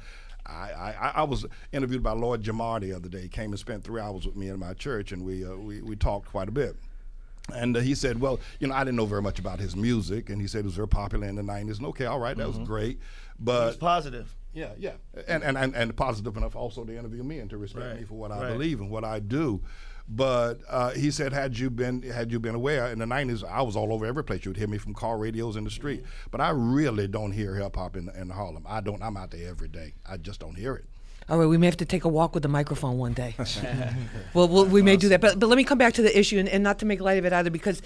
I, 0.46 0.94
I, 0.98 1.12
I 1.16 1.22
was 1.24 1.44
interviewed 1.70 2.02
by 2.02 2.12
Lord 2.12 2.42
Jamar 2.42 2.80
the 2.80 2.94
other 2.94 3.10
day. 3.10 3.20
He 3.22 3.28
came 3.28 3.50
and 3.50 3.58
spent 3.58 3.84
three 3.84 4.00
hours 4.00 4.26
with 4.26 4.36
me 4.36 4.48
in 4.48 4.58
my 4.58 4.72
church, 4.72 5.12
and 5.12 5.22
we 5.22 5.44
uh, 5.44 5.54
we, 5.54 5.82
we 5.82 5.96
talked 5.96 6.28
quite 6.30 6.48
a 6.48 6.50
bit. 6.50 6.76
And 7.52 7.76
uh, 7.76 7.80
he 7.80 7.94
said, 7.94 8.20
well, 8.20 8.40
you 8.58 8.66
know, 8.68 8.74
I 8.74 8.84
didn't 8.84 8.96
know 8.96 9.06
very 9.06 9.22
much 9.22 9.38
about 9.38 9.60
his 9.60 9.74
music, 9.76 10.30
and 10.30 10.40
he 10.40 10.46
said 10.48 10.60
it 10.60 10.64
was 10.64 10.74
very 10.74 10.88
popular 10.88 11.26
in 11.28 11.36
the 11.36 11.42
'90s. 11.42 11.78
And 11.78 11.86
okay, 11.88 12.06
all 12.06 12.18
right, 12.18 12.36
that 12.36 12.46
was 12.46 12.58
great, 12.58 12.98
but 13.38 13.68
It's 13.68 13.76
positive. 13.76 14.34
yeah, 14.52 14.70
yeah, 14.78 14.92
and 15.28 15.42
and 15.42 15.56
and, 15.56 15.74
and 15.74 15.96
positive 15.96 16.36
enough 16.36 16.56
also 16.56 16.84
to 16.84 16.96
interview 16.96 17.22
me 17.22 17.38
and 17.38 17.48
to 17.50 17.58
respect 17.58 17.86
Right, 17.86 18.00
me 18.00 18.04
for 18.04 18.14
what 18.14 18.30
I 18.32 18.40
right. 18.42 18.52
believe 18.52 18.80
and 18.80 18.90
what 18.90 19.04
I 19.04 19.18
do. 19.20 19.60
But 20.12 20.54
uh, 20.68 20.90
he 20.90 21.12
said, 21.12 21.32
had 21.32 21.56
you 21.56 21.70
been 21.70 22.02
had 22.02 22.32
you 22.32 22.40
been 22.40 22.56
aware 22.56 22.88
in 22.90 22.98
the 22.98 23.04
'90s, 23.04 23.48
I 23.48 23.62
was 23.62 23.76
all 23.76 23.92
over 23.92 24.04
every 24.04 24.24
place. 24.24 24.44
You'd 24.44 24.56
hear 24.56 24.66
me 24.66 24.76
from 24.78 24.92
car 24.92 25.16
radios 25.18 25.54
in 25.54 25.62
the 25.62 25.70
street. 25.70 26.02
But 26.32 26.40
I 26.40 26.50
really 26.50 27.06
don't 27.06 27.30
hear 27.30 27.54
hip 27.54 27.76
hop 27.76 27.96
in, 27.96 28.08
in 28.20 28.28
Harlem. 28.30 28.64
I 28.68 28.80
don't. 28.80 29.00
I'm 29.02 29.16
out 29.16 29.30
there 29.30 29.48
every 29.48 29.68
day. 29.68 29.94
I 30.08 30.16
just 30.16 30.40
don't 30.40 30.56
hear 30.56 30.74
it. 30.74 30.84
All 31.28 31.38
right, 31.38 31.46
we 31.46 31.58
may 31.58 31.66
have 31.66 31.76
to 31.76 31.84
take 31.84 32.04
a 32.04 32.08
walk 32.08 32.34
with 32.34 32.42
the 32.42 32.48
microphone 32.48 32.98
one 32.98 33.12
day. 33.12 33.36
well, 34.34 34.48
we'll, 34.48 34.66
we 34.66 34.82
may 34.82 34.96
do 34.96 35.08
that. 35.10 35.20
But, 35.20 35.38
but 35.38 35.46
let 35.48 35.56
me 35.56 35.64
come 35.64 35.78
back 35.78 35.94
to 35.94 36.02
the 36.02 36.18
issue, 36.18 36.38
and, 36.38 36.48
and 36.48 36.64
not 36.64 36.78
to 36.80 36.86
make 36.86 37.00
light 37.00 37.18
of 37.18 37.24
it 37.24 37.32
either, 37.32 37.50
because, 37.50 37.82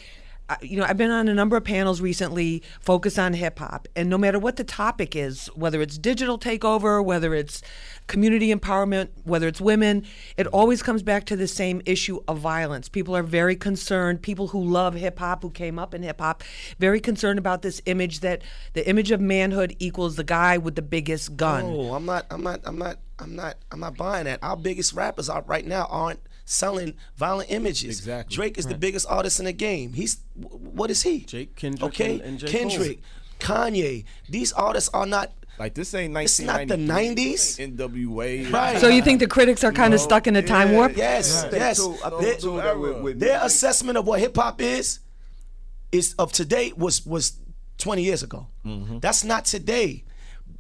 uh, 0.49 0.57
you 0.63 0.79
know, 0.79 0.85
I've 0.85 0.97
been 0.97 1.11
on 1.11 1.29
a 1.29 1.35
number 1.35 1.57
of 1.57 1.65
panels 1.65 2.01
recently 2.01 2.63
focused 2.81 3.19
on 3.19 3.35
hip 3.35 3.59
hop. 3.59 3.87
And 3.97 4.09
no 4.09 4.17
matter 4.17 4.39
what 4.39 4.57
the 4.57 4.65
topic 4.65 5.15
is, 5.15 5.47
whether 5.55 5.83
it's 5.83 5.99
digital 5.99 6.39
takeover, 6.39 7.05
whether 7.05 7.35
it's 7.35 7.61
community 8.07 8.55
empowerment, 8.55 9.09
whether 9.25 9.49
it's 9.49 9.61
women, 9.61 10.05
it 10.37 10.47
always 10.49 10.83
comes 10.83 11.03
back 11.03 11.25
to 11.27 11.37
the 11.37 11.49
same 11.49 11.81
issue 11.87 12.21
of 12.29 12.39
violence. 12.39 12.89
People 12.89 13.17
are 13.17 13.23
very 13.23 13.57
concerned, 13.57 14.21
people 14.23 14.49
who 14.49 14.63
love 14.63 14.95
hip 14.95 15.19
hop, 15.19 15.43
who 15.43 15.51
came 15.51 15.79
up 15.79 15.95
in 15.95 16.03
hip 16.03 16.21
hop, 16.21 16.43
very 16.79 17.01
concerned 17.01 17.39
about 17.39 17.63
this 17.63 17.81
image 17.87 18.21
that 18.21 18.43
the 18.75 18.87
image 18.89 19.11
of 19.11 19.21
manhood 19.21 19.75
equals 19.79 20.17
the 20.17 20.25
guy 20.25 20.59
with 20.59 20.77
the 20.77 20.83
biggest 20.83 21.37
gun. 21.37 21.65
Oh, 21.65 21.95
I'm 21.95 22.05
not. 22.05 22.27
I'm 22.31 22.43
not. 22.43 22.61
I'm 22.65 22.79
not. 22.79 22.99
I'm 23.19 23.37
not. 23.37 23.57
I'm 23.71 23.81
not 23.81 23.97
buying 23.97 24.25
that. 24.25 24.41
Our 24.43 24.57
biggest 24.57 24.93
rappers 24.93 25.31
out 25.31 25.49
right 25.49 25.67
now 25.67 25.87
aren't 25.91 26.21
selling 26.45 26.95
violent 27.17 27.51
images. 27.51 27.99
Exactly. 27.99 28.35
Drake 28.35 28.59
is 28.59 28.67
the 28.67 28.75
biggest 28.77 29.07
artist 29.09 29.39
in 29.39 29.45
the 29.47 29.53
game. 29.53 29.93
He's 29.93 30.19
what 30.35 30.91
is 30.91 31.03
he? 31.03 31.21
Jake, 31.21 31.55
Kendrick, 31.57 31.83
Okay, 31.93 32.13
and- 32.15 32.23
and 32.23 32.39
J. 32.39 32.47
Kendrick, 32.49 33.01
Kanye. 33.41 34.05
These 34.29 34.53
artists 34.53 34.91
are 34.93 35.07
not. 35.07 35.33
Like 35.59 35.75
this 35.75 35.95
ain't 35.95 36.17
It's 36.17 36.41
not 36.41 36.67
the 36.67 36.75
90s. 36.77 37.61
NWA. 37.61 38.53
Right. 38.53 38.79
So 38.81 38.89
you 38.89 39.01
think 39.03 39.21
the 39.21 39.29
critics 39.29 39.63
are 39.63 39.71
kind 39.71 39.95
of 39.95 40.01
stuck 40.01 40.27
in 40.27 40.35
a 40.35 40.43
time 40.43 40.71
yeah, 40.71 40.75
warp? 40.77 40.97
Yes, 40.97 41.45
I 41.45 41.51
yes. 41.51 41.79
think 41.79 41.97
too- 42.01 42.05
I 42.05 42.11
Their- 42.11 42.35
think 42.35 42.81
with- 42.81 43.03
with 43.03 43.21
their 43.21 43.39
assessment 43.41 43.97
of 43.97 44.05
what 44.07 44.19
hip 44.19 44.35
hop 44.37 44.61
is 44.61 44.99
is 45.93 46.15
of 46.19 46.33
today 46.33 46.73
was 46.77 47.07
was 47.07 47.39
20 47.79 48.03
years 48.03 48.25
ago. 48.25 48.49
Mm-hmm. 48.67 48.99
That's 48.99 49.23
not 49.23 49.45
today. 49.45 50.03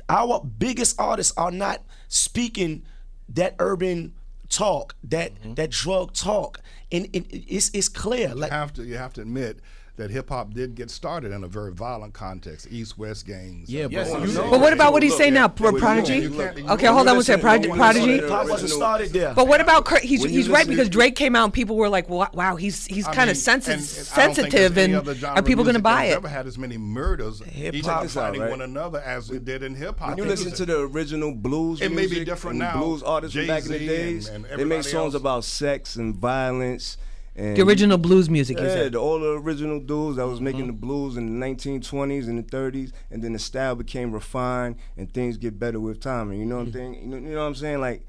Our 0.08 0.44
biggest 0.44 0.98
artists 1.00 1.32
are 1.36 1.50
not 1.50 1.82
speaking 2.08 2.82
that 3.28 3.54
urban 3.58 4.12
talk, 4.48 4.94
that 5.02 5.34
Mm-hmm. 5.34 5.54
that 5.54 5.70
drug 5.70 6.12
talk, 6.12 6.60
and, 6.92 7.08
and 7.14 7.26
it's 7.30 7.70
it's 7.74 7.88
clear. 7.88 8.34
Like 8.34 8.50
have 8.50 8.72
to 8.74 8.84
you 8.84 8.96
have 8.96 9.12
to 9.14 9.22
admit 9.22 9.60
that 9.96 10.10
hip 10.10 10.28
hop 10.28 10.52
did 10.52 10.74
get 10.74 10.90
started 10.90 11.30
in 11.30 11.44
a 11.44 11.46
very 11.46 11.72
violent 11.72 12.12
context, 12.14 12.66
East 12.68 12.98
West 12.98 13.26
gangs. 13.26 13.70
Yeah, 13.70 13.86
Yes, 13.88 14.10
but 14.10 14.26
you 14.26 14.34
know. 14.34 14.50
But 14.50 14.58
what 14.60 14.72
about 14.72 14.92
what 14.92 15.04
he's 15.04 15.12
Look, 15.12 15.20
saying 15.20 15.34
now, 15.34 15.42
yeah, 15.42 15.48
Pro- 15.48 15.66
when 15.66 15.74
you- 15.74 15.80
Prodigy? 15.80 16.14
you 16.18 16.28
look- 16.30 16.70
Okay, 16.72 16.86
hold 16.88 17.06
on 17.06 17.14
one 17.14 17.24
second. 17.24 17.42
Prod- 17.42 17.64
when 17.66 17.78
Prodigy. 17.78 18.12
hip 18.16 18.28
hop 18.28 18.48
wasn't 18.48 18.70
started 18.72 19.12
there. 19.12 19.32
But 19.34 19.46
what 19.46 19.60
about 19.60 19.84
Cur- 19.84 20.00
he's 20.00 20.24
he's 20.24 20.48
right 20.48 20.66
because 20.66 20.88
Drake 20.88 21.14
came 21.14 21.36
out 21.36 21.44
and 21.44 21.52
people 21.52 21.76
were 21.76 21.88
like, 21.88 22.08
"Wow, 22.08 22.28
wow 22.34 22.56
he's 22.56 22.86
he's 22.86 23.06
kind 23.06 23.30
of 23.30 23.36
sensi- 23.36 23.70
and- 23.70 23.80
and 23.80 23.88
I 23.88 24.26
don't 24.26 24.34
think 24.34 24.50
sensitive, 24.50 24.78
and 24.78 24.96
are 25.24 25.42
people 25.42 25.62
going 25.62 25.74
to 25.74 25.78
music 25.78 25.82
buy 25.84 26.06
that's 26.06 26.10
it?" 26.10 26.14
Never 26.22 26.28
had 26.28 26.46
as 26.48 26.58
many 26.58 26.76
murders, 26.76 27.40
Hip 27.44 27.74
each 27.76 27.86
hop. 27.86 28.04
fighting 28.08 28.40
one 28.48 28.62
another 28.62 29.00
as 29.00 29.30
it 29.30 29.44
did 29.44 29.62
in 29.62 29.76
hip 29.76 30.00
hop. 30.00 30.08
When 30.08 30.18
you 30.18 30.24
listen 30.24 30.50
to 30.52 30.66
the 30.66 30.80
original 30.80 31.32
blues 31.32 31.80
It 31.80 31.90
may 31.90 32.02
be 32.02 32.08
music 32.08 32.26
different 32.26 32.58
now. 32.58 32.78
blues 32.78 33.02
artists 33.04 33.36
from 33.36 33.46
back 33.46 33.62
in 33.64 33.68
the 33.70 33.78
Jay-Z 33.78 33.86
days, 33.86 34.26
and- 34.26 34.36
and 34.38 34.44
they 34.46 34.50
everybody 34.54 34.78
make 34.80 34.88
songs 34.88 35.14
about 35.14 35.44
sex 35.44 35.94
and 35.94 36.16
violence. 36.16 36.96
And 37.36 37.56
The 37.56 37.62
original 37.62 37.98
blues 37.98 38.30
music, 38.30 38.58
yeah, 38.58 38.68
said. 38.68 38.92
the, 38.92 38.98
all 38.98 39.18
the 39.18 39.32
original 39.32 39.80
dudes 39.80 40.16
that 40.18 40.26
was 40.26 40.40
making 40.40 40.62
mm-hmm. 40.62 40.68
the 40.68 40.72
blues 40.74 41.16
in 41.16 41.40
the 41.40 41.46
1920s 41.46 42.28
and 42.28 42.38
the 42.38 42.42
30s, 42.44 42.92
and 43.10 43.22
then 43.22 43.32
the 43.32 43.38
style 43.38 43.74
became 43.74 44.12
refined, 44.12 44.76
and 44.96 45.12
things 45.12 45.36
get 45.36 45.58
better 45.58 45.80
with 45.80 46.00
time. 46.00 46.30
And 46.30 46.38
you 46.38 46.46
know 46.46 46.56
what 46.56 46.66
I'm 46.66 46.66
mm-hmm. 46.68 46.78
saying? 46.78 46.94
You 46.94 47.08
know, 47.08 47.16
you 47.16 47.34
know 47.34 47.40
what 47.40 47.46
I'm 47.46 47.54
saying? 47.56 47.80
Like 47.80 48.06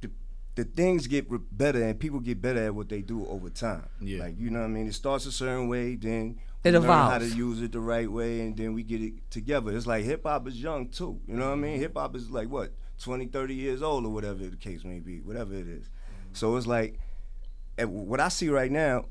the, 0.00 0.10
the 0.54 0.64
things 0.64 1.08
get 1.08 1.28
re- 1.28 1.40
better, 1.50 1.82
and 1.82 1.98
people 1.98 2.20
get 2.20 2.40
better 2.40 2.64
at 2.64 2.74
what 2.74 2.88
they 2.88 3.02
do 3.02 3.26
over 3.26 3.50
time. 3.50 3.88
Yeah. 4.00 4.20
Like 4.20 4.38
you 4.38 4.50
know 4.50 4.60
what 4.60 4.66
I 4.66 4.68
mean? 4.68 4.86
It 4.86 4.94
starts 4.94 5.26
a 5.26 5.32
certain 5.32 5.66
way, 5.66 5.96
then 5.96 6.38
we 6.62 6.70
It 6.70 6.74
learn 6.74 6.84
how 6.84 7.18
to 7.18 7.28
use 7.28 7.60
it 7.62 7.72
the 7.72 7.80
right 7.80 8.10
way, 8.10 8.40
and 8.42 8.56
then 8.56 8.74
we 8.74 8.84
get 8.84 9.02
it 9.02 9.28
together. 9.28 9.76
It's 9.76 9.88
like 9.88 10.04
hip 10.04 10.22
hop 10.24 10.46
is 10.46 10.62
young 10.62 10.88
too. 10.88 11.20
You 11.26 11.34
know 11.34 11.46
what 11.46 11.52
I 11.52 11.56
mean? 11.56 11.80
Hip 11.80 11.96
hop 11.96 12.14
is 12.14 12.30
like 12.30 12.48
what 12.48 12.70
20, 13.02 13.26
30 13.26 13.54
years 13.54 13.82
old 13.82 14.06
or 14.06 14.10
whatever 14.10 14.46
the 14.46 14.56
case 14.56 14.84
may 14.84 15.00
be, 15.00 15.20
whatever 15.20 15.54
it 15.54 15.68
is. 15.68 15.86
Mm-hmm. 15.86 16.34
So 16.34 16.56
it's 16.56 16.66
like, 16.66 16.98
and 17.78 17.92
what 17.92 18.20
I 18.20 18.28
see 18.28 18.48
right 18.48 18.70
now, 18.70 19.06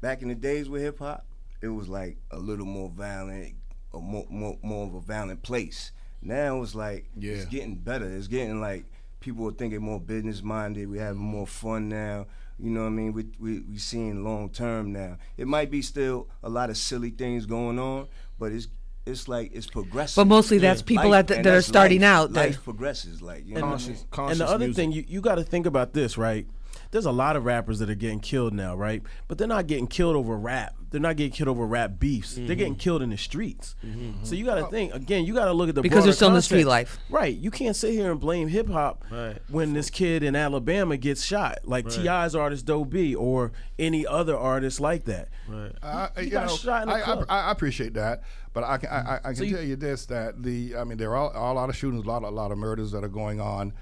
back 0.00 0.22
in 0.22 0.28
the 0.28 0.34
days 0.34 0.68
with 0.68 0.82
hip 0.82 0.98
hop, 0.98 1.24
it 1.60 1.68
was 1.68 1.88
like 1.88 2.16
a 2.30 2.38
little 2.38 2.66
more 2.66 2.88
violent, 2.88 3.54
or 3.92 4.02
more, 4.02 4.26
more, 4.28 4.58
more 4.62 4.86
of 4.86 4.94
a 4.94 5.00
violent 5.00 5.42
place. 5.42 5.92
Now 6.22 6.62
it's 6.62 6.74
like 6.74 7.06
yeah. 7.16 7.34
it's 7.34 7.46
getting 7.46 7.74
better. 7.74 8.06
It's 8.06 8.28
getting 8.28 8.60
like 8.60 8.84
people 9.20 9.48
are 9.48 9.52
thinking 9.52 9.82
more 9.82 10.00
business 10.00 10.42
minded. 10.42 10.88
We 10.88 10.98
having 10.98 11.16
mm-hmm. 11.20 11.30
more 11.30 11.46
fun 11.46 11.88
now. 11.88 12.26
You 12.58 12.70
know 12.70 12.82
what 12.82 12.88
I 12.88 12.90
mean? 12.90 13.12
We 13.12 13.26
we 13.40 13.60
we 13.60 13.78
seeing 13.78 14.22
long 14.22 14.50
term 14.50 14.92
now. 14.92 15.18
It 15.36 15.48
might 15.48 15.70
be 15.70 15.82
still 15.82 16.28
a 16.42 16.48
lot 16.48 16.70
of 16.70 16.76
silly 16.76 17.10
things 17.10 17.46
going 17.46 17.78
on, 17.78 18.06
but 18.38 18.52
it's 18.52 18.68
it's 19.04 19.26
like 19.26 19.50
it's 19.52 19.66
progressive. 19.66 20.16
But 20.16 20.28
mostly 20.28 20.58
that's 20.58 20.80
people 20.80 21.10
Life- 21.10 21.20
at 21.20 21.28
the, 21.28 21.34
that 21.42 21.46
are 21.46 21.62
starting 21.62 22.02
life. 22.02 22.10
out. 22.10 22.32
that- 22.34 22.46
Life 22.46 22.62
progresses, 22.62 23.20
like 23.20 23.44
you 23.46 23.54
know. 23.54 23.62
what 23.62 23.80
Conscious, 24.10 24.32
and 24.32 24.40
the 24.40 24.46
other 24.46 24.66
music. 24.66 24.76
thing 24.76 24.92
you, 24.92 25.04
you 25.08 25.20
got 25.20 25.36
to 25.36 25.44
think 25.44 25.66
about 25.66 25.92
this 25.92 26.16
right 26.16 26.46
there's 26.92 27.06
a 27.06 27.10
lot 27.12 27.34
of 27.36 27.44
rappers 27.44 27.80
that 27.80 27.90
are 27.90 27.94
getting 27.96 28.20
killed 28.20 28.52
now 28.54 28.76
right? 28.76 29.02
But 29.26 29.38
they're 29.38 29.48
not 29.48 29.66
getting 29.66 29.88
killed 29.88 30.14
over 30.14 30.36
rap. 30.36 30.74
They're 30.90 31.00
not 31.00 31.16
getting 31.16 31.32
killed 31.32 31.48
over 31.48 31.66
rap 31.66 31.98
beefs. 31.98 32.34
They're 32.34 32.44
mm-hmm. 32.44 32.54
getting 32.54 32.74
killed 32.76 33.00
in 33.00 33.08
the 33.08 33.16
streets. 33.16 33.74
Mm-hmm. 33.84 34.24
So 34.24 34.34
you 34.34 34.44
got 34.44 34.56
to 34.56 34.66
think 34.66 34.94
again 34.94 35.24
you 35.24 35.34
got 35.34 35.46
to 35.46 35.52
look 35.52 35.68
at 35.70 35.74
the 35.74 35.80
Because 35.82 36.04
they're 36.04 36.12
broader 36.12 36.16
still 36.16 36.28
in 36.28 36.34
the 36.34 36.42
street 36.42 36.64
life. 36.66 36.98
right. 37.10 37.34
You 37.34 37.50
can't 37.50 37.74
sit 37.74 37.92
here 37.92 38.10
and 38.12 38.20
blame 38.20 38.46
hip-hop 38.48 39.04
Right. 39.10 39.38
when 39.48 39.72
this 39.72 39.90
kid 39.90 40.22
in 40.22 40.36
alabama 40.36 40.96
gets 40.96 41.24
shot 41.24 41.58
like 41.64 41.88
ti's 41.88 42.34
artist 42.34 42.66
doe 42.66 42.84
b 42.84 43.14
or 43.14 43.52
any 43.78 44.06
other 44.06 44.36
artist 44.36 44.80
like 44.80 45.04
that. 45.06 45.28
Right. 45.48 45.72
I, 45.82 46.08
You 46.18 46.24
you 46.24 46.30
got 46.30 46.46
know, 46.48 46.56
shot 46.56 46.82
in 46.82 46.88
the 46.90 46.94
I, 46.94 47.00
club. 47.00 47.26
I, 47.28 47.40
I 47.40 47.50
appreciate 47.50 47.94
that, 47.94 48.22
but 48.52 48.64
I 48.64 48.76
can, 48.76 48.90
I, 48.90 48.98
I- 49.16 49.20
I 49.30 49.32
can 49.32 49.44
you- 49.44 49.54
tell 49.56 49.64
you 49.64 49.76
this: 49.76 50.06
that 50.06 50.42
the, 50.42 50.76
I 50.76 50.84
mean, 50.84 50.98
there 50.98 51.16
are, 51.16 51.32
are 51.32 51.50
a 51.50 51.54
lot 51.54 51.68
of 51.70 51.76
shootings, 51.76 52.04
a 52.04 52.08
lot, 52.08 52.22
a 52.22 52.28
lot 52.28 52.52
of 52.52 52.58
murders 52.58 52.92
that 52.92 53.02
are 53.02 53.08
going 53.08 53.40
on. 53.40 53.72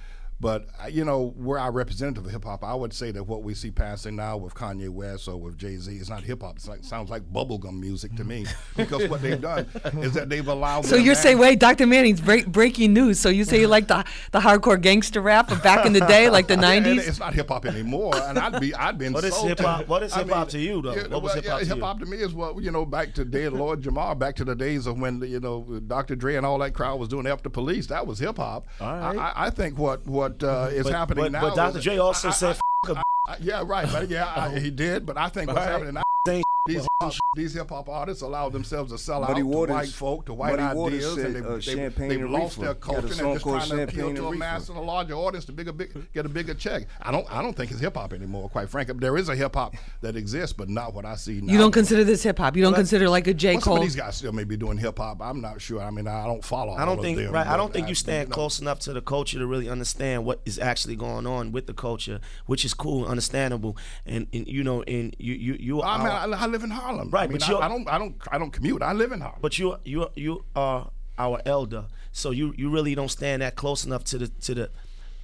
But 0.40 0.68
uh, 0.82 0.86
you 0.86 1.04
know, 1.04 1.34
we're 1.36 1.58
our 1.58 1.70
representative 1.70 2.24
of 2.24 2.30
hip 2.32 2.44
hop. 2.44 2.64
I 2.64 2.74
would 2.74 2.92
say 2.94 3.10
that 3.10 3.24
what 3.24 3.42
we 3.42 3.52
see 3.54 3.70
passing 3.70 4.16
now 4.16 4.38
with 4.38 4.54
Kanye 4.54 4.88
West 4.88 5.28
or 5.28 5.36
with 5.36 5.58
Jay 5.58 5.76
Z 5.76 5.94
is 5.94 6.08
not 6.08 6.22
hip 6.22 6.42
hop. 6.42 6.56
It 6.56 6.66
like, 6.66 6.82
sounds 6.84 7.10
like 7.10 7.22
bubblegum 7.30 7.78
music 7.78 8.16
to 8.16 8.24
me 8.24 8.46
because 8.76 9.06
what 9.08 9.20
they've 9.20 9.40
done 9.40 9.66
is 9.98 10.14
that 10.14 10.30
they've 10.30 10.46
allowed. 10.48 10.86
so 10.86 10.96
you're 10.96 11.14
saying, 11.14 11.38
wait, 11.38 11.60
Dr. 11.60 11.86
Manning's 11.86 12.20
break, 12.22 12.46
breaking 12.46 12.94
news. 12.94 13.20
So 13.20 13.28
you 13.28 13.44
say 13.44 13.60
you 13.60 13.68
like 13.68 13.88
the 13.88 14.04
the 14.32 14.40
hardcore 14.40 14.80
gangster 14.80 15.20
rap 15.20 15.50
of 15.50 15.62
back 15.62 15.84
in 15.84 15.92
the 15.92 16.00
day, 16.00 16.30
like 16.30 16.48
the 16.48 16.54
Yeah, 16.60 16.80
'90s? 16.80 17.08
It's 17.08 17.18
not 17.20 17.34
hip 17.34 17.48
hop 17.48 17.66
anymore, 17.66 18.16
and 18.16 18.38
I'd 18.38 18.58
be 18.60 18.74
I'd 18.74 18.96
been. 18.96 19.12
What 19.12 19.24
is 19.24 19.36
hip-hop- 19.36 19.88
what 19.88 20.02
is 20.02 20.14
hip-hop 20.14 20.38
mean, 20.38 20.46
to 20.52 20.58
you, 20.58 20.80
though? 20.82 20.94
yeah, 20.94 21.06
What 21.08 21.22
was 21.22 21.34
hip-hop 21.34 21.60
to 21.60 21.64
yeah, 21.66 21.68
you? 21.68 21.74
Hip-hop 21.76 21.98
to 22.00 22.06
me 22.06 22.16
is 22.16 22.32
what 22.32 22.62
you 22.62 22.70
know 22.70 22.86
back 22.86 23.12
to 23.14 23.24
dead 23.26 23.52
Lord 23.52 23.82
Jamar, 23.82 24.18
back 24.18 24.36
to 24.36 24.44
the 24.44 24.54
days 24.54 24.86
of 24.86 24.98
when 24.98 25.20
you 25.22 25.40
know 25.40 25.80
Dr. 25.86 26.16
Dre 26.16 26.36
and 26.36 26.46
all 26.46 26.58
that 26.60 26.72
crowd 26.72 26.98
was 26.98 27.08
doing 27.08 27.26
after 27.26 27.50
police. 27.50 27.88
That 27.88 28.06
was 28.06 28.18
hip 28.18 28.38
hop. 28.38 28.66
right. 28.80 29.16
I, 29.16 29.28
I, 29.28 29.46
I 29.46 29.50
think 29.50 29.78
what 29.78 30.06
what 30.06 30.29
uh, 30.42 30.68
is 30.70 30.84
But- 30.84 30.92
happening 30.92 31.24
but- 31.24 31.32
now. 31.32 31.40
but 31.42 31.54
Dr. 31.56 31.80
J 31.80 31.98
also 31.98 32.28
I- 32.28 32.32
said, 32.32 32.56
I- 32.86 33.02
I- 33.28 33.36
yeah, 33.40 33.62
right. 33.66 33.88
But 33.90 34.08
yeah, 34.08 34.50
he 34.58 34.70
did. 34.70 35.04
But 35.06 35.16
I 35.18 35.28
think 35.28 35.48
what's 35.48 35.58
Right. 35.58 35.68
happening 35.72 35.94
now. 35.94 36.02
Same 36.26 36.42
these 36.66 36.86
these 37.34 37.54
hip 37.54 37.70
hop 37.70 37.88
artists 37.88 38.22
allow 38.22 38.50
themselves 38.50 38.92
to 38.92 38.98
sell 38.98 39.22
Muddy 39.22 39.40
out 39.40 39.46
Waters- 39.46 39.68
to 39.68 39.72
white 39.72 39.88
folk, 39.88 40.26
to 40.26 40.34
white 40.34 40.58
Muddy 40.58 40.76
Waters 40.76 40.94
ideas, 40.98 41.14
said, 41.14 41.24
and 41.26 41.34
they've, 41.36 41.46
uh, 41.46 41.54
they've, 41.56 41.94
they've 41.96 42.20
and 42.20 42.30
lost 42.30 42.58
Reefer. 42.58 42.60
their 42.60 42.74
Got 42.74 42.76
a 42.76 42.80
culture 42.80 42.98
and 43.00 43.08
they're 43.08 43.16
song 43.16 43.32
just 43.34 43.44
trying 43.44 43.68
to 43.78 43.82
appeal 43.84 44.06
Champagne 44.08 44.14
to 44.16 44.26
a 44.28 44.36
mass 44.36 44.68
and 44.68 44.76
a 44.76 44.80
larger 44.82 45.14
audience 45.14 45.44
to 45.46 45.52
bigger, 45.52 45.72
big, 45.72 46.12
get 46.12 46.26
a 46.26 46.28
bigger 46.28 46.52
check. 46.52 46.82
I 47.00 47.10
don't 47.10 47.26
I 47.32 47.40
don't 47.40 47.56
think 47.56 47.70
it's 47.70 47.80
hip 47.80 47.96
hop 47.96 48.12
anymore. 48.12 48.50
Quite 48.50 48.68
frankly, 48.68 48.94
there 48.98 49.16
is 49.16 49.30
a 49.30 49.34
hip 49.36 49.54
hop 49.54 49.74
that 50.02 50.16
exists, 50.16 50.52
but 50.52 50.68
not 50.68 50.92
what 50.92 51.06
I 51.06 51.14
see 51.14 51.40
now. 51.40 51.50
You 51.50 51.58
don't 51.58 51.72
consider 51.72 52.04
this 52.04 52.22
hip 52.22 52.36
hop. 52.38 52.54
You 52.54 52.62
don't 52.62 52.74
consider 52.74 53.08
like 53.08 53.26
a 53.26 53.32
J 53.32 53.54
Well, 53.54 53.60
some 53.62 53.72
of 53.72 53.76
Cole. 53.78 53.84
these 53.84 53.96
guys 53.96 54.16
still 54.18 54.32
may 54.32 54.44
be 54.44 54.58
doing 54.58 54.76
hip 54.76 54.98
hop. 54.98 55.22
I'm 55.22 55.40
not 55.40 55.62
sure. 55.62 55.80
I 55.80 55.90
mean, 55.90 56.06
I 56.06 56.26
don't 56.26 56.44
follow. 56.44 56.74
I 56.74 56.84
don't 56.84 56.98
of 56.98 57.04
think 57.04 57.16
them, 57.16 57.32
right. 57.32 57.46
I 57.46 57.56
don't 57.56 57.72
think 57.72 57.88
you 57.88 57.94
stand 57.94 58.28
know. 58.28 58.34
close 58.34 58.60
enough 58.60 58.80
to 58.80 58.92
the 58.92 59.00
culture 59.00 59.38
to 59.38 59.46
really 59.46 59.70
understand 59.70 60.26
what 60.26 60.40
is 60.44 60.58
actually 60.58 60.96
going 60.96 61.26
on 61.26 61.52
with 61.52 61.66
the 61.66 61.74
culture, 61.74 62.20
which 62.44 62.66
is 62.66 62.74
cool, 62.74 63.06
understandable, 63.06 63.78
and, 64.04 64.26
and 64.34 64.46
you 64.46 64.62
know, 64.62 64.82
and 64.82 65.16
you 65.18 65.32
you 65.32 65.54
you 65.58 65.80
I 65.80 66.09
I, 66.12 66.24
I 66.26 66.46
live 66.46 66.64
in 66.64 66.70
Harlem. 66.70 67.10
Right, 67.10 67.24
I 67.24 67.26
mean, 67.26 67.38
but 67.38 67.50
I, 67.50 67.66
I 67.66 67.68
don't, 67.68 67.88
I 67.88 67.98
don't, 67.98 68.16
I 68.32 68.38
don't 68.38 68.50
commute. 68.50 68.82
I 68.82 68.92
live 68.92 69.12
in 69.12 69.20
Harlem. 69.20 69.38
but 69.40 69.58
you 69.58 69.76
you 69.84 70.08
you 70.14 70.44
are 70.54 70.90
our 71.18 71.40
elder, 71.44 71.84
so 72.12 72.30
you 72.30 72.54
you 72.56 72.70
really 72.70 72.94
don't 72.94 73.10
stand 73.10 73.42
that 73.42 73.56
close 73.56 73.84
enough 73.84 74.04
to 74.04 74.18
the 74.18 74.28
to 74.28 74.54
the 74.54 74.70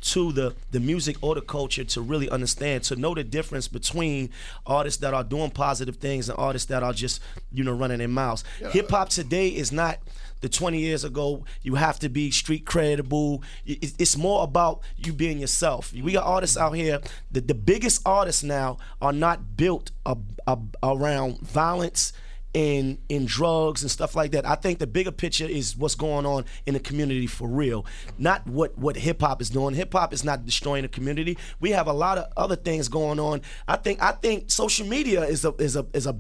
to 0.02 0.30
the 0.32 0.54
the 0.70 0.78
music 0.80 1.16
or 1.22 1.34
the 1.34 1.40
culture 1.40 1.82
to 1.82 2.00
really 2.00 2.28
understand 2.30 2.84
to 2.84 2.96
know 2.96 3.14
the 3.14 3.24
difference 3.24 3.66
between 3.66 4.28
artists 4.66 5.00
that 5.00 5.14
are 5.14 5.24
doing 5.24 5.50
positive 5.50 5.96
things 5.96 6.28
and 6.28 6.38
artists 6.38 6.68
that 6.68 6.82
are 6.82 6.92
just 6.92 7.20
you 7.52 7.64
know 7.64 7.72
running 7.72 7.98
their 7.98 8.08
mouths. 8.08 8.44
Hip 8.70 8.90
hop 8.90 9.08
today 9.08 9.48
is 9.48 9.72
not 9.72 9.98
the 10.40 10.48
20 10.48 10.78
years 10.78 11.04
ago 11.04 11.44
you 11.62 11.74
have 11.76 11.98
to 11.98 12.08
be 12.08 12.30
street 12.30 12.64
credible 12.66 13.42
It- 13.64 13.82
it- 13.82 13.94
it's 13.98 14.16
more 14.16 14.44
about 14.44 14.80
you 14.96 15.12
being 15.12 15.38
yourself 15.38 15.92
we 15.92 16.12
got 16.12 16.24
artists 16.24 16.56
out 16.56 16.72
here 16.72 17.00
the, 17.30 17.40
the 17.40 17.54
biggest 17.54 18.02
artists 18.06 18.42
now 18.42 18.78
are 19.00 19.12
not 19.12 19.56
built 19.56 19.90
ab- 20.04 20.38
ab- 20.46 20.76
around 20.82 21.40
violence 21.40 22.12
in 22.54 22.96
in 23.10 23.26
drugs 23.26 23.82
and 23.82 23.90
stuff 23.90 24.16
like 24.16 24.30
that. 24.32 24.46
I 24.48 24.54
think 24.54 24.78
the 24.78 24.86
bigger 24.86 25.12
picture 25.12 25.44
is 25.44 25.76
what's 25.76 25.94
going 25.94 26.24
on 26.24 26.46
in 26.64 26.72
the 26.72 26.80
community 26.80 27.26
for 27.26 27.46
real, 27.48 27.84
not 28.16 28.46
what 28.46 28.78
what 28.78 28.96
hip 28.96 29.20
hop 29.20 29.42
is 29.42 29.50
doing. 29.50 29.74
Hip 29.74 29.92
hop 29.92 30.14
is 30.14 30.24
not 30.24 30.46
destroying 30.46 30.80
the 30.82 30.88
community. 30.88 31.36
We 31.60 31.72
have 31.72 31.86
a 31.86 31.92
lot 31.92 32.16
of 32.16 32.32
other 32.34 32.56
things 32.56 32.88
going 32.88 33.20
on. 33.20 33.42
I 33.68 33.76
think 33.76 34.00
I 34.02 34.12
think 34.12 34.50
social 34.50 34.86
media 34.86 35.24
is 35.24 35.44
a 35.44 35.52
is 35.58 35.76
a 35.76 35.84
is 35.92 36.06
a 36.06 36.16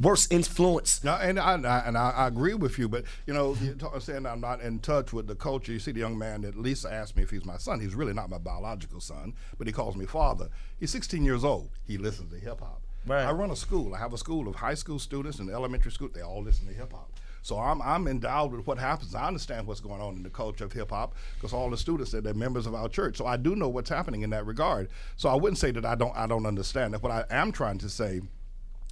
worse 0.00 0.26
influence. 0.30 1.02
No, 1.04 1.14
and 1.14 1.38
I, 1.38 1.54
I 1.54 1.78
and 1.86 1.96
I, 1.96 2.10
I 2.10 2.26
agree 2.26 2.54
with 2.54 2.78
you, 2.78 2.88
but 2.88 3.04
you 3.26 3.34
know, 3.34 3.56
you're 3.60 3.74
ta- 3.74 3.98
saying 3.98 4.26
I'm 4.26 4.40
not 4.40 4.60
in 4.60 4.80
touch 4.80 5.12
with 5.12 5.26
the 5.26 5.34
culture. 5.34 5.72
You 5.72 5.78
see, 5.78 5.92
the 5.92 6.00
young 6.00 6.18
man 6.18 6.42
that 6.42 6.56
Lisa 6.56 6.92
asked 6.92 7.16
me 7.16 7.22
if 7.22 7.30
he's 7.30 7.44
my 7.44 7.56
son. 7.56 7.80
He's 7.80 7.94
really 7.94 8.12
not 8.12 8.28
my 8.28 8.38
biological 8.38 9.00
son, 9.00 9.34
but 9.58 9.66
he 9.66 9.72
calls 9.72 9.96
me 9.96 10.06
father. 10.06 10.48
He's 10.78 10.90
16 10.90 11.24
years 11.24 11.44
old. 11.44 11.70
He 11.86 11.98
listens 11.98 12.32
to 12.32 12.38
hip 12.38 12.60
hop. 12.60 12.82
Right. 13.06 13.24
I 13.24 13.32
run 13.32 13.50
a 13.50 13.56
school. 13.56 13.94
I 13.94 13.98
have 13.98 14.12
a 14.14 14.18
school 14.18 14.48
of 14.48 14.56
high 14.56 14.74
school 14.74 14.98
students 14.98 15.38
and 15.38 15.50
elementary 15.50 15.92
school. 15.92 16.08
They 16.12 16.22
all 16.22 16.42
listen 16.42 16.66
to 16.66 16.72
hip 16.72 16.92
hop. 16.92 17.10
So 17.42 17.58
I'm 17.58 17.82
I'm 17.82 18.08
endowed 18.08 18.52
with 18.52 18.66
what 18.66 18.78
happens. 18.78 19.14
I 19.14 19.26
understand 19.26 19.66
what's 19.66 19.80
going 19.80 20.00
on 20.00 20.16
in 20.16 20.22
the 20.22 20.30
culture 20.30 20.64
of 20.64 20.72
hip 20.72 20.90
hop 20.90 21.14
because 21.34 21.52
all 21.52 21.68
the 21.68 21.76
students 21.76 22.10
said 22.10 22.24
they're 22.24 22.32
members 22.32 22.66
of 22.66 22.74
our 22.74 22.88
church. 22.88 23.18
So 23.18 23.26
I 23.26 23.36
do 23.36 23.54
know 23.54 23.68
what's 23.68 23.90
happening 23.90 24.22
in 24.22 24.30
that 24.30 24.46
regard. 24.46 24.88
So 25.16 25.28
I 25.28 25.34
wouldn't 25.34 25.58
say 25.58 25.70
that 25.72 25.84
I 25.84 25.94
don't 25.94 26.16
I 26.16 26.26
don't 26.26 26.46
understand 26.46 26.94
that. 26.94 27.02
What 27.02 27.12
I 27.12 27.26
am 27.28 27.52
trying 27.52 27.76
to 27.78 27.90
say 27.90 28.22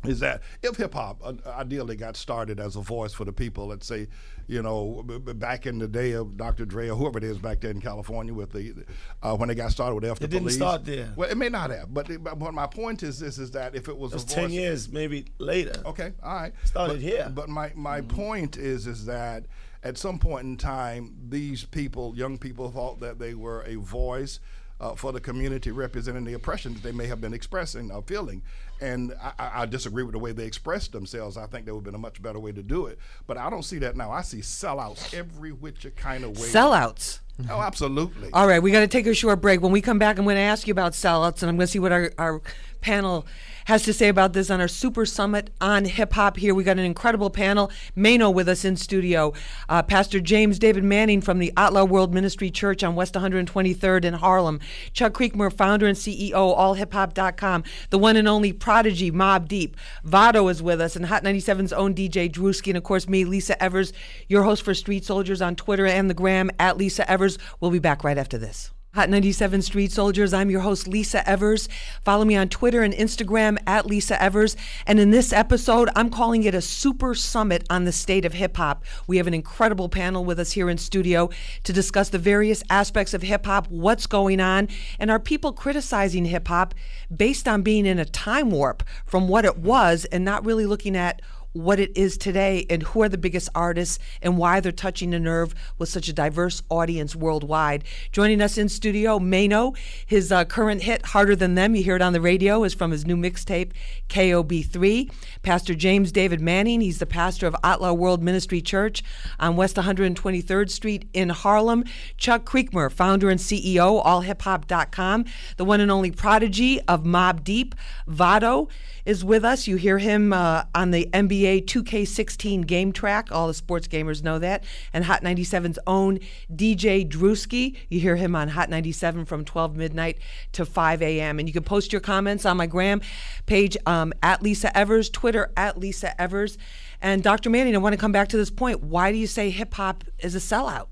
is 0.05 0.21
that 0.21 0.43
if 0.63 0.77
hip 0.77 0.95
hop 0.95 1.21
uh, 1.25 1.35
ideally 1.47 1.97
got 1.97 2.17
started 2.17 2.59
as 2.59 2.77
a 2.77 2.81
voice 2.81 3.13
for 3.13 3.25
the 3.25 3.33
people, 3.33 3.69
let's 3.69 3.87
say, 3.87 4.09
you 4.49 4.63
know, 4.63 5.03
back 5.05 5.67
in 5.67 5.79
the 5.79 5.87
day 5.87 6.13
of 6.13 6.37
Dr. 6.37 6.65
Dre 6.65 6.89
or 6.89 6.97
whoever 6.97 7.19
it 7.19 7.25
is 7.25 7.39
back 7.39 7.61
there 7.61 7.71
in 7.71 7.81
California 7.81 8.35
with 8.35 8.53
the 8.53 8.85
uh, 9.23 9.37
when 9.37 9.49
they 9.49 9.55
got 9.55 9.71
started 9.71 9.95
with 9.95 10.05
After 10.05 10.25
It 10.25 10.31
didn't 10.31 10.45
Police. 10.45 10.57
start 10.57 10.85
there. 10.85 11.13
Well, 11.17 11.31
it 11.31 11.37
may 11.37 11.49
not 11.49 11.71
have, 11.71 11.93
but, 11.95 12.11
it, 12.11 12.23
but 12.23 12.53
my 12.53 12.67
point 12.67 13.03
is 13.03 13.19
this: 13.19 13.39
is 13.39 13.53
that 13.53 13.75
if 13.75 13.89
it 13.89 13.97
was, 13.97 14.13
It 14.13 14.17
was 14.17 14.25
ten 14.25 14.45
voice, 14.45 14.53
years, 14.53 14.89
maybe 14.91 15.27
later. 15.39 15.81
Okay, 15.87 16.13
all 16.23 16.35
right. 16.35 16.53
Started 16.65 16.95
but, 16.95 17.03
here. 17.03 17.33
But 17.33 17.49
my, 17.49 17.73
my 17.75 18.01
point 18.01 18.57
is 18.57 18.87
is 18.87 19.07
that 19.07 19.47
at 19.85 19.99
some 19.99 20.19
point 20.19 20.45
in 20.45 20.57
time, 20.57 21.15
these 21.29 21.65
people, 21.65 22.17
young 22.17 22.39
people, 22.39 22.71
thought 22.71 23.01
that 23.01 23.19
they 23.19 23.35
were 23.35 23.63
a 23.63 23.77
voice 23.77 24.39
uh, 24.81 24.95
for 24.95 25.13
the 25.13 25.21
community 25.21 25.71
representing 25.71 26.25
the 26.25 26.35
oppression 26.35 26.75
that 26.75 26.83
they 26.83 26.93
may 26.93 27.07
have 27.07 27.21
been 27.21 27.33
expressing 27.33 27.91
or 27.91 28.03
feeling. 28.03 28.43
And 28.83 29.15
I, 29.23 29.63
I 29.63 29.67
disagree 29.67 30.03
with 30.03 30.13
the 30.13 30.19
way 30.19 30.33
they 30.33 30.45
expressed 30.45 30.93
themselves. 30.93 31.37
I 31.37 31.47
think 31.47 31.65
there 31.65 31.75
would 31.75 31.81
have 31.81 31.85
been 31.85 31.95
a 31.95 31.99
much 31.99 32.21
better 32.21 32.41
way 32.41 32.53
to 32.53 32.63
do 32.63 32.87
it. 32.87 32.99
But 33.27 33.39
I 33.39 33.49
don't 33.49 33.63
see 33.63 33.79
that 33.79 33.97
now. 33.97 34.11
I 34.11 34.23
see 34.23 34.39
sellouts 34.39 35.15
every 35.15 35.53
which 35.53 35.87
kind 35.97 36.25
of 36.25 36.39
way. 36.39 36.49
Sellouts. 36.49 37.21
Oh, 37.49 37.61
absolutely. 37.61 38.31
All 38.33 38.47
right, 38.47 38.63
we 38.63 38.71
got 38.71 38.81
to 38.81 38.89
take 38.89 39.07
a 39.07 39.15
short 39.15 39.41
break. 39.41 39.63
When 39.63 39.73
we 39.73 39.81
come 39.81 39.99
back, 39.99 40.19
I'm 40.19 40.25
going 40.25 40.37
to 40.37 40.43
ask 40.43 40.67
you 40.67 40.73
about 40.73 40.93
sellouts, 40.93 41.43
and 41.43 41.49
I'm 41.49 41.57
going 41.57 41.67
to 41.67 41.73
see 41.73 41.79
what 41.79 41.93
our, 41.93 42.13
our 42.19 42.43
panel 42.81 43.27
has 43.67 43.85
to 43.85 43.93
say 43.93 44.09
about 44.09 44.33
this 44.33 44.51
on 44.51 44.61
our 44.61 44.69
Super 44.69 45.07
Summit 45.07 45.51
on 45.61 45.85
Hip 45.85 46.13
Hop. 46.15 46.37
Here, 46.37 46.55
we 46.55 46.65
got 46.65 46.79
an 46.79 46.85
incredible 46.85 47.31
panel. 47.31 47.71
Maino 47.97 48.33
with 48.33 48.49
us 48.49 48.65
in 48.65 48.77
studio, 48.77 49.33
uh, 49.69 49.83
Pastor 49.83 50.21
James 50.21 50.59
David 50.59 50.85
Manning 50.85 51.21
from 51.21 51.39
the 51.39 51.53
ATLAH 51.57 51.85
World 51.89 52.13
Ministry 52.13 52.51
Church 52.51 52.83
on 52.83 52.95
West 52.95 53.15
123rd 53.15 54.05
in 54.05 54.15
Harlem, 54.15 54.61
Chuck 54.93 55.13
Creekmur, 55.13 55.53
founder 55.53 55.87
and 55.87 55.97
CEO, 55.97 56.33
AllHipHop.com, 56.33 57.65
the 57.91 57.99
one 57.99 58.17
and 58.17 58.29
only 58.29 58.53
Prodigy, 58.73 59.13
Mobb 59.13 59.49
Deep. 59.49 59.77
Vado 60.03 60.49
is 60.49 60.63
with 60.63 60.81
us, 60.81 60.97
and 60.97 61.05
Hot 61.05 61.23
97's 61.23 61.75
own 61.75 61.95
DJ 61.95 62.33
Drewski, 62.33 62.69
and 62.69 62.79
of 62.79 62.83
course 62.83 63.07
me, 63.07 63.27
Lisa 63.27 63.63
Evers, 63.63 63.93
your 64.29 64.45
host 64.45 64.63
for 64.63 64.73
Street 64.73 65.05
Soldiers 65.05 65.43
on 65.43 65.57
Twitter 65.57 65.85
and 65.85 66.09
the 66.09 66.15
gram 66.15 66.51
at 66.59 66.79
Lisa 66.79 67.09
Evers. 67.11 67.37
We'll 67.61 67.71
be 67.71 67.79
back 67.79 68.03
right 68.03 68.17
after 68.17 68.39
this. 68.39 68.71
Hot 68.95 69.09
97 69.09 69.63
Street 69.63 69.91
Soldiers. 69.91 70.35
I'm 70.35 70.51
your 70.51 70.61
host, 70.61 70.87
Lisa 70.87 71.27
Evers. 71.27 71.67
Follow 72.05 72.27
me 72.27 72.37
on 72.37 72.51
Twitter 72.51 72.83
and 72.83 72.93
Instagram 72.93 73.57
at 73.67 73.87
Lisa 73.87 74.23
Evers. 74.23 74.55
And 74.87 75.01
in 75.01 75.11
this 75.11 75.33
episode, 75.33 75.89
I'm 75.97 76.11
calling 76.11 76.45
it 76.45 76.55
a 76.55 76.61
super 76.61 77.15
summit 77.15 77.65
on 77.71 77.85
the 77.85 77.93
state 77.93 78.27
of 78.27 78.35
hip 78.35 78.59
hop. 78.59 78.85
We 79.07 79.17
have 79.17 79.27
an 79.27 79.33
incredible 79.33 79.89
panel 79.89 80.27
with 80.27 80.39
us 80.39 80.53
here 80.53 80.69
in 80.69 80.77
studio 80.77 81.31
to 81.65 81.73
discuss 81.73 82.11
the 82.11 82.19
various 82.19 82.63
aspects 82.69 83.15
of 83.15 83.23
hip 83.23 83.47
hop, 83.47 83.67
what's 83.69 84.07
going 84.07 84.41
on, 84.41 84.69
and 84.99 85.11
are 85.11 85.19
people 85.19 85.55
criticizing 85.55 86.27
hip 86.27 86.49
hop 86.49 86.75
based 87.17 87.49
on 87.49 87.63
being 87.63 87.87
in 87.87 87.99
a 87.99 88.05
time 88.05 88.51
warp 88.51 88.83
from 89.07 89.27
what 89.27 89.47
it 89.47 89.57
was 89.57 90.05
and 90.13 90.23
not 90.23 90.45
really 90.45 90.67
looking 90.67 90.97
at 90.97 91.23
what 91.53 91.79
it 91.79 91.97
is 91.97 92.17
today 92.17 92.67
and 92.71 92.83
who 92.83 93.03
are 93.03 93.09
the 93.09 93.19
biggest 93.19 93.49
artists 93.55 93.99
and 94.21 94.39
why 94.39 94.61
they're 94.61 94.73
touching 94.73 95.15
a 95.15 95.19
nerve 95.19 95.55
with 95.79 95.89
such 95.89 96.09
a 96.09 96.13
diverse 96.13 96.63
audience 96.71 97.15
worldwide. 97.15 97.85
Joining 98.11 98.41
us 98.41 98.59
in 98.59 98.69
studio, 98.69 99.19
Maino. 99.19 99.77
His 100.07 100.33
uh, 100.33 100.45
current 100.45 100.83
hit, 100.83 101.07
Harder 101.07 101.37
Than 101.37 101.55
Them, 101.55 101.75
you 101.75 101.83
hear 101.83 101.97
it 101.97 102.03
on 102.03 102.13
the 102.13 102.21
radio, 102.21 102.65
is 102.65 102.75
from 102.75 102.91
his 102.91 103.07
new 103.07 103.17
mixtape, 103.17 103.73
KOB3. 104.09 105.13
Pastor 105.43 105.75
James 105.75 106.13
David 106.13 106.41
Manning, 106.41 106.81
he's 106.81 106.99
the 106.99 107.07
pastor 107.07 107.47
of 107.47 107.57
ATLAH 107.63 107.95
World 107.95 108.23
Ministry 108.23 108.61
Church 108.61 109.03
on 109.39 109.57
West 109.57 109.77
123rd 109.77 110.71
Street 110.71 111.09
in 111.13 111.29
Harlem. 111.29 111.85
Chuck 112.17 112.45
Creekmur, 112.45 112.91
founder 112.91 113.31
and 113.31 113.41
CEO, 113.41 114.05
allhiphop.com. 114.05 115.25
The 115.57 115.65
one 115.65 115.81
and 115.81 115.91
only 115.91 116.11
prodigy 116.11 116.81
of 116.83 117.05
Mobb 117.05 117.45
Deep, 117.45 117.75
Vado, 118.07 118.69
is 119.05 119.25
with 119.25 119.45
us. 119.45 119.67
You 119.67 119.77
hear 119.77 119.99
him 119.99 120.33
uh, 120.33 120.65
on 120.75 120.91
the 120.91 121.09
NBA 121.13 121.65
2K16 121.65 122.67
game 122.67 122.93
track. 122.93 123.29
All 123.31 123.47
the 123.47 123.55
sports 123.55 123.89
gamers 123.89 124.23
know 124.23 124.39
that. 124.39 124.65
And 124.93 125.05
Hot 125.05 125.23
97's 125.23 125.79
own 125.87 126.19
DJ 126.55 127.09
Drewski. 127.09 127.77
You 127.89 128.01
hear 128.01 128.17
him 128.17 128.35
on 128.35 128.49
Hot 128.49 128.71
97 128.71 129.25
from 129.25 129.45
12 129.45 129.77
midnight 129.77 130.19
to 130.53 130.65
5 130.65 131.03
a.m. 131.03 131.39
And 131.39 131.49
you 131.49 131.53
can 131.53 131.65
post 131.65 131.93
your 131.93 132.01
comments 132.01 132.47
on 132.47 132.57
my 132.57 132.67
gram 132.67 133.01
page 133.47 133.77
um, 133.87 134.13
at 134.23 134.43
Lisa 134.43 134.77
Evers, 134.77 135.11
Twitter 135.11 135.51
at 135.57 135.79
Lisa 135.79 136.21
Evers. 136.21 136.59
And 137.01 137.23
Dr. 137.23 137.51
Manning, 137.51 137.75
I 137.75 137.79
want 137.79 137.95
to 137.95 137.99
come 137.99 138.13
back 138.13 138.29
to 138.29 138.37
this 138.37 138.51
point. 138.51 138.83
Why 138.83 139.11
do 139.11 139.19
you 139.19 139.27
say 139.27 139.51
hip 139.51 139.75
hop 139.75 140.05
is 140.21 140.35
a 140.35 140.39
sellout? 140.39 140.87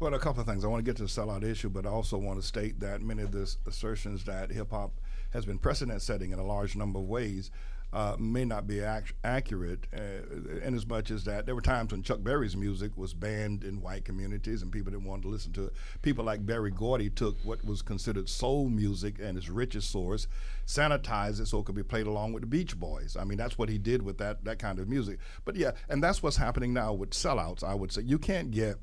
Well, 0.00 0.12
a 0.12 0.18
couple 0.18 0.40
of 0.40 0.46
things. 0.46 0.64
I 0.64 0.68
want 0.68 0.84
to 0.84 0.90
get 0.90 0.96
to 0.96 1.04
the 1.04 1.08
sellout 1.08 1.44
issue, 1.44 1.70
but 1.70 1.86
I 1.86 1.88
also 1.88 2.18
want 2.18 2.40
to 2.40 2.46
state 2.46 2.80
that 2.80 3.00
many 3.00 3.22
of 3.22 3.30
the 3.30 3.54
assertions 3.66 4.24
that 4.24 4.50
hip 4.50 4.70
hop 4.70 5.00
has 5.34 5.44
been 5.44 5.58
precedent 5.58 6.00
setting 6.00 6.30
in 6.30 6.38
a 6.38 6.44
large 6.44 6.74
number 6.74 6.98
of 6.98 7.04
ways 7.04 7.50
uh, 7.94 8.16
may 8.18 8.44
not 8.44 8.66
be 8.66 8.80
ac- 8.80 9.14
accurate, 9.22 9.86
uh, 9.96 10.58
in 10.66 10.74
as 10.74 10.84
much 10.84 11.12
as 11.12 11.22
that 11.24 11.46
there 11.46 11.54
were 11.54 11.60
times 11.60 11.92
when 11.92 12.02
Chuck 12.02 12.24
Berry's 12.24 12.56
music 12.56 12.90
was 12.96 13.14
banned 13.14 13.62
in 13.62 13.80
white 13.80 14.04
communities 14.04 14.62
and 14.62 14.72
people 14.72 14.90
didn't 14.90 15.06
want 15.06 15.22
to 15.22 15.28
listen 15.28 15.52
to 15.52 15.66
it. 15.66 15.74
People 16.02 16.24
like 16.24 16.44
Berry 16.44 16.72
Gordy 16.72 17.08
took 17.08 17.36
what 17.44 17.64
was 17.64 17.82
considered 17.82 18.28
soul 18.28 18.68
music 18.68 19.20
and 19.22 19.38
its 19.38 19.48
richest 19.48 19.90
source, 19.92 20.26
sanitized 20.66 21.40
it 21.40 21.46
so 21.46 21.60
it 21.60 21.66
could 21.66 21.76
be 21.76 21.84
played 21.84 22.08
along 22.08 22.32
with 22.32 22.40
the 22.40 22.48
Beach 22.48 22.76
Boys. 22.76 23.16
I 23.16 23.22
mean, 23.22 23.38
that's 23.38 23.56
what 23.56 23.68
he 23.68 23.78
did 23.78 24.02
with 24.02 24.18
that 24.18 24.44
that 24.44 24.58
kind 24.58 24.80
of 24.80 24.88
music. 24.88 25.20
But 25.44 25.54
yeah, 25.54 25.70
and 25.88 26.02
that's 26.02 26.20
what's 26.20 26.36
happening 26.36 26.72
now 26.72 26.92
with 26.92 27.10
sellouts. 27.10 27.62
I 27.62 27.74
would 27.74 27.92
say 27.92 28.02
you 28.02 28.18
can't 28.18 28.50
get 28.50 28.76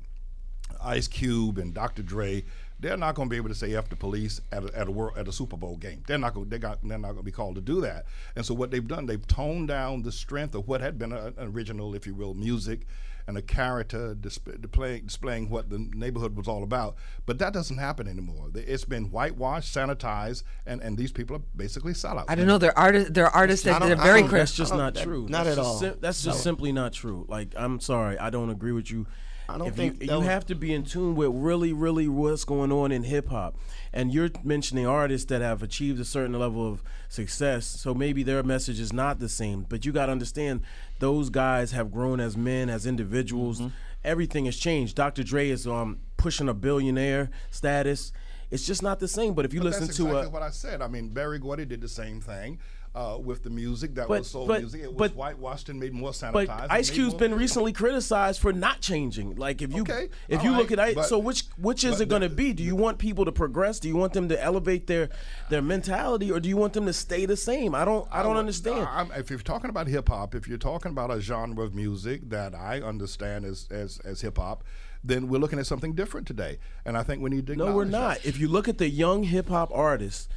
Ice 0.80 1.06
Cube 1.06 1.58
and 1.58 1.74
Dr. 1.74 2.02
Dre, 2.02 2.44
they're 2.82 2.96
not 2.98 3.14
going 3.14 3.28
to 3.28 3.30
be 3.30 3.36
able 3.38 3.48
to 3.48 3.54
say 3.54 3.74
"f 3.74 3.88
the 3.88 3.96
police" 3.96 4.40
at 4.52 4.64
a, 4.64 4.78
at 4.78 4.88
a 4.88 4.90
world 4.90 5.16
at 5.16 5.26
a 5.28 5.32
Super 5.32 5.56
Bowl 5.56 5.76
game. 5.76 6.02
They're 6.06 6.18
not 6.18 6.34
going. 6.34 6.48
They 6.50 6.58
got. 6.58 6.80
They're 6.82 6.98
not 6.98 7.08
going 7.12 7.18
to 7.18 7.22
be 7.22 7.32
called 7.32 7.54
to 7.54 7.60
do 7.62 7.80
that. 7.80 8.04
And 8.36 8.44
so 8.44 8.52
what 8.52 8.70
they've 8.70 8.86
done, 8.86 9.06
they've 9.06 9.26
toned 9.26 9.68
down 9.68 10.02
the 10.02 10.12
strength 10.12 10.54
of 10.54 10.68
what 10.68 10.80
had 10.82 10.98
been 10.98 11.12
a- 11.12 11.26
an 11.28 11.34
original, 11.38 11.94
if 11.94 12.06
you 12.06 12.14
will, 12.14 12.34
music, 12.34 12.86
and 13.28 13.38
a 13.38 13.42
character 13.42 14.14
disp- 14.16 14.48
displaying, 14.60 15.04
displaying 15.06 15.48
what 15.48 15.70
the 15.70 15.78
neighborhood 15.94 16.34
was 16.36 16.48
all 16.48 16.64
about. 16.64 16.96
But 17.24 17.38
that 17.38 17.52
doesn't 17.52 17.78
happen 17.78 18.08
anymore. 18.08 18.50
It's 18.54 18.84
been 18.84 19.12
whitewashed, 19.12 19.72
sanitized, 19.74 20.42
and, 20.66 20.80
and 20.82 20.98
these 20.98 21.12
people 21.12 21.36
are 21.36 21.42
basically 21.54 21.92
sellouts. 21.92 22.24
I 22.28 22.34
don't 22.34 22.48
know. 22.48 22.58
There 22.58 22.76
are 22.76 22.86
artists. 22.86 23.10
There 23.12 23.26
are 23.26 23.30
artists 23.34 23.64
that 23.64 23.76
I 23.76 23.78
don't- 23.78 23.88
they're 23.88 23.96
very 23.96 24.20
don't- 24.22 24.28
critical. 24.28 24.38
That's 24.38 24.56
just 24.56 24.72
don't- 24.72 24.94
that- 24.94 25.02
true. 25.04 25.26
not 25.28 25.44
That's 25.44 25.48
at 25.50 25.56
just 25.56 25.66
all. 25.68 25.78
sim- 25.78 25.98
that's 26.00 26.22
just 26.24 26.42
simply 26.42 26.72
not 26.72 26.92
true. 26.92 27.24
Like 27.28 27.54
I'm 27.56 27.78
sorry, 27.78 28.18
I 28.18 28.28
don't 28.30 28.50
agree 28.50 28.72
with 28.72 28.90
you. 28.90 29.06
I 29.54 29.58
don't 29.58 29.68
If 29.68 29.74
think 29.74 30.02
you, 30.02 30.10
you 30.10 30.18
was- 30.18 30.26
have 30.26 30.46
to 30.46 30.54
be 30.54 30.72
in 30.72 30.84
tune 30.84 31.14
with 31.14 31.30
really, 31.32 31.72
really 31.72 32.08
what's 32.08 32.44
going 32.44 32.72
on 32.72 32.90
in 32.92 33.02
hip 33.04 33.28
hop. 33.28 33.56
And 33.92 34.12
you're 34.12 34.30
mentioning 34.42 34.86
artists 34.86 35.26
that 35.26 35.42
have 35.42 35.62
achieved 35.62 36.00
a 36.00 36.04
certain 36.04 36.38
level 36.38 36.66
of 36.66 36.82
success, 37.08 37.66
so 37.66 37.92
maybe 37.94 38.22
their 38.22 38.42
message 38.42 38.80
is 38.80 38.92
not 38.92 39.18
the 39.18 39.28
same. 39.28 39.66
But 39.68 39.84
you 39.84 39.92
got 39.92 40.06
to 40.06 40.12
understand, 40.12 40.62
those 40.98 41.28
guys 41.28 41.72
have 41.72 41.92
grown 41.92 42.18
as 42.20 42.36
men, 42.36 42.70
as 42.70 42.86
individuals. 42.86 43.58
Mm-hmm. 43.60 43.68
Everything 44.04 44.46
has 44.46 44.56
changed. 44.56 44.96
Dr. 44.96 45.22
Dre 45.22 45.48
is 45.50 45.66
um, 45.66 45.98
pushing 46.16 46.48
a 46.48 46.54
billionaire 46.54 47.30
status. 47.50 48.12
It's 48.50 48.66
just 48.66 48.82
not 48.82 48.98
the 49.00 49.08
same. 49.08 49.34
But 49.34 49.44
if 49.44 49.52
you 49.54 49.60
But 49.60 49.66
listen 49.66 49.84
that's 49.86 49.96
to 49.98 50.06
exactly 50.06 50.26
a 50.28 50.30
what 50.30 50.42
I 50.42 50.50
said. 50.50 50.82
I 50.82 50.88
mean, 50.88 51.08
Berry 51.08 51.38
Gordy 51.38 51.64
did 51.64 51.80
the 51.80 51.88
same 51.88 52.20
thing 52.20 52.58
uh, 52.94 53.16
with 53.18 53.42
the 53.42 53.48
music 53.50 53.94
that 53.94 54.06
But- 54.06 54.18
was 54.20 54.28
soul 54.30 54.46
but- 54.46 54.60
music. 54.60 54.82
It 54.82 54.92
was 54.92 54.96
but- 55.10 55.16
whitewashed 55.16 55.68
and 55.70 55.80
made 55.80 55.94
more 55.94 56.10
sanitized. 56.10 56.32
But 56.32 56.70
Ice 56.70 56.90
Cube's 56.90 57.14
been 57.14 57.34
recently 57.34 57.72
criticized 57.72 58.38
for 58.40 58.52
not 58.52 58.80
changing. 58.82 59.36
Like 59.36 59.62
if 59.62 59.72
you 59.72 59.80
Okay, 59.82 60.08
if 60.28 60.42
you 60.44 60.54
look 60.54 60.70
at 60.70 60.78
Ice, 60.78 61.08
so 61.08 61.18
which 61.18 61.44
which 61.56 61.84
is 61.84 62.00
it 62.00 62.08
going 62.08 62.22
to 62.22 62.28
be? 62.28 62.52
Do 62.52 62.62
you 62.62 62.76
want 62.76 62.98
people 62.98 63.24
to 63.24 63.32
progress? 63.32 63.80
Do 63.80 63.88
you 63.88 63.96
want 63.96 64.12
them 64.12 64.28
to 64.28 64.42
elevate 64.42 64.86
their 64.88 65.08
their 65.48 65.62
mentality, 65.62 66.30
or 66.30 66.38
do 66.38 66.48
you 66.50 66.56
want 66.58 66.74
them 66.74 66.84
to 66.86 66.92
stay 66.92 67.24
the 67.24 67.36
same? 67.36 67.74
I 67.74 67.84
don't 67.86 68.06
I 68.10 68.22
don't 68.22 68.32
would- 68.34 68.38
understand. 68.40 68.86
I'm, 68.90 69.10
if 69.12 69.30
you're 69.30 69.38
talking 69.38 69.70
about 69.70 69.86
hip 69.86 70.08
hop, 70.08 70.34
if 70.34 70.46
you're 70.46 70.58
talking 70.58 70.90
about 70.92 71.10
a 71.10 71.20
genre 71.20 71.64
of 71.64 71.74
music 71.74 72.28
that 72.28 72.54
I 72.54 72.80
understand 72.82 73.44
as 73.46 73.66
as, 73.70 74.00
as 74.04 74.20
hip 74.20 74.36
hop, 74.36 74.64
then 75.02 75.28
we're 75.28 75.38
looking 75.38 75.58
at 75.58 75.66
something 75.66 75.94
different 75.94 76.26
today. 76.26 76.58
And 76.84 76.98
I 76.98 77.02
think 77.04 77.22
we 77.22 77.30
need 77.30 77.46
to. 77.46 77.56
No, 77.56 77.74
we're 77.74 77.84
not. 77.86 78.16
that. 78.18 78.26
If 78.26 78.38
you 78.38 78.48
look 78.48 78.68
at 78.68 78.76
the 78.78 78.88
young 78.88 79.22
hip 79.22 79.48
hop 79.48 79.70
artists, 79.72 80.28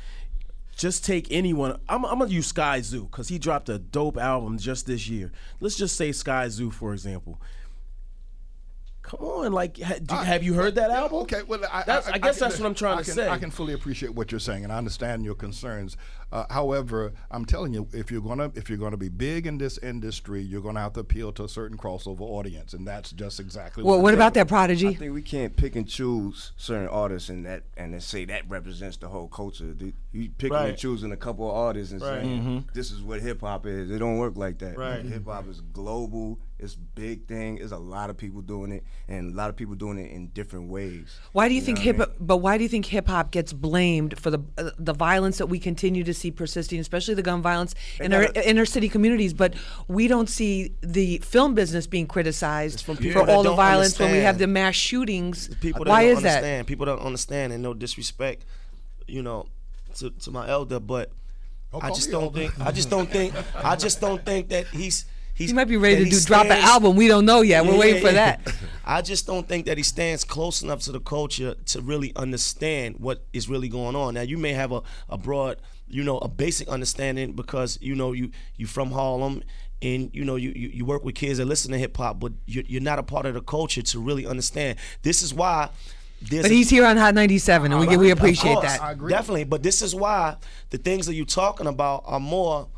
just 0.76 1.06
take 1.06 1.28
anyone. 1.32 1.80
I'm, 1.88 2.06
I'm 2.06 2.20
gonna 2.20 2.32
use 2.32 2.52
Skyzoo 2.52 3.10
because 3.10 3.30
he 3.30 3.40
dropped 3.40 3.70
a 3.70 3.80
dope 3.80 4.18
album 4.18 4.58
just 4.58 4.86
this 4.86 5.08
year. 5.08 5.32
Let's 5.60 5.76
just 5.76 5.96
say 5.96 6.10
Skyzoo 6.10 6.74
for 6.74 6.94
example. 6.94 7.42
Come 9.08 9.20
on, 9.20 9.52
like, 9.54 9.80
ha, 9.80 9.96
do, 10.04 10.16
have 10.16 10.42
you 10.42 10.56
heard 10.56 10.74
that 10.76 10.90
album? 10.90 11.20
Okay, 11.20 11.44
well, 11.44 11.60
I, 11.72 11.84
That's- 11.84 12.08
I 12.08 12.18
guess 12.18 12.40
can- 12.40 12.50
that's 12.50 12.60
what 12.60 12.66
I'm 12.66 12.74
trying 12.74 12.96
I 12.98 13.02
to 13.02 13.06
can- 13.06 13.14
say. 13.14 13.30
I 13.30 13.38
can 13.38 13.52
fully 13.52 13.74
appreciate 13.74 14.16
what 14.16 14.32
you're 14.32 14.40
saying, 14.40 14.64
and 14.64 14.74
I 14.74 14.78
understand 14.80 15.24
your 15.24 15.36
concerns. 15.36 15.96
Uh, 16.32 16.44
however, 16.50 17.14
I'm 17.30 17.46
telling 17.46 17.72
you, 17.72 17.88
if 17.94 18.10
you're 18.12 18.20
gonna 18.20 18.52
if 18.56 18.68
you're 18.68 18.80
gonna 18.80 18.98
be 18.98 19.10
big 19.10 19.46
in 19.46 19.60
this 19.60 19.78
industry, 19.78 20.42
you're 20.42 20.62
gonna 20.64 20.80
have 20.80 20.94
to 20.94 21.02
appeal 21.02 21.32
to 21.34 21.44
a 21.44 21.48
certain 21.48 21.78
crossover 21.78 22.22
audience, 22.22 22.74
and 22.74 22.86
that's 22.88 23.12
just 23.12 23.40
exactly. 23.40 23.84
Well, 23.84 23.98
what 23.98 24.04
we're 24.06 24.14
about 24.16 24.34
that, 24.34 24.48
Prodigy? 24.48 24.88
I 24.88 24.94
think 24.96 25.14
we 25.14 25.22
can't 25.22 25.56
pick 25.56 25.76
and 25.76 25.88
choose 25.88 26.52
certain 26.58 26.88
artists 26.88 27.30
and 27.30 27.46
that 27.46 27.64
and 27.78 27.94
then 27.94 28.02
say 28.02 28.26
that 28.26 28.50
represents 28.50 28.98
the 28.98 29.08
whole 29.08 29.28
culture. 29.28 29.72
The- 29.72 29.94
You 30.12 30.30
picking 30.30 30.54
Right. 30.56 30.70
and 30.70 30.78
choosing 30.78 31.12
a 31.12 31.18
couple 31.18 31.48
of 31.50 31.56
artists 31.56 31.92
and 31.94 32.02
Right. 32.02 32.22
saying 32.24 32.66
this 32.74 32.90
is 32.90 33.02
what 33.04 33.22
hip 33.22 33.42
hop 33.42 33.66
is. 33.68 33.92
It 33.92 34.00
don't 34.00 34.18
work 34.18 34.36
like 34.36 34.58
that. 34.60 34.78
Right. 34.78 35.06
Hip 35.06 35.26
hop 35.26 35.48
is 35.48 35.62
global. 35.62 36.40
It's 36.58 36.74
big 36.76 37.28
thing. 37.28 37.58
There's 37.58 37.74
a 37.74 37.78
lot 37.78 38.10
of 38.10 38.16
people 38.16 38.42
doing 38.42 38.72
it, 38.72 38.86
and 39.10 39.34
a 39.34 39.36
lot 39.36 39.50
of 39.50 39.58
people 39.58 39.76
doing 39.76 39.98
it 39.98 40.10
in 40.12 40.28
different 40.28 40.70
ways. 40.70 41.20
Why 41.34 41.50
do 41.50 41.54
you 41.54 41.60
know 41.60 41.66
think 41.66 41.78
what 41.80 41.82
I 41.82 41.84
hip? 41.86 41.98
mean? 41.98 42.08
But 42.22 42.38
why 42.38 42.58
do 42.58 42.64
you 42.64 42.70
think 42.70 42.86
hip 42.86 43.08
hop 43.10 43.32
gets 43.32 43.52
blamed 43.52 44.18
for 44.18 44.30
the 44.32 44.40
uh, 44.58 44.70
the 44.80 44.94
violence 44.94 45.38
that 45.40 45.48
we 45.48 45.60
continue 45.60 46.06
to 46.06 46.14
see 46.14 46.32
persisting, 46.32 46.80
especially 46.80 47.14
the 47.14 47.22
gun 47.24 47.42
violence 47.42 47.76
in 48.00 48.14
our 48.14 48.28
gotta- 48.28 48.50
inner 48.50 48.66
city 48.66 48.88
communities? 48.88 49.34
But 49.34 49.54
we 49.90 50.08
don't 50.08 50.30
see 50.30 50.72
the 50.82 51.18
film 51.18 51.56
business 51.56 51.88
being 51.88 52.08
criticized 52.08 52.86
from 52.86 52.96
for 52.98 53.30
all 53.30 53.44
the 53.44 53.50
don't 53.50 53.58
violence 53.58 54.00
when 54.00 54.14
we 54.14 54.20
have 54.20 54.38
the 54.38 54.48
mass 54.48 54.76
shootings. 54.76 55.54
People 55.60 55.84
that 55.84 55.90
Why 55.92 56.04
don't 56.04 56.18
is 56.18 56.24
that? 56.24 56.38
understand. 56.38 56.68
People 56.68 56.86
don't 56.86 57.02
understand 57.02 57.52
and 57.52 57.62
no 57.62 57.74
disrespect, 57.74 58.46
you 59.08 59.22
know, 59.22 59.48
to, 59.96 60.10
to 60.10 60.32
my 60.32 60.48
elder, 60.48 60.80
but 60.80 61.12
Oh, 61.74 61.80
I 61.82 61.90
just 61.90 62.10
don't 62.12 62.24
elder. 62.24 62.40
think 62.48 62.62
I 62.62 62.72
just 62.72 62.90
don't 62.90 63.10
think 63.10 63.34
I 63.56 63.76
just 63.76 64.00
don't 64.00 64.24
think 64.26 64.48
that 64.50 64.68
he's 64.68 65.04
he's 65.36 65.52
He 65.52 65.56
might 65.56 65.68
be 65.68 65.78
ready 65.78 65.98
to 65.98 66.04
he 66.06 66.10
do 66.10 66.20
drop 66.22 66.48
an 66.48 66.54
album. 66.54 66.96
We 66.96 67.08
don't 67.08 67.26
know 67.26 67.42
yet. 67.42 67.66
We're 67.66 67.78
waiting 67.78 68.02
yeah, 68.02 68.10
for 68.10 68.16
yeah. 68.16 68.38
that. 68.38 68.56
I 68.86 69.02
just 69.02 69.26
don't 69.28 69.48
think 69.48 69.66
that 69.66 69.78
he 69.78 69.84
stands 69.84 70.24
close 70.24 70.62
enough 70.62 70.82
to 70.82 70.92
the 70.92 71.00
culture 71.00 71.56
to 71.66 71.82
really 71.82 72.12
understand 72.16 72.98
what 73.00 73.24
is 73.34 73.50
really 73.50 73.70
going 73.70 73.96
on. 73.96 74.14
Now 74.14 74.22
you 74.22 74.38
may 74.38 74.54
have 74.54 74.72
a, 74.72 74.82
a 75.10 75.18
broad, 75.18 75.58
you 75.88 76.04
know, 76.04 76.18
a 76.20 76.28
basic 76.28 76.68
understanding 76.68 77.34
because 77.34 77.78
you 77.82 77.96
know 77.96 78.12
you 78.12 78.32
you 78.58 78.68
from 78.68 78.92
Harlem 78.92 79.44
and 79.82 80.10
you 80.14 80.24
know 80.24 80.36
you, 80.36 80.52
you, 80.56 80.70
you 80.70 80.86
work 80.86 81.04
with 81.04 81.16
kids 81.16 81.38
that 81.40 81.46
listen 81.46 81.72
to 81.72 81.78
hip 81.78 81.98
hop, 81.98 82.20
but 82.20 82.34
you're, 82.46 82.64
you're 82.68 82.82
not 82.82 83.00
a 83.00 83.04
part 83.04 83.26
of 83.26 83.34
the 83.34 83.42
culture 83.42 83.82
to 83.82 84.00
really 84.00 84.26
understand. 84.26 84.78
This 85.02 85.22
is 85.22 85.34
why. 85.34 85.70
There's 86.22 86.44
But 86.44 86.52
a- 86.52 86.54
he's 86.54 86.70
here 86.70 86.86
on 86.86 86.96
Hot 86.98 87.14
97, 87.14 87.72
and 87.74 87.88
we, 87.88 87.98
we 87.98 88.10
appreciate 88.10 88.54
course, 88.54 88.66
that. 88.66 88.82
I 88.82 88.94
agree. 88.94 89.12
Definitely, 89.12 89.44
but 89.44 89.64
this 89.64 89.82
is 89.82 89.94
why 89.94 90.38
the 90.70 90.78
things 90.78 91.06
that 91.08 91.14
you're 91.14 91.26
talking 91.26 91.68
about 91.68 92.04
are 92.06 92.22
more 92.22 92.70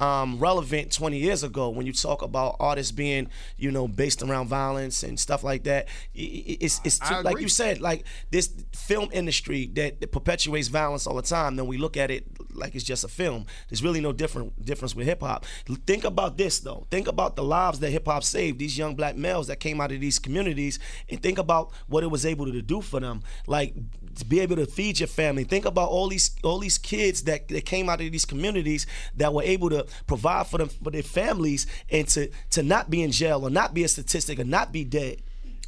um, 0.00 0.38
relevant 0.38 0.92
20 0.92 1.18
years 1.18 1.42
ago 1.42 1.68
when 1.70 1.86
you 1.86 1.92
talk 1.92 2.22
about 2.22 2.56
artists 2.60 2.92
being, 2.92 3.28
you 3.56 3.70
know, 3.70 3.88
based 3.88 4.22
around 4.22 4.48
violence 4.48 5.02
and 5.02 5.18
stuff 5.18 5.44
like 5.44 5.64
that. 5.64 5.88
It's, 6.14 6.80
it's 6.84 6.98
too, 6.98 7.16
like 7.22 7.40
you 7.40 7.48
said, 7.48 7.80
like 7.80 8.04
this 8.30 8.52
film 8.72 9.08
industry 9.12 9.66
that, 9.74 10.00
that 10.00 10.12
perpetuates 10.12 10.68
violence 10.68 11.06
all 11.06 11.14
the 11.14 11.22
time. 11.22 11.56
Then 11.56 11.66
we 11.66 11.78
look 11.78 11.96
at 11.96 12.10
it 12.10 12.26
like 12.52 12.74
it's 12.74 12.84
just 12.84 13.04
a 13.04 13.08
film. 13.08 13.46
There's 13.68 13.82
really 13.82 14.00
no 14.00 14.12
different 14.12 14.64
difference 14.64 14.94
with 14.94 15.06
hip 15.06 15.20
hop. 15.20 15.44
Think 15.86 16.04
about 16.04 16.36
this 16.36 16.60
though. 16.60 16.86
Think 16.90 17.08
about 17.08 17.36
the 17.36 17.44
lives 17.44 17.80
that 17.80 17.90
hip 17.90 18.06
hop 18.06 18.24
saved. 18.24 18.58
These 18.58 18.76
young 18.76 18.94
black 18.94 19.16
males 19.16 19.46
that 19.46 19.60
came 19.60 19.80
out 19.80 19.92
of 19.92 20.00
these 20.00 20.18
communities, 20.18 20.78
and 21.08 21.22
think 21.22 21.38
about 21.38 21.72
what 21.86 22.02
it 22.02 22.08
was 22.08 22.26
able 22.26 22.46
to 22.46 22.62
do 22.62 22.80
for 22.80 23.00
them. 23.00 23.22
Like 23.46 23.74
to 24.18 24.24
be 24.24 24.40
able 24.40 24.56
to 24.56 24.66
feed 24.66 25.00
your 25.00 25.06
family. 25.06 25.44
Think 25.44 25.64
about 25.64 25.88
all 25.88 26.08
these 26.08 26.30
all 26.42 26.58
these 26.58 26.78
kids 26.78 27.22
that, 27.24 27.48
that 27.48 27.64
came 27.64 27.88
out 27.88 28.00
of 28.00 28.12
these 28.12 28.24
communities 28.24 28.86
that 29.16 29.32
were 29.32 29.42
able 29.42 29.70
to 29.70 29.86
provide 30.06 30.46
for 30.46 30.58
them 30.58 30.68
for 30.68 30.90
their 30.90 31.02
families 31.02 31.66
and 31.90 32.06
to 32.08 32.28
to 32.50 32.62
not 32.62 32.90
be 32.90 33.02
in 33.02 33.10
jail 33.10 33.44
or 33.46 33.50
not 33.50 33.74
be 33.74 33.84
a 33.84 33.88
statistic 33.88 34.38
or 34.38 34.44
not 34.44 34.72
be 34.72 34.84
dead. 34.84 35.18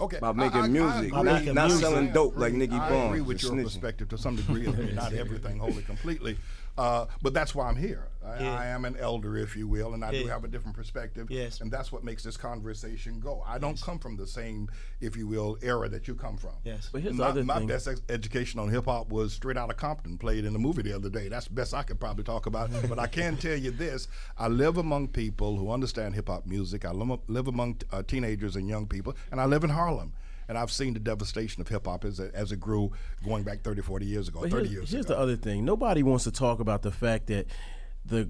Okay, 0.00 0.16
About 0.16 0.34
I- 0.36 0.38
making 0.38 0.60
I- 0.60 0.64
I 0.64 0.68
music, 0.68 1.12
agree. 1.12 1.22
not- 1.22 1.44
not 1.54 1.70
I 1.70 1.74
selling 1.78 2.12
dope 2.12 2.36
like 2.38 2.54
Nicky 2.54 2.72
I 2.74 2.88
agree 3.06 3.20
with 3.20 3.42
your 3.42 3.52
snitching. 3.52 3.64
perspective 3.64 4.08
to 4.08 4.16
some 4.18 4.36
degree. 4.36 4.66
Not 4.94 5.12
everything 5.12 5.58
wholly 5.58 5.82
completely, 5.82 6.38
uh, 6.78 7.06
but 7.22 7.34
that's 7.34 7.54
why 7.54 7.68
I'm 7.68 7.76
here. 7.76 8.08
I, 8.24 8.42
Yeah. 8.42 8.54
I 8.54 8.66
am 8.66 8.84
an 8.84 8.96
elder, 8.98 9.36
if 9.36 9.56
you 9.56 9.66
will, 9.66 9.94
and 9.94 10.04
I 10.04 10.10
do 10.10 10.26
have 10.26 10.44
a 10.44 10.48
different 10.48 10.76
perspective. 10.76 11.30
Yes. 11.30 11.60
and 11.60 11.70
that's 11.70 11.90
what 11.90 12.04
makes 12.04 12.22
this 12.22 12.36
conversation 12.36 13.18
go. 13.18 13.42
I 13.46 13.58
don't 13.58 13.80
come 13.80 13.98
from 13.98 14.16
the 14.16 14.26
same, 14.26 14.68
if 15.00 15.16
you 15.16 15.26
will, 15.26 15.56
era 15.62 15.88
that 15.88 16.06
you 16.06 16.14
come 16.14 16.36
from. 16.36 16.54
Yes. 16.64 16.90
But 16.92 17.02
here's 17.02 17.16
the 17.16 17.22
my, 17.22 17.28
other 17.28 17.44
my 17.44 17.58
thing. 17.58 17.66
best 17.66 17.88
ex- 17.88 18.02
education 18.08 18.60
on 18.60 18.68
hip 18.68 18.84
hop 18.84 19.08
was 19.08 19.32
straight 19.32 19.56
out 19.56 19.70
of 19.70 19.76
Compton, 19.78 20.18
played 20.18 20.44
in 20.44 20.54
a 20.54 20.58
movie 20.58 20.82
the 20.82 20.94
other 20.94 21.08
day. 21.08 21.28
That's 21.28 21.46
the 21.46 21.54
best 21.54 21.72
I 21.72 21.82
could 21.82 21.98
probably 21.98 22.24
talk 22.24 22.46
about. 22.46 22.70
but 22.88 22.98
I 22.98 23.06
can 23.06 23.36
tell 23.38 23.56
you 23.56 23.70
this: 23.70 24.06
I 24.36 24.48
live 24.48 24.76
among 24.76 25.08
people 25.08 25.56
who 25.56 25.70
understand 25.70 26.14
hip 26.14 26.28
hop 26.28 26.46
music. 26.46 26.84
I 26.84 26.90
live, 26.92 27.20
live 27.26 27.48
among 27.48 27.78
uh, 27.90 28.02
teenagers 28.02 28.56
and 28.56 28.68
young 28.68 28.86
people, 28.86 29.14
and 29.30 29.40
I 29.40 29.46
live 29.46 29.64
in 29.64 29.70
Harlem. 29.70 30.12
And 30.50 30.58
I've 30.58 30.72
seen 30.72 30.94
the 30.94 31.00
devastation 31.00 31.60
of 31.60 31.68
hip 31.68 31.86
hop 31.86 32.04
as 32.04 32.18
it, 32.18 32.34
as 32.34 32.50
it 32.50 32.58
grew 32.58 32.90
going 33.24 33.44
back 33.44 33.62
30, 33.62 33.82
40 33.82 34.04
years 34.04 34.26
ago, 34.26 34.40
But 34.40 34.50
30 34.50 34.62
here's, 34.62 34.72
years 34.72 34.90
here's 34.90 35.04
ago. 35.04 35.14
the 35.14 35.20
other 35.20 35.36
thing. 35.36 35.64
Nobody 35.64 36.02
wants 36.02 36.24
to 36.24 36.32
talk 36.32 36.58
about 36.58 36.82
the 36.82 36.90
fact 36.90 37.28
that 37.28 37.46
the 38.04 38.28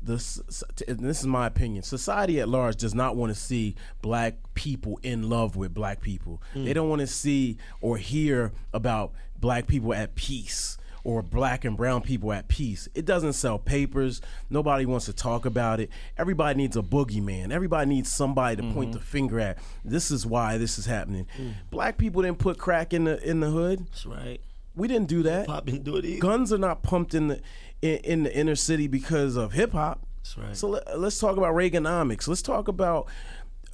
the 0.00 0.14
s- 0.14 0.40
s- 0.48 0.64
and 0.88 1.00
this 1.00 1.20
is 1.20 1.26
my 1.26 1.46
opinion. 1.46 1.82
Society 1.82 2.40
at 2.40 2.48
large 2.48 2.76
does 2.76 2.94
not 2.94 3.16
want 3.16 3.34
to 3.34 3.38
see 3.38 3.74
black 4.00 4.36
people 4.54 4.98
in 5.02 5.28
love 5.28 5.56
with 5.56 5.74
black 5.74 6.00
people. 6.00 6.40
They 6.54 6.60
hmm. 6.60 6.72
don't 6.72 6.88
want 6.88 7.00
to 7.00 7.06
see 7.06 7.58
or 7.82 7.98
hear 7.98 8.52
about 8.72 9.12
black 9.38 9.66
people 9.66 9.92
at 9.92 10.14
peace 10.14 10.78
or 11.04 11.22
black 11.22 11.64
and 11.64 11.76
brown 11.76 12.02
people 12.02 12.32
at 12.32 12.48
peace. 12.48 12.88
It 12.94 13.04
doesn't 13.04 13.34
sell 13.34 13.58
papers. 13.58 14.20
Nobody 14.50 14.86
wants 14.86 15.06
to 15.06 15.12
talk 15.12 15.44
about 15.44 15.80
it. 15.80 15.90
Everybody 16.16 16.56
needs 16.56 16.76
a 16.76 16.82
boogeyman. 16.82 17.52
Everybody 17.52 17.88
needs 17.88 18.08
somebody 18.08 18.56
to 18.56 18.62
point 18.72 18.92
the 18.92 18.98
mm-hmm. 18.98 19.06
finger 19.06 19.40
at. 19.40 19.58
This 19.84 20.10
is 20.10 20.26
why 20.26 20.58
this 20.58 20.78
is 20.78 20.86
happening. 20.86 21.26
Mm. 21.38 21.54
Black 21.70 21.98
people 21.98 22.22
didn't 22.22 22.38
put 22.38 22.58
crack 22.58 22.92
in 22.92 23.04
the 23.04 23.22
in 23.28 23.40
the 23.40 23.50
hood. 23.50 23.86
That's 23.90 24.06
right. 24.06 24.40
We 24.74 24.86
didn't 24.86 25.08
do 25.08 25.22
that. 25.24 25.46
Pop 25.46 25.66
didn't 25.66 25.84
do 25.84 25.96
it 25.96 26.04
either. 26.04 26.20
Guns 26.20 26.52
are 26.52 26.58
not 26.58 26.82
pumped 26.82 27.14
in 27.14 27.28
the 27.28 27.40
in, 27.82 27.98
in 27.98 28.22
the 28.24 28.36
inner 28.36 28.54
city 28.54 28.86
because 28.86 29.36
of 29.36 29.52
hip 29.52 29.72
hop. 29.72 30.06
That's 30.18 30.38
right. 30.38 30.56
So 30.56 30.68
let, 30.68 30.86
us 30.88 31.18
talk 31.18 31.36
about 31.36 31.54
Reaganomics. 31.54 32.28
Let's 32.28 32.42
talk 32.42 32.68
about 32.68 33.08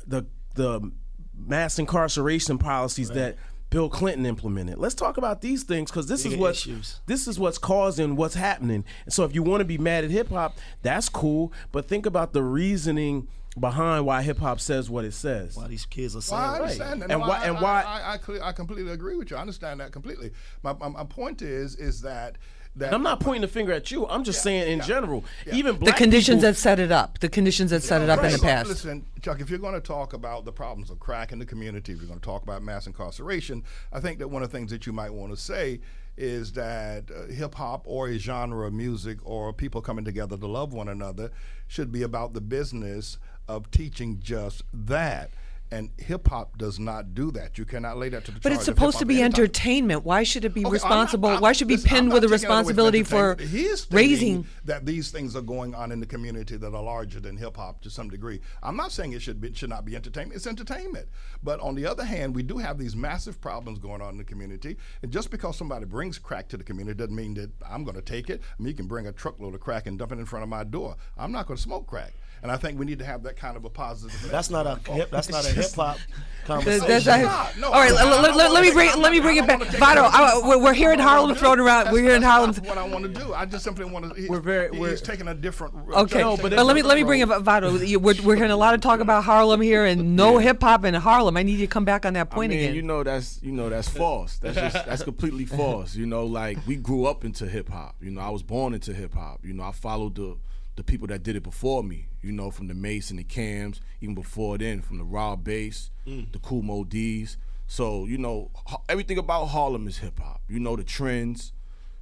the 0.06 0.26
the 0.54 0.92
mass 1.36 1.78
incarceration 1.78 2.58
policies 2.58 3.10
that 3.10 3.36
Bill 3.74 3.88
Clinton 3.88 4.24
implemented. 4.24 4.78
Let's 4.78 4.94
talk 4.94 5.16
about 5.16 5.40
these 5.40 5.64
things 5.64 5.90
because 5.90 6.06
this 6.06 6.24
is 6.24 6.36
what 6.36 6.52
issues. 6.52 7.00
this 7.06 7.26
is 7.26 7.40
what's 7.40 7.58
causing 7.58 8.14
what's 8.14 8.36
happening. 8.36 8.84
And 9.04 9.12
so 9.12 9.24
if 9.24 9.34
you 9.34 9.42
want 9.42 9.62
to 9.62 9.64
be 9.64 9.78
mad 9.78 10.04
at 10.04 10.10
hip 10.12 10.28
hop, 10.28 10.56
that's 10.82 11.08
cool. 11.08 11.52
But 11.72 11.88
think 11.88 12.06
about 12.06 12.32
the 12.34 12.44
reasoning 12.44 13.26
behind 13.58 14.06
why 14.06 14.22
hip 14.22 14.38
hop 14.38 14.60
says 14.60 14.88
what 14.88 15.04
it 15.04 15.10
says. 15.12 15.56
Why 15.56 15.66
these 15.66 15.86
kids 15.86 16.14
are 16.14 16.20
saying 16.20 16.40
Well, 16.40 16.50
I 16.50 16.52
right. 16.52 16.62
understand 16.62 17.02
that. 17.02 17.10
And 17.10 17.20
No, 17.20 17.26
why- 17.26 17.38
I, 17.40 17.44
and 17.46 17.54
why- 17.60 17.82
I, 17.82 18.12
I, 18.14 18.18
cle- 18.18 18.42
I 18.44 18.52
completely 18.52 18.92
agree 18.92 19.16
with 19.16 19.32
you. 19.32 19.36
I 19.36 19.40
understand 19.40 19.80
that 19.80 19.90
completely. 19.90 20.30
My, 20.62 20.72
my, 20.74 20.86
my 20.88 21.04
point 21.04 21.42
is, 21.42 21.74
is 21.74 22.00
that 22.02 22.38
that 22.76 22.92
I'm 22.92 23.02
not 23.02 23.20
pointing 23.20 23.42
the 23.42 23.48
finger 23.48 23.72
at 23.72 23.90
you. 23.90 24.06
I'm 24.06 24.24
just 24.24 24.42
saying 24.42 24.70
in 24.70 24.78
yeah, 24.78 24.84
general. 24.84 25.24
yeah. 25.46 25.54
Even 25.54 25.78
The 25.78 25.92
conditions 25.92 26.38
people, 26.38 26.52
that 26.52 26.56
set 26.56 26.80
it 26.80 26.90
up. 26.90 27.18
The 27.20 27.28
conditions 27.28 27.70
that 27.70 27.82
set 27.82 28.02
it 28.02 28.10
up 28.10 28.22
in 28.24 28.32
the 28.32 28.38
past. 28.38 28.68
Listen, 28.68 29.06
Chuck, 29.22 29.40
if 29.40 29.48
you're 29.48 29.58
going 29.58 29.74
to 29.74 29.80
talk 29.80 30.12
about 30.12 30.44
the 30.44 30.52
problems 30.52 30.90
of 30.90 30.98
crack 30.98 31.32
in 31.32 31.38
the 31.38 31.46
community, 31.46 31.92
if 31.92 31.98
you're 31.98 32.08
going 32.08 32.20
to 32.20 32.24
talk 32.24 32.42
about 32.42 32.62
mass 32.62 32.86
incarceration, 32.86 33.62
I 33.92 34.00
think 34.00 34.18
that 34.18 34.28
one 34.28 34.42
of 34.42 34.50
the 34.50 34.56
things 34.56 34.70
that 34.70 34.86
you 34.86 34.92
might 34.92 35.12
want 35.12 35.32
to 35.32 35.36
say 35.40 35.80
is 36.16 36.52
that 36.52 37.10
uh, 37.10 37.32
hip 37.32 37.54
hop 37.56 37.82
or 37.86 38.08
a 38.08 38.18
genre 38.18 38.66
of 38.66 38.72
music 38.72 39.18
or 39.24 39.52
people 39.52 39.80
coming 39.80 40.04
together 40.04 40.36
to 40.36 40.46
love 40.46 40.72
one 40.72 40.88
another 40.88 41.30
should 41.66 41.90
be 41.90 42.02
about 42.02 42.34
the 42.34 42.40
business 42.40 43.18
of 43.48 43.70
teaching 43.70 44.20
just 44.20 44.62
that. 44.72 45.30
And 45.74 45.90
hip 45.98 46.28
hop 46.28 46.56
does 46.56 46.78
not 46.78 47.14
do 47.16 47.32
that. 47.32 47.58
You 47.58 47.64
cannot 47.64 47.96
lay 47.98 48.08
that 48.10 48.24
to 48.26 48.30
the 48.30 48.38
But 48.38 48.52
it's 48.52 48.64
supposed 48.64 49.00
to 49.00 49.04
be 49.04 49.20
entertainment. 49.20 50.04
Why 50.04 50.22
should 50.22 50.44
it 50.44 50.54
be 50.54 50.60
Okay, 50.60 50.66
I'm 50.66 50.70
not- 50.70 50.72
responsible? 50.72 51.28
I'm- 51.30 51.40
Why 51.40 51.50
should 51.52 51.68
it 51.68 51.82
be 51.82 51.88
pinned 51.88 52.12
with 52.12 52.22
a 52.22 52.28
taking 52.28 52.34
it 52.34 52.44
away 52.44 52.46
from 52.46 52.58
responsibility 52.58 53.02
for 53.02 53.30
entertainment. 53.32 53.50
He 53.58 53.64
is 53.64 53.80
stating 53.80 53.96
raising? 54.10 54.46
that 54.66 54.86
these 54.86 55.10
things 55.10 55.34
are 55.34 55.42
going 55.42 55.74
on 55.74 55.90
in 55.90 55.98
the 55.98 56.06
community 56.06 56.56
that 56.56 56.72
are 56.72 56.82
larger 56.82 57.18
than 57.18 57.36
hip 57.36 57.56
hop 57.56 57.80
to 57.82 57.90
some 57.90 58.08
degree. 58.08 58.40
I'm 58.62 58.76
not 58.76 58.92
saying 58.92 59.14
it 59.14 59.22
should 59.22 59.40
be 59.40 59.52
should 59.52 59.68
not 59.68 59.84
be 59.84 59.96
entertainment. 59.96 60.36
It's 60.36 60.46
entertainment. 60.46 61.08
But 61.42 61.58
on 61.58 61.74
the 61.74 61.86
other 61.86 62.04
hand, 62.04 62.36
we 62.36 62.44
do 62.44 62.58
have 62.58 62.78
these 62.78 62.94
massive 62.94 63.40
problems 63.40 63.80
going 63.80 64.00
on 64.00 64.10
in 64.10 64.18
the 64.18 64.24
community. 64.24 64.76
And 65.02 65.10
just 65.10 65.32
because 65.32 65.56
somebody 65.56 65.86
brings 65.86 66.20
crack 66.20 66.46
to 66.50 66.56
the 66.56 66.62
community 66.62 66.96
doesn't 66.96 67.16
mean 67.16 67.34
that 67.34 67.50
I'm 67.68 67.82
going 67.82 67.96
to 67.96 68.02
take 68.02 68.30
it. 68.30 68.40
I 68.56 68.62
mean, 68.62 68.68
you 68.68 68.74
can 68.74 68.86
bring 68.86 69.08
a 69.08 69.12
truckload 69.12 69.54
of 69.54 69.60
crack 69.60 69.88
and 69.88 69.98
dump 69.98 70.12
it 70.12 70.20
in 70.20 70.24
front 70.24 70.44
of 70.44 70.48
my 70.48 70.62
door. 70.62 70.94
I'm 71.18 71.32
not 71.32 71.48
going 71.48 71.56
to 71.56 71.62
smoke 71.62 71.88
crack. 71.88 72.12
And 72.44 72.52
I 72.52 72.58
think 72.58 72.78
we 72.78 72.84
need 72.84 72.98
to 72.98 73.06
have 73.06 73.22
that 73.22 73.36
kind 73.38 73.56
of 73.56 73.64
a 73.64 73.70
positive. 73.70 74.30
That's 74.30 74.50
not 74.50 74.66
a 74.66 74.78
oh. 74.86 74.92
hip. 74.92 75.10
That's 75.10 75.30
not 75.30 75.46
a 75.46 75.48
hip 75.48 75.72
hop 75.74 75.96
Th- 75.96 76.06
conversation. 76.46 76.80
that's- 76.80 76.98
it's 77.06 77.08
I- 77.08 77.22
not. 77.22 77.58
No, 77.58 77.68
all 77.68 77.72
right, 77.72 77.90
I- 77.90 78.02
I- 78.02 78.20
let, 78.20 78.32
I 78.32 78.34
let- 78.36 78.52
let 78.52 78.62
me 78.62 78.70
bring 78.70 79.00
let 79.00 79.12
me 79.12 79.18
bring 79.20 79.38
it 79.38 79.46
back. 79.46 79.60
wanna 79.60 79.70
Vado, 79.78 80.02
that 80.02 80.14
I, 80.14 80.34
back. 80.34 80.44
we're, 80.44 80.58
we're 80.62 80.72
here 80.74 80.92
in 80.92 80.98
That's 80.98 81.06
what 81.06 81.08
I 81.08 81.10
Harlem 81.10 81.28
wanna 81.30 81.40
throwing 81.40 81.60
around. 81.60 81.90
We're 81.90 82.02
here 82.02 82.14
in 82.16 82.22
Harlem. 82.22 82.52
what 82.56 82.76
I 82.76 82.86
want 82.86 83.04
to 83.14 83.18
do. 83.18 83.32
I 83.32 83.46
just 83.46 83.64
simply 83.64 83.86
want 83.86 84.14
to. 84.14 84.28
We're 84.28 84.40
very- 84.40 84.70
He's 84.72 84.78
we're- 84.78 84.96
taking 84.98 85.26
a 85.28 85.32
different. 85.34 85.72
Okay, 85.90 86.18
No, 86.18 86.36
but, 86.36 86.54
but 86.54 86.66
let 86.66 86.76
me 86.76 86.82
let 86.82 86.98
me 86.98 87.02
bring 87.02 87.22
it, 87.22 87.28
Vado. 87.28 87.76
You- 87.78 87.98
We're, 87.98 88.14
we're 88.22 88.36
hearing 88.36 88.50
a 88.50 88.58
lot 88.58 88.74
of 88.74 88.82
talk 88.82 89.00
about 89.00 89.24
Harlem 89.24 89.62
here, 89.62 89.86
and 89.86 90.14
no 90.14 90.36
hip 90.36 90.60
hop 90.62 90.84
in 90.84 90.92
Harlem. 90.92 91.38
I 91.38 91.44
need 91.44 91.52
you 91.52 91.66
to 91.66 91.72
come 91.72 91.86
back 91.86 92.04
on 92.04 92.12
that 92.12 92.28
point 92.28 92.52
again. 92.52 92.74
you 92.74 92.82
know 92.82 93.02
that's 93.02 93.42
you 93.42 93.52
know 93.52 93.70
that's 93.70 93.88
false. 93.88 94.36
That's 94.36 94.56
just 94.56 94.84
that's 94.84 95.02
completely 95.02 95.46
false. 95.46 95.96
You 95.96 96.04
know, 96.04 96.26
like 96.26 96.58
we 96.66 96.76
grew 96.76 97.06
up 97.06 97.24
into 97.24 97.46
hip 97.48 97.70
hop. 97.70 97.96
You 98.02 98.10
know, 98.10 98.20
I 98.20 98.28
was 98.28 98.42
born 98.42 98.74
into 98.74 98.92
hip 98.92 99.14
hop. 99.14 99.46
You 99.46 99.54
know, 99.54 99.62
I 99.62 99.72
followed 99.72 100.16
the 100.16 100.36
the 100.76 100.82
people 100.84 101.06
that 101.08 101.22
did 101.22 101.36
it 101.36 101.42
before 101.42 101.82
me. 101.84 102.08
You 102.22 102.32
know, 102.32 102.50
from 102.50 102.68
the 102.68 102.74
Mase 102.74 103.10
and 103.10 103.18
the 103.18 103.24
Cams, 103.24 103.80
even 104.00 104.14
before 104.14 104.56
then, 104.58 104.80
from 104.82 104.98
the 104.98 105.04
Raw 105.04 105.36
Bass, 105.36 105.90
the 106.06 106.38
Kool 106.42 106.62
Moe 106.62 106.84
Dee's. 106.84 107.36
So 107.66 108.04
you 108.06 108.18
know, 108.18 108.50
everything 108.88 109.18
about 109.18 109.46
Harlem 109.46 109.86
is 109.88 109.98
hip 109.98 110.18
hop. 110.20 110.40
You 110.48 110.60
know 110.60 110.76
the 110.76 110.84
trends. 110.84 111.52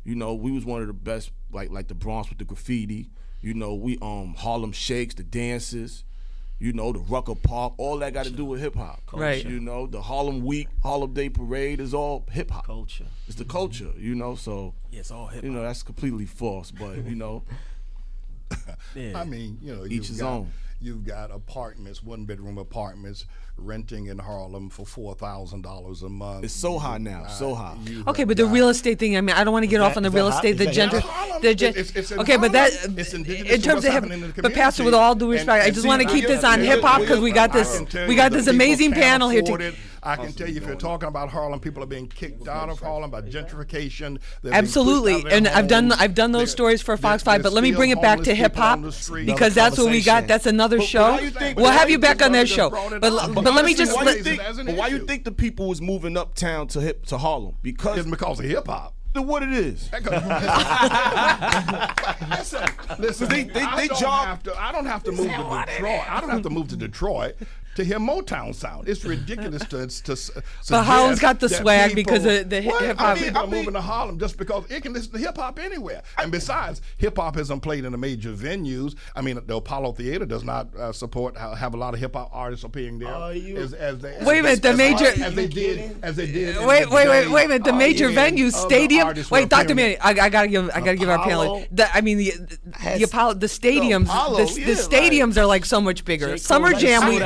You 0.05 0.15
know, 0.17 0.35
we 0.35 0.51
was 0.51 0.65
one 0.65 0.81
of 0.81 0.89
the 0.89 0.93
best, 0.93 1.31
like 1.53 1.71
like 1.71 1.89
the 1.89 1.95
Bronx 1.95 2.29
with 2.29 2.39
the 2.39 2.45
graffiti. 2.45 3.11
You 3.41 3.55
know, 3.55 3.75
we 3.75 3.99
um 4.03 4.35
Harlem 4.39 4.73
Shakes, 4.73 5.15
the 5.15 5.23
dances. 5.23 6.05
You 6.59 6.73
know, 6.73 6.93
the 6.93 7.01
Rucker 7.01 7.35
Park, 7.35 7.73
all 7.77 7.99
that 7.99 8.13
got 8.15 8.25
to 8.27 8.31
do 8.31 8.45
with 8.45 8.61
hip 8.61 8.77
hop. 8.77 9.03
Right. 9.13 9.45
You 9.45 9.59
know, 9.59 9.89
the 9.89 10.01
Harlem 10.01 10.45
Week, 10.45 10.69
Harlem 10.85 11.13
Day 11.13 11.29
Parade 11.29 11.81
is 11.81 11.93
all 11.93 12.25
hip 12.31 12.53
hop. 12.53 12.67
Culture. 12.67 13.07
It's 13.27 13.37
the 13.37 13.45
culture, 13.45 13.91
you 13.99 14.15
know. 14.15 14.37
So 14.37 14.75
Yeah, 14.93 15.01
it's 15.01 15.11
all 15.11 15.27
hip 15.27 15.39
hop. 15.39 15.45
you 15.45 15.51
know 15.51 15.63
that's 15.63 15.83
completely 15.83 16.25
false. 16.27 16.71
But 16.71 17.05
you 17.05 17.17
know, 17.17 17.43
Yeah. 18.95 19.19
I 19.19 19.25
mean, 19.25 19.59
you 19.63 19.75
know, 19.75 19.85
Each 19.85 19.93
you've 19.93 20.07
his 20.09 20.21
got, 20.21 20.33
own. 20.33 20.53
You've 20.81 21.05
got 21.05 21.31
apartments, 21.31 22.03
one 22.03 22.25
bedroom 22.25 22.59
apartments, 22.59 23.25
renting 23.67 24.07
in 24.07 24.19
Harlem 24.19 24.69
for 24.71 24.85
four 24.85 25.15
thousand 25.15 25.63
dollars 25.63 26.03
a 26.03 26.09
month. 26.09 26.45
It's 26.45 26.53
so 26.55 26.79
high 26.79 26.99
now, 26.99 27.27
so 27.29 27.55
high. 27.55 27.77
Okay, 28.09 28.25
but 28.25 28.37
the 28.37 28.47
real 28.47 28.69
estate 28.69 28.99
thing. 28.99 29.17
I 29.17 29.21
mean, 29.21 29.35
I 29.37 29.45
don't 29.45 29.53
want 29.53 29.63
to 29.63 29.69
get 29.69 29.81
off 29.81 29.97
on 29.97 30.03
the 30.03 30.11
real 30.11 30.29
estate, 30.29 30.59
the 30.59 30.69
Is 30.69 30.75
gender, 30.77 31.01
the 31.41 31.55
gen- 31.55 31.71
It's- 31.71 31.93
it's 31.95 32.11
in 32.11 32.19
Okay, 32.21 32.37
but 32.37 32.53
that 32.53 32.73
It's 32.97 33.15
indigenous 33.15 33.53
in 33.53 33.63
terms 33.63 33.85
of 33.85 33.93
hip, 33.93 34.05
in 34.11 34.21
the 34.33 34.43
but 34.43 34.53
Pastor, 34.55 34.85
with 34.85 34.95
all 34.95 35.15
due 35.15 35.27
And- 35.27 35.33
respect, 35.35 35.65
I 35.65 35.71
just 35.71 35.83
see, 35.83 35.89
want 35.89 36.03
to 36.03 36.09
keep 36.09 36.27
this 36.27 36.45
on 36.45 36.61
hip 36.61 36.83
hop 36.83 37.01
because 37.01 37.21
we 37.21 37.31
got 37.33 37.53
this, 37.53 37.81
we 38.09 38.15
got 38.15 38.33
this 38.33 38.47
amazing 38.47 38.93
panel 38.93 39.29
here. 39.29 39.43
afford 39.43 39.61
To. 39.61 39.73
I 40.05 40.17
can 40.17 40.33
tell 40.33 40.49
you, 40.49 40.57
if 40.57 40.67
you're 40.67 40.75
talking 40.75 41.07
about 41.07 41.29
Harlem, 41.31 41.61
people 41.61 41.81
are 41.81 41.87
being 41.87 42.09
kicked 42.09 42.49
out 42.49 42.69
of 42.69 42.81
Harlem 42.81 43.09
by 43.13 43.21
gentrification. 43.23 44.19
They're 44.43 44.53
Absolutely, 44.53 45.15
out 45.15 45.27
of 45.27 45.33
and 45.33 45.47
I've 45.47 45.69
done. 45.69 45.93
I've 45.93 46.17
done 46.17 46.33
those 46.33 46.41
They're- 46.41 46.47
stories 46.49 46.83
for 46.83 46.97
they're- 46.97 47.03
Fox 47.03 47.23
Five. 47.23 47.43
there's 47.43 47.53
But 47.53 47.55
let 47.55 47.63
me 47.63 47.71
bring 47.71 47.91
it 47.91 48.03
back 48.03 48.21
to 48.23 48.35
hip 48.35 48.57
hop 48.57 48.81
because 49.25 49.55
that's 49.55 49.79
what 49.79 49.91
we 49.91 50.03
got. 50.03 50.27
That's 50.27 50.47
another 50.47 50.79
But 50.79 50.87
show. 50.87 51.13
why 51.13 51.31
think- 51.31 51.57
We'll 51.57 51.71
have 51.71 51.89
you 51.89 51.93
you 51.93 51.99
back 52.01 52.21
on 52.23 52.33
that 52.33 52.49
show. 52.49 52.71
brought 52.71 52.95
it 52.95 53.01
But 53.01 53.13
up? 53.13 53.45
But 53.55 53.57
let 53.57 53.65
me 53.67 53.75
just 53.75 53.95
why 53.97 54.05
let, 54.05 54.17
you 54.19 54.23
think? 54.25 54.43
But 54.67 54.75
why 54.77 54.89
you 54.89 55.07
think 55.07 55.25
the 55.25 55.33
people 55.33 55.69
was 55.69 55.81
moving 55.81 56.17
uptown 56.17 56.67
to 56.69 56.81
hip 56.81 57.07
to 57.07 57.19
Harlem? 57.19 57.57
Because 57.63 57.99
It's 57.99 58.11
because 58.11 58.39
of 58.41 58.47
hip 58.47 58.67
hop. 58.67 58.95
the 59.13 59.23
what 59.23 59.43
it 59.43 59.53
is. 59.53 59.91
listen, 62.31 62.65
listen. 62.99 63.29
They- 63.29 63.45
they- 63.45 63.61
I 63.63 63.77
they 63.77 63.89
don't 63.89 64.01
job- 64.01 64.27
have 64.27 64.43
to. 64.45 64.61
I 64.61 64.73
don't 64.73 64.87
have 64.87 65.03
to 65.05 65.13
move 65.13 65.27
to 65.29 65.65
Detroit. 65.67 66.11
I 66.11 66.21
don't 66.21 66.31
have 66.31 66.43
to 66.43 66.51
move 66.51 66.69
to 66.69 66.77
Detroit 66.77 67.35
to 67.77 67.85
hear 67.85 67.99
Motown 67.99 68.55
sound. 68.55 68.89
It's 68.89 69.05
ridiculous 69.05 69.65
to 69.67 69.87
to. 69.87 70.13
s- 70.13 70.31
But 70.69 70.85
Harlem's 70.85 71.19
suggest 71.21 71.23
got 71.23 71.41
the 71.41 71.49
swag 71.49 71.95
people- 71.95 72.13
because 72.15 72.25
of 72.27 72.51
the 72.51 72.61
hip- 72.61 72.73
What? 72.73 72.83
hip-hop. 72.85 73.09
I 73.09 73.15
mean, 73.15 73.23
I 73.23 73.27
people 73.27 73.41
are 73.43 73.47
mean- 73.47 73.59
moving 73.61 73.75
to 73.75 73.81
Harlem 73.81 74.19
just 74.19 74.37
because 74.37 74.65
it 74.71 74.83
can 74.83 74.93
listen 74.93 75.13
to 75.13 75.19
hip 75.19 75.37
hop 75.37 75.59
anywhere. 75.59 76.03
And 76.19 76.31
besides, 76.31 76.83
hip 76.99 77.17
hop 77.17 77.37
isn't 77.39 77.61
played 77.61 77.85
in 77.85 77.93
the 77.93 77.99
major 77.99 78.33
venues. 78.33 78.95
I 79.17 79.21
mean, 79.23 79.41
the 79.47 79.57
Apollo 79.57 79.93
Theater 79.93 80.27
does 80.27 80.45
not 80.45 80.75
uh, 80.77 80.93
support 80.93 81.37
ha- 81.37 81.55
have 81.55 81.75
a 81.75 81.77
lot 81.77 81.95
of 81.95 82.01
hip 82.01 82.15
hop 82.15 82.31
artists 82.33 82.65
appearing 82.65 82.99
there. 82.99 83.09
Are 83.15 83.33
you- 83.35 83.57
as, 83.57 83.73
as 83.73 83.99
they, 84.01 84.19
Wait 84.23 84.41
a 84.41 84.43
minute, 84.43 84.63
the 84.63 84.69
as- 84.71 84.77
major- 84.79 85.25
as 85.25 85.35
they 85.35 85.47
did 85.47 85.97
as 86.03 86.17
they 86.17 86.27
did. 86.27 86.57
in 86.57 86.67
Wait, 86.67 86.91
wait, 86.91 87.09
wait, 87.09 87.29
wait 87.31 87.45
a 87.45 87.49
minute. 87.49 87.65
The 87.65 87.73
major 87.73 88.09
the 88.09 88.15
venue, 88.15 88.51
stadium. 88.51 89.09
Wait, 89.31 89.49
Doctor 89.49 89.73
appearing 89.73 89.77
Manny, 89.77 89.99
I, 89.99 90.27
I 90.27 90.29
gotta 90.29 90.49
give, 90.49 90.71
I 90.75 90.81
gotta 90.81 90.97
give 90.97 91.09
our 91.09 91.23
panel. 91.25 91.65
The, 91.71 91.95
I 91.97 92.01
mean, 92.01 92.19
the 92.19 92.33
the, 92.33 92.59
has- 92.79 93.03
Apollo, 93.03 93.35
the 93.35 93.47
stadiums, 93.47 94.05
Apollo, 94.05 94.47
the, 94.47 94.61
yeah, 94.61 94.67
the 94.67 94.75
like- 94.75 94.83
stadiums 94.91 95.37
are 95.37 95.47
like 95.47 95.65
so 95.65 95.81
much 95.81 96.05
bigger. 96.05 96.37
Summer 96.37 96.73
Jam, 96.75 97.09
we, 97.09 97.19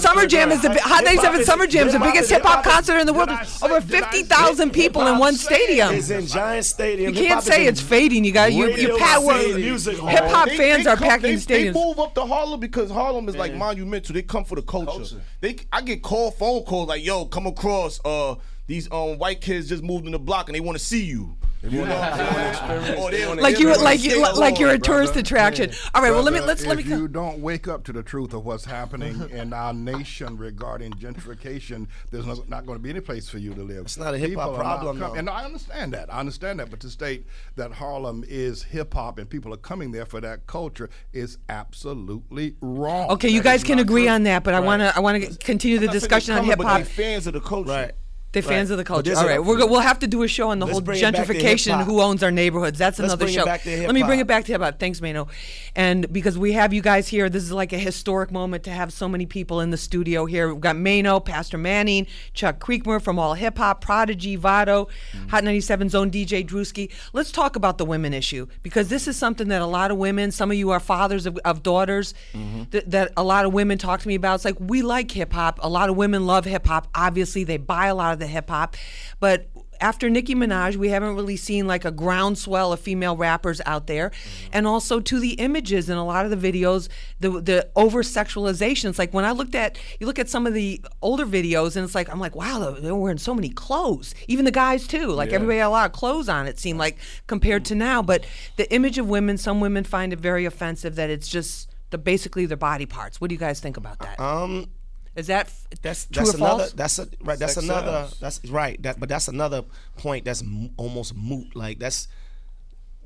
Summer 0.00 0.26
Jam 0.26 0.50
is 0.52 0.62
the 0.62 0.72
Hot 0.80 1.04
97 1.04 1.44
Summer 1.44 1.66
Jam 1.66 1.86
is 1.86 1.92
the 1.92 1.98
biggest 1.98 2.30
hip 2.30 2.42
hop 2.42 2.64
concert 2.64 2.98
in 2.98 3.06
the 3.06 3.12
world. 3.12 3.28
Did 3.28 3.38
I 3.38 3.44
say- 3.44 3.66
Over 3.66 3.80
did 3.80 4.02
I 4.02 4.10
say- 4.10 4.18
50,000 4.22 4.70
people 4.72 5.06
in 5.06 5.18
one 5.18 5.34
stadium. 5.36 5.94
It's 5.94 6.10
in 6.10 6.26
giant 6.26 6.64
stadium. 6.64 7.14
You 7.14 7.26
can't 7.26 7.42
say 7.42 7.66
it's 7.66 7.80
fading. 7.80 8.24
You 8.24 8.32
got 8.32 8.52
you 8.52 8.68
you 8.70 8.96
pat 8.98 9.22
Hip 9.22 10.24
hop 10.30 10.48
fans 10.50 10.86
are 10.86 10.96
packing 10.96 11.36
stadiums. 11.36 11.46
They 11.46 11.70
move 11.72 11.98
up 11.98 12.14
to 12.14 12.24
Harlem 12.24 12.60
because 12.60 12.90
Harlem 12.90 13.28
is 13.28 13.36
like 13.36 13.54
monumental. 13.54 14.14
They 14.14 14.22
come 14.22 14.44
for 14.44 14.56
the 14.56 14.62
culture. 14.62 15.16
They, 15.40 15.56
I 15.72 15.82
get 15.82 16.02
call 16.02 16.30
phone 16.30 16.62
calls 16.64 16.88
like, 16.88 17.04
"Yo, 17.04 17.24
come 17.26 17.46
across. 17.46 18.00
Uh, 18.04 18.36
these 18.66 18.90
um 18.92 19.18
white 19.18 19.40
kids 19.40 19.68
just 19.68 19.82
moved 19.82 20.06
in 20.06 20.12
the 20.12 20.18
block 20.18 20.48
and 20.48 20.54
they 20.54 20.60
want 20.60 20.78
to 20.78 20.84
see 20.84 21.02
you." 21.04 21.36
You 21.62 21.84
know, 21.84 21.94
Or 21.94 23.12
oh, 23.12 23.28
wanna- 23.28 23.40
like 23.40 23.54
they 23.54 23.60
you 23.60 23.68
wanna 23.68 23.82
like 23.82 24.00
stay 24.00 24.10
you 24.10 24.20
like 24.36 24.58
you're 24.58 24.70
a 24.70 24.72
along, 24.72 24.80
tourist 24.80 25.16
attraction. 25.16 25.70
All 25.94 26.02
right, 26.02 26.10
well 26.10 26.22
let 26.22 26.32
me 26.34 26.40
let's 26.40 26.66
let 26.66 26.76
me 26.76 26.82
if 26.82 26.88
co- 26.88 26.96
you 26.96 27.06
don't 27.08 27.38
wake 27.38 27.68
up 27.68 27.84
to 27.84 27.92
the 27.92 28.02
truth 28.02 28.32
of 28.34 28.44
what's 28.44 28.64
happening 28.64 29.28
in 29.30 29.52
our 29.52 29.72
nation 29.72 30.36
regarding 30.36 30.92
gentrification, 30.94 31.86
there's 32.10 32.26
no, 32.26 32.42
not 32.48 32.66
going 32.66 32.78
to 32.78 32.82
be 32.82 32.90
any 32.90 33.00
place 33.00 33.28
for 33.28 33.38
you 33.38 33.54
to 33.54 33.62
live. 33.62 33.82
It's 33.84 33.96
not 33.96 34.12
a 34.12 34.18
hip-hop 34.18 34.48
People 34.50 34.60
are 34.60 34.64
not 34.64 34.80
problem, 34.80 34.98
com- 34.98 35.16
And 35.18 35.30
I 35.30 35.44
understand 35.44 35.92
that. 35.94 36.12
I 36.12 36.18
understand 36.18 36.58
that. 36.58 36.68
But 36.70 36.80
to 36.80 36.90
state 36.90 37.26
that 37.56 37.72
Harlem 37.72 38.24
is 38.26 38.64
hip 38.64 38.94
hop 38.94 39.18
and 39.18 39.30
people 39.30 39.54
are 39.54 39.58
coming 39.58 39.92
there 39.92 40.06
for 40.06 40.20
that 40.20 40.46
culture 40.48 40.90
is 41.12 41.38
absolutely 41.48 42.56
wrong. 42.60 43.10
Okay, 43.10 43.28
you 43.28 43.40
guys 43.42 43.62
can 43.62 43.78
agree 43.78 44.02
true. 44.04 44.10
on 44.12 44.22
that, 44.24 44.42
but 44.42 44.54
I 44.54 44.60
want 44.60 44.80
to 44.80 44.96
I 44.96 45.00
want 45.00 45.22
to 45.22 45.36
continue 45.38 45.78
the 45.78 45.84
I'm 45.84 45.86
not 45.86 45.92
discussion 45.92 46.32
on 46.34 46.38
coming, 46.40 46.50
hip 46.50 46.58
but 46.58 46.66
hop. 46.66 46.82
fans 46.82 47.26
of 47.28 47.34
the 47.34 47.40
culture. 47.40 47.70
Right. 47.70 47.92
They're 48.32 48.42
fans 48.42 48.70
Right. 48.70 48.74
of 48.74 48.78
the 48.78 48.84
culture. 48.84 49.14
All 49.16 49.26
right, 49.26 49.42
we're 49.44 49.56
go, 49.58 49.66
we'll 49.66 49.80
have 49.80 49.98
to 50.00 50.06
do 50.06 50.22
a 50.22 50.28
show 50.28 50.50
on 50.50 50.58
the 50.58 50.66
Let's 50.66 50.74
whole 50.76 50.80
bring 50.80 50.98
it 50.98 51.02
back 51.12 51.26
to 51.26 51.32
gentrification 51.34 51.84
who 51.84 52.00
owns 52.00 52.22
our 52.22 52.30
neighborhoods. 52.30 52.78
That's 52.78 52.98
Let's 52.98 53.12
another 53.12 53.28
show. 53.30 53.44
Let 53.44 53.94
me 53.94 54.02
bring 54.02 54.20
it 54.20 54.26
back 54.26 54.44
to 54.46 54.52
hip 54.52 54.60
hop. 54.62 54.78
Thanks, 54.78 55.00
Maino. 55.00 55.28
And 55.76 56.10
because 56.12 56.38
we 56.38 56.52
have 56.52 56.72
you 56.72 56.82
guys 56.82 57.08
here, 57.08 57.28
this 57.28 57.42
is 57.42 57.52
like 57.52 57.72
a 57.72 57.78
historic 57.78 58.30
moment 58.30 58.64
to 58.64 58.70
have 58.70 58.92
so 58.92 59.08
many 59.08 59.26
people 59.26 59.60
in 59.60 59.70
the 59.70 59.76
studio 59.76 60.26
here. 60.26 60.52
We've 60.52 60.60
got 60.60 60.76
Maino, 60.76 61.24
Pastor 61.24 61.58
Manning, 61.58 62.06
Chuck 62.34 62.58
Creekmur 62.58 63.00
from 63.02 63.18
All 63.18 63.34
Hip 63.34 63.58
Hop, 63.58 63.80
Prodigy, 63.80 64.36
Vado, 64.36 64.88
Mm. 65.14 65.30
Hot 65.30 65.44
97's 65.44 65.94
own 65.94 66.10
DJ 66.10 66.46
Drewski. 66.46 66.90
Let's 67.12 67.30
talk 67.32 67.56
about 67.56 67.76
the 67.78 67.84
women 67.84 68.14
issue 68.14 68.46
because 68.62 68.88
this 68.88 69.06
is 69.08 69.16
something 69.16 69.48
that 69.48 69.60
a 69.62 69.66
lot 69.66 69.90
of 69.90 69.96
women, 69.98 70.30
some 70.30 70.50
of 70.50 70.56
you 70.56 70.70
are 70.70 70.80
fathers 70.80 71.26
of, 71.26 71.38
of 71.44 71.62
daughters, 71.62 72.14
Mm-hmm. 72.34 72.62
that, 72.70 72.90
that 72.90 73.12
a 73.16 73.22
lot 73.22 73.44
of 73.44 73.52
women 73.52 73.76
talk 73.78 74.00
to 74.00 74.08
me 74.08 74.14
about. 74.14 74.36
It's 74.36 74.44
like 74.44 74.56
we 74.58 74.80
like 74.82 75.10
hip 75.10 75.32
hop. 75.32 75.58
A 75.62 75.68
lot 75.68 75.90
of 75.90 75.96
women 75.96 76.26
love 76.26 76.44
hip 76.46 76.66
hop. 76.66 76.88
Obviously, 76.94 77.44
they 77.44 77.56
buy 77.58 77.86
a 77.86 77.94
lot 77.94 78.12
of 78.14 78.21
the 78.22 78.28
hip 78.28 78.48
hop, 78.48 78.76
but 79.20 79.48
after 79.82 80.08
Nicki 80.08 80.34
Minaj, 80.34 80.76
we 80.76 80.90
haven't 80.90 81.16
really 81.16 81.36
seen 81.36 81.66
like 81.66 81.84
a 81.84 81.90
groundswell 81.90 82.72
of 82.72 82.80
female 82.80 83.16
rappers 83.16 83.60
out 83.66 83.88
there, 83.88 84.12
and 84.52 84.66
also 84.66 85.00
to 85.00 85.18
the 85.18 85.32
images 85.32 85.90
in 85.90 85.96
a 85.98 86.06
lot 86.06 86.24
of 86.24 86.30
the 86.30 86.52
videos, 86.52 86.88
the 87.20 87.30
the 87.40 87.68
over 87.74 88.02
sexualization. 88.02 88.88
It's 88.88 88.98
like 88.98 89.12
when 89.12 89.24
I 89.24 89.32
looked 89.32 89.56
at 89.56 89.76
you 89.98 90.06
look 90.06 90.20
at 90.20 90.28
some 90.28 90.46
of 90.46 90.54
the 90.54 90.80
older 91.02 91.26
videos, 91.26 91.76
and 91.76 91.84
it's 91.84 91.94
like 91.94 92.08
I'm 92.08 92.20
like, 92.20 92.36
wow, 92.36 92.76
they're 92.80 92.94
wearing 92.94 93.18
so 93.18 93.34
many 93.34 93.48
clothes. 93.48 94.14
Even 94.28 94.44
the 94.44 94.52
guys 94.52 94.86
too. 94.86 95.08
Like 95.08 95.32
everybody 95.32 95.58
had 95.58 95.66
a 95.66 95.70
lot 95.70 95.86
of 95.86 95.92
clothes 95.92 96.28
on. 96.28 96.46
It 96.46 96.60
seemed 96.60 96.78
like 96.78 96.98
compared 97.26 97.64
to 97.66 97.74
now, 97.74 98.02
but 98.02 98.24
the 98.56 98.72
image 98.72 98.98
of 98.98 99.08
women, 99.08 99.36
some 99.36 99.60
women 99.60 99.82
find 99.84 100.12
it 100.12 100.20
very 100.20 100.44
offensive 100.44 100.94
that 100.94 101.10
it's 101.10 101.28
just 101.28 101.68
the 101.90 101.98
basically 101.98 102.46
their 102.46 102.56
body 102.56 102.86
parts. 102.86 103.20
What 103.20 103.28
do 103.28 103.34
you 103.34 103.38
guys 103.38 103.60
think 103.60 103.76
about 103.76 103.98
that? 103.98 104.18
Um, 104.20 104.68
Is 105.14 105.26
that 105.26 105.52
that's 105.82 106.06
true 106.06 106.24
that's 106.24 106.34
or 106.34 106.36
another 106.38 106.62
false? 106.64 106.72
that's 106.72 106.98
a, 106.98 107.08
right 107.20 107.38
that's 107.38 107.54
Sex 107.54 107.64
another 107.64 108.06
sells. 108.08 108.18
that's 108.18 108.44
right 108.46 108.82
that 108.82 108.98
but 108.98 109.08
that's 109.10 109.28
another 109.28 109.62
point 109.98 110.24
that's 110.24 110.42
m- 110.42 110.70
almost 110.78 111.14
moot 111.14 111.54
like 111.54 111.78
that's 111.78 112.08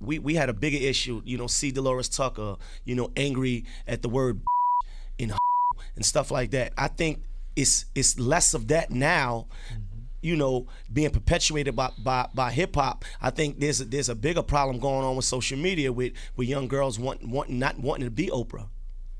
we 0.00 0.18
we 0.18 0.34
had 0.34 0.48
a 0.48 0.52
bigger 0.52 0.78
issue. 0.78 1.22
You 1.24 1.38
know, 1.38 1.46
C. 1.46 1.70
Delores 1.70 2.09
Tucker, 2.09 2.57
you 2.84 2.94
know, 2.94 3.11
angry 3.16 3.64
at 3.86 4.02
the 4.02 4.09
word 4.09 4.40
in 5.18 5.32
and 5.96 6.04
stuff 6.04 6.30
like 6.30 6.50
that. 6.52 6.72
I 6.76 6.88
think 6.88 7.22
it's 7.54 7.86
it's 7.94 8.18
less 8.18 8.54
of 8.54 8.68
that 8.68 8.90
now. 8.90 9.46
Mm-hmm. 9.72 9.82
You 10.22 10.34
know, 10.34 10.66
being 10.92 11.11
perpetuated 11.11 11.76
by 11.76 11.90
by, 11.98 12.28
by 12.34 12.50
hip 12.50 12.74
hop. 12.74 13.04
I 13.20 13.30
think 13.30 13.61
there's 13.61 13.80
a, 13.80 13.84
there's 13.84 14.09
a 14.09 14.14
bigger 14.14 14.42
problem 14.42 14.80
going 14.80 15.04
on 15.04 15.14
with 15.14 15.24
social 15.24 15.59
media 15.59 15.92
with 15.92 16.14
with 16.36 16.48
young 16.48 16.68
girls 16.68 16.98
wanting 16.98 17.30
wanting 17.30 17.59
not 17.59 17.78
wanting 17.78 18.07
to 18.07 18.11
be 18.11 18.26
Oprah. 18.28 18.68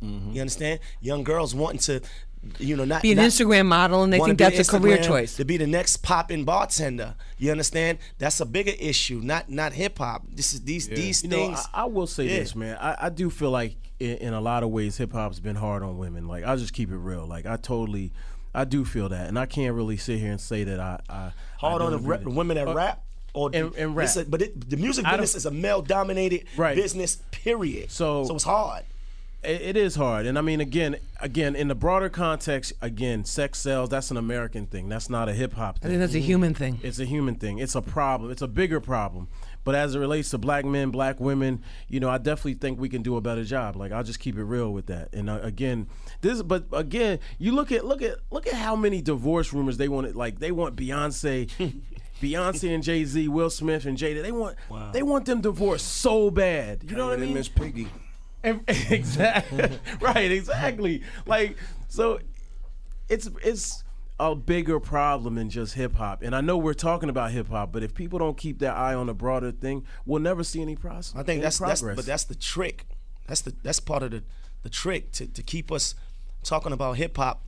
Mm-hmm. 0.03 0.33
You 0.33 0.41
understand? 0.41 0.81
Young 1.01 1.25
girls 1.25 1.55
wanting 1.55 1.79
to, 1.81 2.01
you 2.59 2.77
know, 2.77 2.85
not 2.85 3.03
Be 3.03 3.13
an 3.13 3.19
not- 3.19 3.27
Instagram 3.27 3.67
model, 3.67 4.03
and 4.03 4.13
they 4.13 4.19
think 4.19 4.39
that's 4.39 4.59
a 4.59 4.65
career 4.79 4.99
choice. 4.99 5.37
To 5.37 5.45
be 5.45 5.57
the 5.57 5.67
next 5.67 5.99
popping 5.99 6.45
bartender. 6.45 7.15
You 7.39 7.51
understand? 7.51 7.99
That's 8.19 8.41
a 8.41 8.47
bigger 8.47 8.73
issue, 8.79 9.21
not 9.23 9.49
not 9.51 9.73
hip 9.73 9.99
hop. 9.99 10.23
This 10.33 10.55
is 10.55 10.63
these 10.63 10.89
these 10.89 11.23
You 11.23 11.29
know, 11.31 11.37
things. 11.37 11.67
I, 11.75 11.83
I 11.83 11.85
will 11.85 12.07
say 12.07 12.25
Yeah. 12.29 12.39
this, 12.41 12.55
man. 12.55 12.77
I, 12.81 13.07
I 13.07 13.09
do 13.11 13.31
feel 13.31 13.51
like 13.51 13.77
in, 14.01 14.17
in 14.19 14.33
a 14.35 14.41
lot 14.41 14.63
of 14.63 14.71
ways, 14.71 14.97
hip 14.97 15.13
hop's 15.13 15.39
been 15.41 15.57
hard 15.57 15.83
on 15.83 15.99
women. 15.99 16.27
Like 16.29 16.45
I'll 16.45 16.57
just 16.57 16.73
keep 16.73 16.91
it 16.91 16.97
real. 16.97 17.27
Like 17.27 17.47
I 17.47 17.57
totally, 17.57 18.13
I 18.55 18.65
do 18.65 18.85
feel 18.85 19.09
that, 19.11 19.29
and 19.29 19.39
I 19.39 19.47
can't 19.47 19.75
really 19.75 19.97
sit 19.97 20.19
here 20.19 20.31
and 20.31 20.41
say 20.41 20.65
that 20.65 20.81
I, 20.81 21.01
I 21.09 21.33
hard 21.59 21.83
I 21.83 21.85
on 21.87 21.91
the 21.93 21.97
don't 21.99 22.01
agree 22.01 22.11
rap, 22.11 22.21
that- 22.25 22.31
women 22.31 22.57
that 22.57 22.69
Uh, 22.69 22.75
rap 22.75 23.03
or 23.35 23.51
and- 23.53 23.75
and 23.77 23.95
rap. 23.95 24.17
a- 24.17 24.25
but 24.25 24.41
it, 24.43 24.71
the 24.71 24.77
music 24.79 25.05
business 25.05 25.35
is 25.35 25.45
a 25.47 25.51
male 25.51 25.83
dominated 25.83 26.45
Right. 26.57 26.75
business. 26.75 27.19
Period. 27.31 27.91
So- 27.91 28.25
so 28.25 28.35
it's 28.35 28.45
hard. 28.45 28.85
It, 29.47 29.63
it 29.63 29.77
is 29.77 29.95
hard 29.97 30.27
and 30.27 30.37
i 30.39 30.41
mean 30.41 30.61
again 30.61 30.97
again 31.21 31.55
in 31.57 31.69
the 31.69 31.75
broader 31.75 32.09
context 32.09 32.73
again 32.83 33.25
sex 33.25 33.59
sells 33.59 33.89
that's 33.89 34.11
an 34.11 34.17
american 34.17 34.67
thing 34.67 34.89
that's 34.89 35.09
not 35.09 35.29
a 35.29 35.33
hip-hop 35.33 35.79
thing. 35.79 35.89
I 35.89 35.93
think 35.93 36.01
that's 36.01 36.15
a 36.15 36.19
human 36.19 36.55
thing. 36.55 36.81
it's 36.83 36.99
a 36.99 37.05
human 37.05 37.37
thing 37.37 37.59
it's 37.59 37.75
a 37.75 37.83
problem 37.83 38.31
it's 38.31 38.43
a 38.43 38.49
bigger 38.49 38.81
problem 38.81 39.29
but 39.65 39.75
as 39.75 39.95
it 39.95 39.99
relates 39.99 40.31
to 40.31 40.39
black 40.39 40.65
men 40.65 40.91
black 40.91 41.19
women 41.21 41.63
you 41.89 42.01
know 42.01 42.11
i 42.11 42.19
definitely 42.19 42.55
think 42.55 42.79
we 42.79 42.89
can 42.89 43.03
do 43.03 43.17
a 43.17 43.21
better 43.21 43.45
job 43.45 43.77
like 43.77 43.93
i'll 43.93 44.05
just 44.05 44.21
keep 44.21 44.37
it 44.37 44.45
real 44.45 44.73
with 44.73 44.87
that 44.87 45.13
and 45.13 45.31
uh, 45.31 45.39
again 45.43 45.87
this 46.21 46.43
but 46.43 46.65
again 46.73 47.19
you 47.39 47.53
look 47.53 47.73
at 47.73 47.85
look 47.85 48.03
at 48.03 48.19
look 48.31 48.47
at 48.47 48.55
how 48.55 48.77
many 48.77 49.01
divorce 49.01 49.53
rumors 49.53 49.77
they 49.77 49.89
want 49.89 50.15
like 50.15 50.39
they 50.39 50.51
want 50.53 50.77
beyonce 50.77 51.51
Beyonce 52.23 52.75
and 52.75 52.83
Jay 52.83 53.05
Z, 53.05 53.29
Will 53.29 53.51
Smith 53.51 53.85
and 53.85 53.99
Jada, 53.99 54.23
they 54.23 54.33
want 54.33 54.57
they 54.95 55.03
want 55.03 55.27
them 55.27 55.43
divorced 55.43 55.87
so 55.87 56.31
bad. 56.31 56.83
You 56.89 56.97
know 56.97 57.09
what 57.09 57.19
I 57.19 57.21
mean? 57.21 57.35
Miss 57.35 57.49
Piggy. 57.49 57.89
Exactly. 58.69 59.79
right, 60.01 60.31
exactly. 60.31 61.03
Like 61.27 61.57
so 61.89 62.21
it's 63.09 63.29
it's 63.43 63.85
a 64.19 64.35
bigger 64.35 64.81
problem 64.81 65.35
than 65.35 65.51
just 65.51 65.75
hip 65.75 65.95
hop. 65.95 66.23
And 66.23 66.35
I 66.35 66.41
know 66.41 66.57
we're 66.57 66.75
talking 66.75 67.09
about 67.09 67.33
hip 67.33 67.49
hop, 67.49 67.73
but 67.73 67.83
if 67.83 67.95
people 67.95 68.19
don't 68.19 68.37
keep 68.37 68.59
their 68.59 68.73
eye 68.73 68.95
on 68.95 69.07
the 69.07 69.15
broader 69.15 69.53
thing, 69.53 69.85
we'll 70.07 70.23
never 70.23 70.43
see 70.43 70.63
any 70.63 70.77
progress. 70.77 71.13
I 71.17 71.23
think 71.23 71.43
that's 71.43 71.59
that's 71.59 71.81
progress. 71.81 71.97
but 71.97 72.07
that's 72.07 72.25
the 72.25 72.35
trick. 72.35 72.87
That's 73.27 73.43
the 73.43 73.55
that's 73.63 73.81
part 73.81 74.03
of 74.03 74.13
the 74.13 74.23
the 74.63 74.71
trick 74.71 75.13
to, 75.13 75.27
to 75.27 75.43
keep 75.43 75.71
us 75.71 75.95
talking 76.43 76.73
about 76.73 76.97
hip 76.97 77.17
hop 77.17 77.47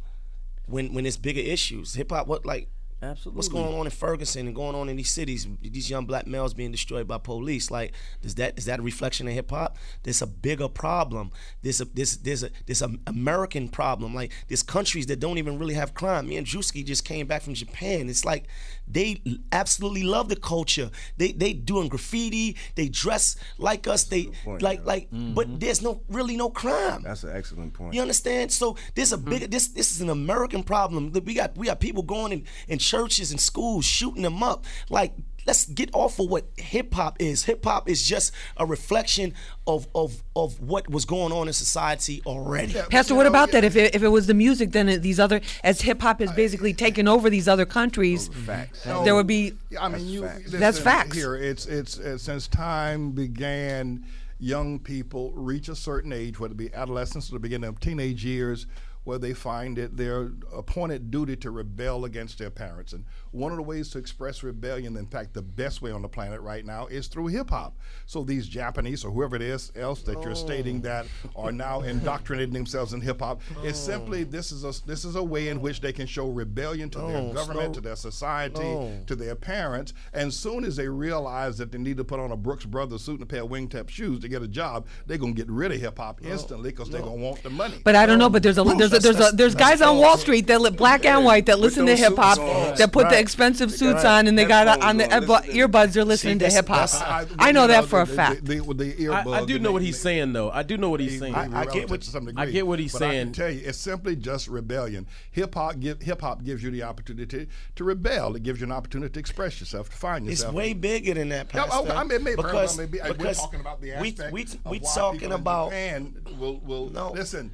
when 0.66 0.92
when 0.94 1.06
it's 1.06 1.16
bigger 1.16 1.40
issues. 1.40 1.94
Hip 1.94 2.10
hop 2.10 2.26
what 2.26 2.44
like 2.44 2.68
Absolutely. 3.00 3.36
What's 3.36 3.48
going 3.48 3.74
on 3.78 3.86
in 3.86 3.90
Ferguson 3.90 4.46
and 4.46 4.56
going 4.56 4.74
on 4.74 4.88
in 4.88 4.96
these 4.96 5.10
cities? 5.10 5.46
These 5.62 5.88
young 5.88 6.04
black 6.04 6.26
males 6.26 6.52
being 6.52 6.72
destroyed 6.72 7.06
by 7.06 7.18
police. 7.18 7.70
Like, 7.70 7.92
is 8.22 8.34
that 8.36 8.58
is 8.58 8.64
that 8.64 8.80
a 8.80 8.82
reflection 8.82 9.28
of 9.28 9.34
hip 9.34 9.50
hop? 9.50 9.76
There's 10.02 10.20
a 10.20 10.26
bigger 10.26 10.68
problem. 10.68 11.30
There's 11.62 11.80
a 11.80 11.84
there's 11.84 12.18
there's 12.18 12.42
a 12.42 12.50
there's 12.66 12.82
an 12.82 13.00
American 13.06 13.68
problem. 13.68 14.14
Like, 14.14 14.32
there's 14.48 14.62
countries 14.62 15.06
that 15.06 15.20
don't 15.20 15.38
even 15.38 15.58
really 15.58 15.74
have 15.74 15.94
crime. 15.94 16.28
Me 16.28 16.36
and 16.36 16.46
Drewski 16.46 16.84
just 16.84 17.04
came 17.04 17.26
back 17.26 17.42
from 17.42 17.54
Japan. 17.54 18.08
It's 18.08 18.24
like 18.24 18.48
they 18.88 19.22
absolutely 19.52 20.02
love 20.02 20.28
the 20.28 20.36
culture. 20.36 20.90
They 21.18 21.32
they 21.32 21.52
doing 21.52 21.88
graffiti. 21.88 22.56
They 22.74 22.88
dress 22.88 23.36
like 23.58 23.86
us. 23.86 24.04
They 24.04 24.24
point, 24.44 24.60
like 24.60 24.80
yeah. 24.80 24.86
like, 24.86 25.08
but 25.10 25.46
mm-hmm. 25.46 25.58
there's 25.58 25.82
no 25.82 26.02
really 26.08 26.36
no 26.36 26.50
crime. 26.50 27.02
That's 27.02 27.22
an 27.22 27.36
excellent 27.36 27.74
point. 27.74 27.94
You 27.94 28.00
understand? 28.00 28.50
So 28.50 28.76
there's 28.96 29.12
a 29.12 29.18
mm-hmm. 29.18 29.30
bigger 29.30 29.46
this 29.46 29.68
this 29.68 29.92
is 29.92 30.00
an 30.00 30.10
American 30.10 30.64
problem. 30.64 31.12
We 31.12 31.34
got 31.34 31.56
we 31.56 31.66
got 31.66 31.78
people 31.78 32.02
going 32.02 32.32
and 32.32 32.46
in 32.66 32.78
churches 32.88 33.30
and 33.30 33.40
schools 33.40 33.84
shooting 33.84 34.22
them 34.22 34.42
up. 34.42 34.64
Like 34.88 35.12
let's 35.48 35.64
get 35.64 35.88
off 35.94 36.20
of 36.20 36.28
what 36.28 36.44
hip 36.56 36.94
hop 36.94 37.16
is. 37.20 37.44
Hip 37.44 37.64
hop 37.64 37.88
is 37.88 38.06
just 38.06 38.32
a 38.56 38.66
reflection 38.66 39.34
of 39.66 39.88
of 39.94 40.22
of 40.36 40.60
what 40.60 40.88
was 40.88 41.04
going 41.04 41.32
on 41.32 41.48
in 41.48 41.54
society 41.54 42.22
already. 42.26 42.74
Pastor, 42.90 43.14
what 43.14 43.26
about 43.26 43.50
that? 43.52 43.64
If 43.64 43.74
it, 43.74 43.94
if 43.94 44.02
it 44.02 44.08
was 44.08 44.26
the 44.26 44.34
music, 44.34 44.72
then 44.72 45.00
these 45.00 45.18
other, 45.18 45.40
as 45.64 45.80
hip 45.80 46.02
hop 46.02 46.20
has 46.20 46.30
basically 46.32 46.74
taken 46.74 47.08
over 47.08 47.30
these 47.30 47.48
other 47.48 47.64
countries, 47.64 48.28
Facts. 48.28 48.84
there 48.84 49.14
would 49.14 49.26
be. 49.26 49.54
Yeah, 49.70 49.84
I 49.84 49.88
mean, 49.88 50.06
you. 50.06 50.22
facts. 50.22 50.44
listen, 50.44 50.60
That's 50.60 50.78
facts. 50.78 51.16
Here, 51.16 51.34
it's 51.34 51.66
it's 51.66 51.98
uh, 51.98 52.18
since 52.18 52.46
time 52.46 53.12
began, 53.12 54.04
young 54.38 54.78
people 54.78 55.32
reach 55.32 55.68
a 55.68 55.74
certain 55.74 56.12
age, 56.12 56.38
whether 56.38 56.52
it 56.52 56.58
be 56.58 56.72
adolescence 56.74 57.30
or 57.30 57.34
the 57.34 57.40
beginning 57.40 57.68
of 57.68 57.80
teenage 57.80 58.24
years, 58.24 58.66
where 59.08 59.18
they 59.18 59.32
find 59.32 59.78
it 59.78 59.96
their 59.96 60.32
appointed 60.54 61.10
duty 61.10 61.34
to 61.34 61.50
rebel 61.50 62.04
against 62.04 62.38
their 62.38 62.50
parents. 62.50 62.92
And 62.92 63.06
one 63.30 63.52
of 63.52 63.56
the 63.56 63.62
ways 63.62 63.88
to 63.90 63.98
express 63.98 64.42
rebellion, 64.42 64.98
in 64.98 65.06
fact, 65.06 65.32
the 65.32 65.40
best 65.40 65.80
way 65.80 65.90
on 65.90 66.02
the 66.02 66.08
planet 66.08 66.42
right 66.42 66.62
now, 66.62 66.88
is 66.88 67.06
through 67.06 67.28
hip 67.28 67.48
hop. 67.48 67.78
So 68.04 68.22
these 68.22 68.46
Japanese 68.46 69.06
or 69.06 69.10
whoever 69.10 69.34
it 69.34 69.40
is 69.40 69.72
else 69.74 70.02
that 70.02 70.22
you're 70.22 70.34
stating 70.34 70.82
that 70.82 71.06
oh. 71.34 71.44
are 71.44 71.52
now 71.52 71.80
indoctrinating 71.80 72.52
themselves 72.52 72.92
in 72.92 73.00
hip 73.00 73.20
hop, 73.20 73.40
it's 73.64 73.82
oh. 73.88 73.92
simply 73.92 74.24
this 74.24 74.52
is 74.52 74.64
a 74.64 74.86
this 74.86 75.06
is 75.06 75.16
a 75.16 75.24
way 75.24 75.48
in 75.48 75.62
which 75.62 75.80
they 75.80 75.92
can 75.92 76.06
show 76.06 76.28
rebellion 76.28 76.90
to 76.90 76.98
their 76.98 77.16
oh, 77.16 77.32
government, 77.32 77.68
slow- 77.68 77.74
to 77.74 77.80
their 77.80 77.96
society, 77.96 78.60
No. 78.60 79.00
to 79.06 79.16
their 79.16 79.34
parents. 79.34 79.94
And 80.12 80.34
soon 80.34 80.64
as 80.66 80.76
they 80.76 80.88
realize 80.88 81.56
that 81.56 81.72
they 81.72 81.78
need 81.78 81.96
to 81.96 82.04
put 82.04 82.20
on 82.20 82.30
a 82.30 82.36
Brooks 82.36 82.66
Brothers 82.66 83.04
suit 83.04 83.14
and 83.14 83.22
a 83.22 83.26
pair 83.26 83.44
of 83.44 83.48
wingtip 83.48 83.88
shoes 83.88 84.20
to 84.20 84.28
get 84.28 84.42
a 84.42 84.48
job, 84.48 84.86
they're 85.06 85.16
gonna 85.16 85.32
get 85.32 85.48
rid 85.48 85.72
of 85.72 85.80
hip 85.80 85.96
hop 85.96 86.20
instantly 86.22 86.72
because 86.72 86.90
they're 86.90 87.00
gonna 87.00 87.14
want 87.14 87.42
the 87.42 87.48
money. 87.48 87.80
But 87.82 87.96
I 87.96 88.04
don't 88.04 88.18
know. 88.18 88.28
But 88.28 88.42
there's 88.42 88.58
a 88.58 88.64
there's 88.64 88.92
a, 88.92 88.97
there's 89.02 89.20
a, 89.20 89.30
there's 89.34 89.54
guys 89.54 89.80
on 89.80 89.98
Wall 89.98 90.16
Street 90.18 90.46
that 90.48 90.60
li- 90.60 90.70
black 90.70 91.04
and 91.04 91.24
white 91.24 91.46
that 91.46 91.58
listen 91.58 91.86
to 91.86 91.92
those 91.92 91.98
hip 92.00 92.16
hop, 92.16 92.36
suits 92.36 92.48
on. 92.48 92.74
that 92.76 92.92
put 92.92 93.04
the 93.08 93.14
Right. 93.14 93.20
expensive 93.20 93.70
suits 93.72 94.04
on, 94.04 94.26
and 94.26 94.38
they 94.38 94.44
got 94.44 94.80
on 94.82 94.96
the 94.98 95.04
on, 95.14 95.22
earbu- 95.22 95.44
earbuds. 95.52 95.92
They're 95.92 96.04
listening 96.04 96.38
to 96.40 96.44
that's- 96.44 96.54
hip 96.56 96.68
hop. 96.68 96.90
that's- 96.90 97.36
I 97.38 97.52
know 97.52 97.66
that 97.66 97.86
for 97.86 98.00
a 98.00 98.06
fact. 98.06 98.44
The, 98.44 98.56
the, 98.60 98.74
the 98.74 99.08
I, 99.08 99.22
I 99.22 99.44
do 99.44 99.54
and 99.54 99.62
know 99.64 99.70
they- 99.70 99.72
what 99.74 99.82
he's 99.82 100.00
saying 100.00 100.32
though. 100.32 100.50
I 100.50 100.62
do 100.62 100.76
know 100.76 100.90
what 100.90 101.00
he's 101.00 101.18
saying. 101.18 101.34
I- 101.34 101.42
I 101.44 101.44
get 101.46 101.54
relative 101.88 101.90
what- 101.90 102.00
to 102.02 102.10
some 102.10 102.22
I 102.28 102.30
degree. 102.44 102.52
get 102.52 102.66
what 102.66 102.78
he's 102.78 102.92
but 102.92 103.02
I 103.02 103.10
saying. 103.10 103.24
can 103.26 103.32
tell 103.32 103.50
you, 103.50 103.62
it's 103.64 103.78
simply 103.78 104.16
just 104.16 104.48
rebellion. 104.48 105.06
Hip 105.32 105.54
hop 105.54 105.78
give 105.80 106.02
hip 106.02 106.20
hop 106.20 106.44
gives 106.44 106.62
you 106.62 106.70
the 106.70 106.82
opportunity 106.82 107.46
to 107.76 107.84
rebel. 107.84 108.36
It 108.36 108.42
gives 108.42 108.60
you 108.60 108.66
an 108.66 108.72
opportunity 108.72 109.12
to 109.12 109.20
express 109.20 109.60
yourself, 109.60 109.90
to 109.90 109.96
find 109.96 110.26
yourself. 110.26 110.32
It's 110.32 110.40
yourself. 110.42 110.54
way 110.54 110.72
bigger 110.74 111.14
than 111.14 111.28
that, 111.30 111.48
Yeah, 111.54 111.62
oh, 111.64 111.66
Pastor. 111.68 111.88
okay, 111.88 111.96
I 111.96 112.04
mean, 112.04 112.24
maybe, 112.24 112.36
because 112.36 112.78
maybe 112.78 112.98
we're 113.02 113.34
talking 113.34 113.60
about 113.60 113.80
the 113.80 113.88
we 114.00 114.08
aspect 114.10 114.32
we 114.32 114.42
of 114.42 114.56
we 114.66 114.78
why 114.80 114.90
talking 114.94 115.20
people 115.20 115.34
in 115.34 115.40
about 115.40 115.70
Japan 115.70 116.14
will 116.38 116.58
will 116.60 116.90
No. 116.90 117.12
listen. 117.12 117.50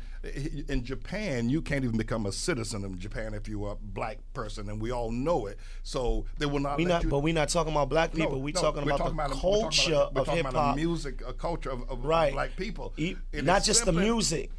In 0.69 0.85
Japan, 0.85 1.49
you 1.51 1.61
can't 1.61 1.85
even 1.85 1.97
become 1.99 2.25
a 2.27 2.33
citizen 2.33 2.85
of 2.85 2.99
Japan 2.99 3.35
if 3.35 3.47
you're 3.49 3.73
a 3.73 3.77
black 3.77 4.19
person, 4.33 4.71
and 4.71 4.81
we 4.81 4.91
all 4.91 5.11
know 5.11 5.47
it. 5.47 5.59
So 5.83 6.25
they 6.39 6.47
will 6.47 6.61
not. 6.61 6.79
we 6.79 6.85
not 6.87 7.03
you, 7.05 7.11
but 7.11 7.19
we're 7.21 7.35
not 7.35 7.49
talking 7.51 7.73
about 7.73 7.89
black 7.91 8.15
no, 8.15 8.25
people. 8.25 8.41
we 8.41 8.53
no, 8.53 8.61
talking 8.61 8.85
we're 8.85 8.93
about 8.95 8.99
talking 8.99 9.17
the 9.17 9.23
about 9.23 9.33
a- 9.33 9.35
we're 9.35 9.41
talking 9.41 9.61
culture 9.71 9.93
about, 9.95 10.15
we're 10.15 10.21
of 10.23 10.27
talking 10.27 10.45
hip 10.45 10.55
hop. 10.55 10.77
music, 10.77 11.23
a 11.27 11.33
culture 11.33 11.71
of, 11.71 11.89
of 11.91 12.05
Right. 12.05 12.33
black 12.33 12.57
people. 12.57 12.93
It 12.97 13.17
not 13.45 13.65
just 13.65 13.85
the 13.85 13.93
music. 13.93 14.51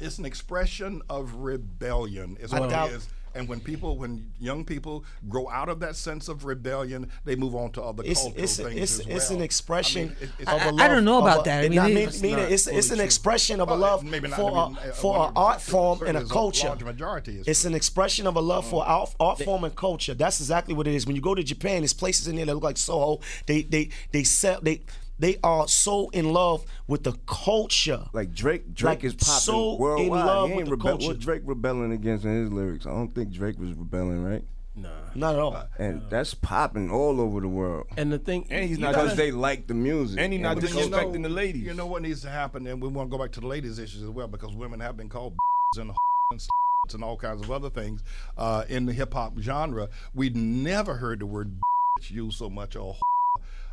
It's 0.00 0.18
an 0.18 0.24
expression 0.24 1.02
of 1.08 1.34
rebellion. 1.34 2.36
Is 2.40 2.52
what 2.52 2.70
doubt- 2.70 2.90
it 2.90 2.94
is. 2.94 3.08
And 3.34 3.48
when 3.48 3.60
people, 3.60 3.96
when 3.96 4.30
young 4.38 4.64
people 4.64 5.04
grow 5.28 5.48
out 5.48 5.68
of 5.68 5.80
that 5.80 5.96
sense 5.96 6.28
of 6.28 6.44
rebellion, 6.44 7.10
they 7.24 7.34
move 7.36 7.54
on 7.54 7.70
to 7.72 7.82
other 7.82 8.02
It's 8.04 8.20
cultural 8.20 8.42
it's 8.44 8.56
things 8.58 8.76
it's 8.80 9.00
as 9.00 9.06
it's 9.06 9.30
an 9.30 9.40
expression 9.42 10.02
I 10.02 10.04
mean, 10.04 10.16
it- 10.20 10.30
it's- 10.40 10.54
of 10.54 10.60
a 10.60 10.64
I- 10.64 10.68
I 10.68 10.70
love. 10.70 10.90
don't 10.90 11.04
know 11.04 11.18
about 11.18 11.40
a- 11.40 11.44
that. 11.44 11.64
I 11.64 11.68
mean, 11.68 11.78
I 11.78 11.88
it- 11.90 11.94
mean, 12.22 12.38
It's 12.38 12.66
it's 12.66 12.66
it's 12.66 12.90
an 12.90 13.00
expression 13.00 13.60
of 13.60 13.68
a 13.70 13.74
love 13.74 14.04
maybe 14.04 14.28
not, 14.28 14.36
for 14.38 14.50
I 14.56 14.68
mean, 14.68 14.76
uh, 14.78 14.88
a 14.90 14.92
for 14.92 15.26
an 15.28 15.32
art 15.36 15.60
form 15.62 16.02
and 16.06 16.16
a 16.18 16.24
culture. 16.24 16.68
large 16.68 16.84
majority 16.84 17.38
is 17.38 17.48
It's 17.48 17.60
true. 17.62 17.68
an 17.70 17.74
expression 17.74 18.26
of 18.26 18.36
a 18.36 18.40
love 18.40 18.66
for 18.66 18.82
mm. 18.84 18.88
art, 18.88 19.14
art 19.18 19.38
form 19.42 19.64
and 19.64 19.74
culture. 19.74 20.14
That's 20.14 20.38
exactly 20.40 20.74
what 20.74 20.86
it 20.86 20.94
is. 20.94 21.06
When 21.06 21.16
you 21.16 21.22
go 21.22 21.34
to 21.34 21.42
Japan, 21.42 21.80
there's 21.82 21.92
places 21.94 22.28
in 22.28 22.36
there 22.36 22.46
that 22.46 22.54
look 22.54 22.62
like 22.64 22.76
Soho. 22.76 23.20
They 23.46 23.62
they 23.62 23.88
they 24.12 24.24
sell 24.24 24.60
they 24.60 24.82
they 25.22 25.36
are 25.44 25.68
so 25.68 26.08
in 26.10 26.32
love 26.32 26.64
with 26.88 27.04
the 27.04 27.12
culture. 27.26 28.04
Like 28.12 28.34
Drake, 28.34 28.74
Drake 28.74 29.02
Like, 29.02 29.04
is 29.04 29.14
popping 29.14 29.40
so 29.40 29.96
in 29.96 30.08
love 30.08 30.48
he 30.48 30.54
with 30.56 30.60
ain't 30.62 30.64
the 30.66 30.70
rebel- 30.76 30.90
culture. 30.90 31.06
What 31.08 31.20
Drake 31.20 31.42
rebelling 31.44 31.92
against 31.92 32.24
in 32.24 32.42
his 32.42 32.52
lyrics? 32.52 32.86
I 32.86 32.90
don't 32.90 33.14
think 33.14 33.30
Drake 33.32 33.58
was 33.58 33.72
rebelling, 33.72 34.22
right? 34.24 34.44
Nah. 34.74 34.88
Not 35.14 35.34
at 35.34 35.40
all. 35.40 35.64
And 35.78 36.02
that's 36.10 36.34
popping 36.34 36.90
all 36.90 37.20
over 37.20 37.40
the 37.40 37.48
world. 37.48 37.86
And 37.96 38.10
the 38.10 38.18
thing, 38.18 38.46
And 38.50 38.68
he's 38.68 38.78
not 38.78 38.94
Because 38.94 39.16
they 39.16 39.30
like 39.30 39.66
the 39.66 39.74
music. 39.74 40.18
And 40.18 40.32
he's 40.32 40.42
not 40.42 40.60
the 40.60 40.66
disrespecting 40.66 40.90
culture. 40.90 41.18
the 41.22 41.28
ladies. 41.28 41.62
You 41.62 41.74
know 41.74 41.86
what 41.86 42.02
needs 42.02 42.22
to 42.22 42.30
happen, 42.30 42.66
and 42.66 42.82
we 42.82 42.88
want 42.88 43.10
to 43.10 43.16
go 43.16 43.22
back 43.22 43.32
to 43.32 43.40
the 43.40 43.46
ladies' 43.46 43.78
issues 43.78 44.02
as 44.02 44.08
well, 44.08 44.26
because 44.28 44.54
women 44.54 44.80
have 44.80 44.96
been 44.96 45.08
called 45.08 45.36
and 45.76 45.92
and 46.32 46.40
and 46.94 47.04
all 47.04 47.16
kinds 47.16 47.42
of 47.42 47.50
other 47.52 47.70
things 47.70 48.02
uh, 48.36 48.64
in 48.68 48.86
the 48.86 48.92
hip 48.92 49.12
hop 49.14 49.38
genre. 49.38 49.88
We'd 50.14 50.36
never 50.36 50.94
heard 50.94 51.20
the 51.20 51.26
word 51.26 51.60
used 52.08 52.38
so 52.38 52.50
much 52.50 52.74
or 52.74 52.96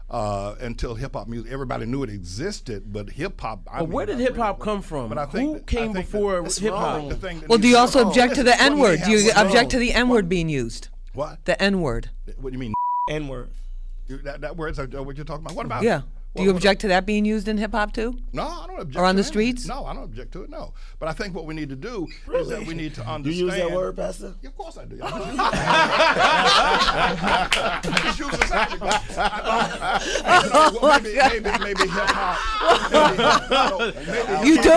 uh, 0.10 0.56
until 0.62 0.96
hip 0.96 1.14
hop 1.14 1.28
music. 1.28 1.52
Everybody 1.52 1.86
knew 1.86 2.04
it 2.04 2.10
existed, 2.10 2.92
but 2.92 3.10
hip 3.12 3.40
hop. 3.40 3.62
I 3.72 3.80
But 3.80 3.86
mean, 3.86 3.92
where 3.94 4.06
did 4.06 4.20
hip 4.20 4.36
hop 4.36 4.60
come 4.60 4.82
from? 4.82 5.10
But 5.10 5.18
I 5.18 5.26
think 5.26 5.48
Who 5.48 5.54
that- 5.56 5.62
I 5.62 5.66
came 5.66 5.94
think 5.94 6.06
before 6.12 6.44
hip 6.44 6.74
hop? 6.74 6.98
wrong. 6.98 7.10
The 7.10 7.16
thing 7.16 7.40
that 7.42 7.50
Well, 7.50 7.60
do 7.60 7.68
you 7.68 7.78
also 7.78 8.00
wrong. 8.00 8.08
object 8.10 8.36
to 8.36 8.44
the 8.44 8.60
N 8.62 8.80
word? 8.80 9.02
Do 9.06 9.12
you 9.12 9.32
object 9.36 9.72
to 9.72 9.80
the 9.80 9.94
N 9.94 10.10
word 10.10 10.28
being 10.30 10.50
used? 10.50 10.90
What? 11.14 11.46
The 11.46 11.62
N 11.62 11.82
word. 11.82 12.10
What 12.40 12.50
do 12.52 12.54
you 12.54 12.60
mean? 12.60 12.74
N 13.10 13.28
word. 13.28 13.50
You- 14.08 14.18
That, 14.20 14.42
that 14.42 14.58
word's 14.58 14.80
uh, 14.80 14.86
what 15.04 15.16
you're 15.18 15.26
talking 15.26 15.46
about. 15.46 15.56
What 15.56 15.66
about 15.66 15.84
Yeah. 15.84 16.02
Do 16.36 16.44
you 16.44 16.52
object 16.52 16.82
to 16.82 16.88
that 16.90 17.06
being 17.08 17.26
used 17.26 17.48
in 17.48 17.58
hip 17.58 17.72
hop 17.72 17.92
too? 17.92 18.16
No, 18.34 18.44
I 18.48 18.68
don't 18.68 18.80
object. 18.80 18.98
Or 18.98 19.06
on 19.06 19.16
to 19.16 19.22
the 19.22 19.26
any- 19.26 19.28
streets? 19.28 19.66
No, 19.68 19.86
I 19.86 19.94
don't 19.94 20.04
object 20.04 20.32
to 20.34 20.44
it. 20.44 20.50
No, 20.50 20.74
but 21.00 21.10
I 21.10 21.14
think 21.14 21.34
what 21.34 21.46
we 21.46 21.56
need 21.56 21.70
to 21.70 21.76
do 21.76 22.08
is 22.34 22.48
that 22.50 22.66
we 22.66 22.74
need 22.76 22.94
to 22.96 23.02
understand. 23.02 23.24
Do 23.24 23.32
You 23.32 23.46
use 23.48 23.56
that 23.56 23.72
word, 23.72 23.96
Pastor? 23.98 24.36
Yeah, 24.42 24.50
of 24.50 24.58
course 24.58 24.78
I 24.78 24.86
do. 24.86 25.00
I 25.02 25.10
just 25.10 25.26
use 25.26 25.34
it. 25.34 25.40
I 27.90 28.00
just 28.04 28.20
use 28.20 28.34
it 28.34 28.44
sexually. 28.44 28.90
I- 28.90 28.94
I- 29.82 30.44
you 30.46 30.50
know, 30.74 30.80
well, 30.82 31.00
maybe, 31.02 31.40
maybe, 31.40 31.60
maybe 31.64 31.82
hip 31.82 32.10
hop. 32.10 32.38
Maybe, 32.92 33.18
maybe 34.12 34.48
You 34.48 34.56
do? 34.62 34.70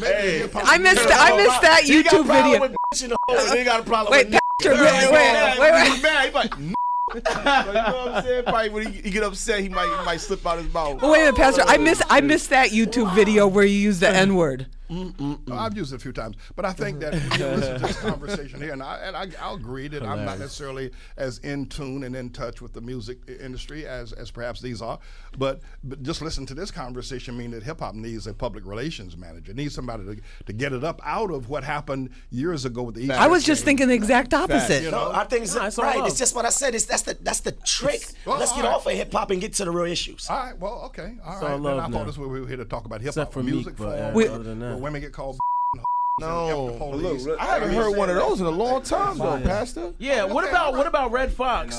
Maybe 0.00 0.38
hip 0.38 0.52
hop. 0.52 0.62
I 0.66 0.78
missed 0.78 1.08
I 1.12 1.36
missed 1.36 1.60
that 1.62 1.82
He 1.84 2.02
got 2.02 2.12
a 2.12 2.16
YouTube 2.16 2.26
video. 2.26 2.60
with 2.60 2.72
in 3.02 3.10
the 3.10 3.16
hole, 3.28 3.64
got 3.64 3.80
a 3.80 3.82
problem 3.82 4.12
Wait, 4.12 4.30
with 4.30 4.40
Pastor, 4.62 4.82
wait, 4.82 5.12
wait, 5.12 6.02
wait, 6.02 6.34
wait. 6.34 6.74
He's 7.12 7.22
mad. 7.24 7.66
He's 7.66 7.74
like, 7.74 7.86
so 7.86 7.86
you 7.86 7.92
know 7.92 8.06
what 8.06 8.14
I'm 8.14 8.24
saying? 8.24 8.44
Probably 8.44 8.68
when 8.70 8.92
he, 8.92 9.02
he 9.02 9.10
get 9.10 9.22
upset, 9.22 9.60
he 9.60 9.68
might 9.68 9.88
he 9.98 10.04
might 10.04 10.20
slip 10.20 10.46
out 10.46 10.58
his 10.58 10.72
mouth. 10.72 11.02
Wait 11.02 11.20
a 11.20 11.24
minute, 11.24 11.36
Pastor. 11.36 11.62
I 11.66 11.76
missed 11.78 12.02
I 12.08 12.20
missed 12.20 12.50
that 12.50 12.70
YouTube 12.70 13.14
video 13.14 13.46
where 13.46 13.64
you 13.64 13.78
use 13.78 14.00
the 14.00 14.08
N 14.08 14.34
word. 14.34 14.66
I've 14.90 15.76
used 15.76 15.92
it 15.92 15.96
a 15.96 15.98
few 15.98 16.12
times, 16.12 16.36
but 16.56 16.64
I 16.64 16.72
think 16.72 17.00
that 17.00 17.14
if 17.14 17.38
you 17.38 17.46
listen 17.46 17.74
to 17.80 17.86
this 17.86 18.00
conversation 18.00 18.60
here, 18.60 18.72
and 18.72 18.82
I 18.82 18.98
and 18.98 19.16
I, 19.16 19.28
I'll 19.40 19.54
agree 19.56 19.88
that 19.88 20.02
I'm 20.02 20.24
not 20.24 20.38
necessarily 20.38 20.90
as 21.16 21.38
in 21.38 21.66
tune 21.66 22.04
and 22.04 22.16
in 22.16 22.30
touch 22.30 22.60
with 22.60 22.72
the 22.72 22.80
music 22.80 23.18
industry 23.40 23.86
as 23.86 24.12
as 24.12 24.30
perhaps 24.30 24.60
these 24.60 24.80
are, 24.82 24.98
but 25.36 25.60
but 25.84 26.02
just 26.02 26.22
listen 26.22 26.46
to 26.46 26.54
this 26.54 26.70
conversation 26.70 27.36
mean 27.36 27.50
that 27.50 27.62
hip 27.62 27.80
hop 27.80 27.94
needs 27.94 28.26
a 28.26 28.34
public 28.34 28.64
relations 28.66 29.16
manager, 29.16 29.52
needs 29.52 29.74
somebody 29.74 30.04
to, 30.04 30.16
to 30.46 30.52
get 30.52 30.72
it 30.72 30.84
up 30.84 31.00
out 31.04 31.30
of 31.30 31.48
what 31.48 31.64
happened 31.64 32.10
years 32.30 32.64
ago 32.64 32.82
with 32.82 32.94
the 32.94 33.02
East 33.02 33.12
I 33.12 33.26
was 33.26 33.44
just 33.44 33.64
thinking 33.64 33.88
the 33.88 33.94
exact 33.94 34.32
opposite. 34.34 34.82
you 34.82 34.90
No. 34.90 35.10
I 35.12 35.24
think 35.24 35.44
it's 35.44 35.54
Nah, 35.54 35.66
it's 35.66 35.78
all 35.78 35.84
right. 35.84 35.98
love. 35.98 36.06
It's 36.08 36.18
just 36.18 36.34
what 36.34 36.44
I 36.44 36.50
said. 36.50 36.74
It's 36.74 36.84
that's 36.84 37.02
the 37.02 37.14
that's 37.14 37.40
the 37.40 37.52
trick. 37.52 38.02
well, 38.24 38.38
Let's 38.38 38.52
get 38.52 38.64
all 38.64 38.70
right. 38.70 38.76
off 38.76 38.86
of 38.86 38.92
hip 38.92 39.12
hop 39.12 39.30
and 39.30 39.40
get 39.40 39.52
to 39.54 39.64
the 39.64 39.70
real 39.70 39.90
issues. 39.90 40.28
All 40.28 40.36
right, 40.38 40.58
well, 40.58 40.82
okay, 40.86 41.16
all 41.24 41.34
all 41.34 41.40
right. 41.40 41.50
Then 41.50 41.62
love 41.62 41.78
I 41.78 41.90
thought 41.90 42.06
this 42.06 42.16
was 42.18 42.28
we 42.28 42.40
were 42.40 42.46
here 42.46 42.56
to 42.56 42.64
talk 42.64 42.84
about 42.84 43.00
hip 43.00 43.08
hop 43.14 43.28
Except 43.28 43.32
for 43.32 43.42
Meek, 43.42 43.54
music 43.54 43.76
but, 43.76 43.84
form, 43.98 44.10
uh, 44.10 44.12
Wait. 44.12 44.28
other 44.30 44.42
than 44.44 44.58
that. 44.60 44.77
Women 44.78 45.00
get 45.00 45.12
called 45.12 45.38
No, 46.20 46.74
F 46.74 47.00
look, 47.24 47.38
I 47.40 47.44
haven't 47.44 47.72
heard 47.74 47.96
one 47.96 48.10
of 48.10 48.16
those 48.16 48.40
in 48.40 48.46
a 48.46 48.50
long 48.50 48.82
time 48.82 49.18
though, 49.18 49.40
Pastor. 49.40 49.94
Yeah, 49.98 50.24
what 50.24 50.48
about 50.48 50.72
what 50.74 50.86
about 50.86 51.12
Redd 51.12 51.32
Foxx? 51.32 51.78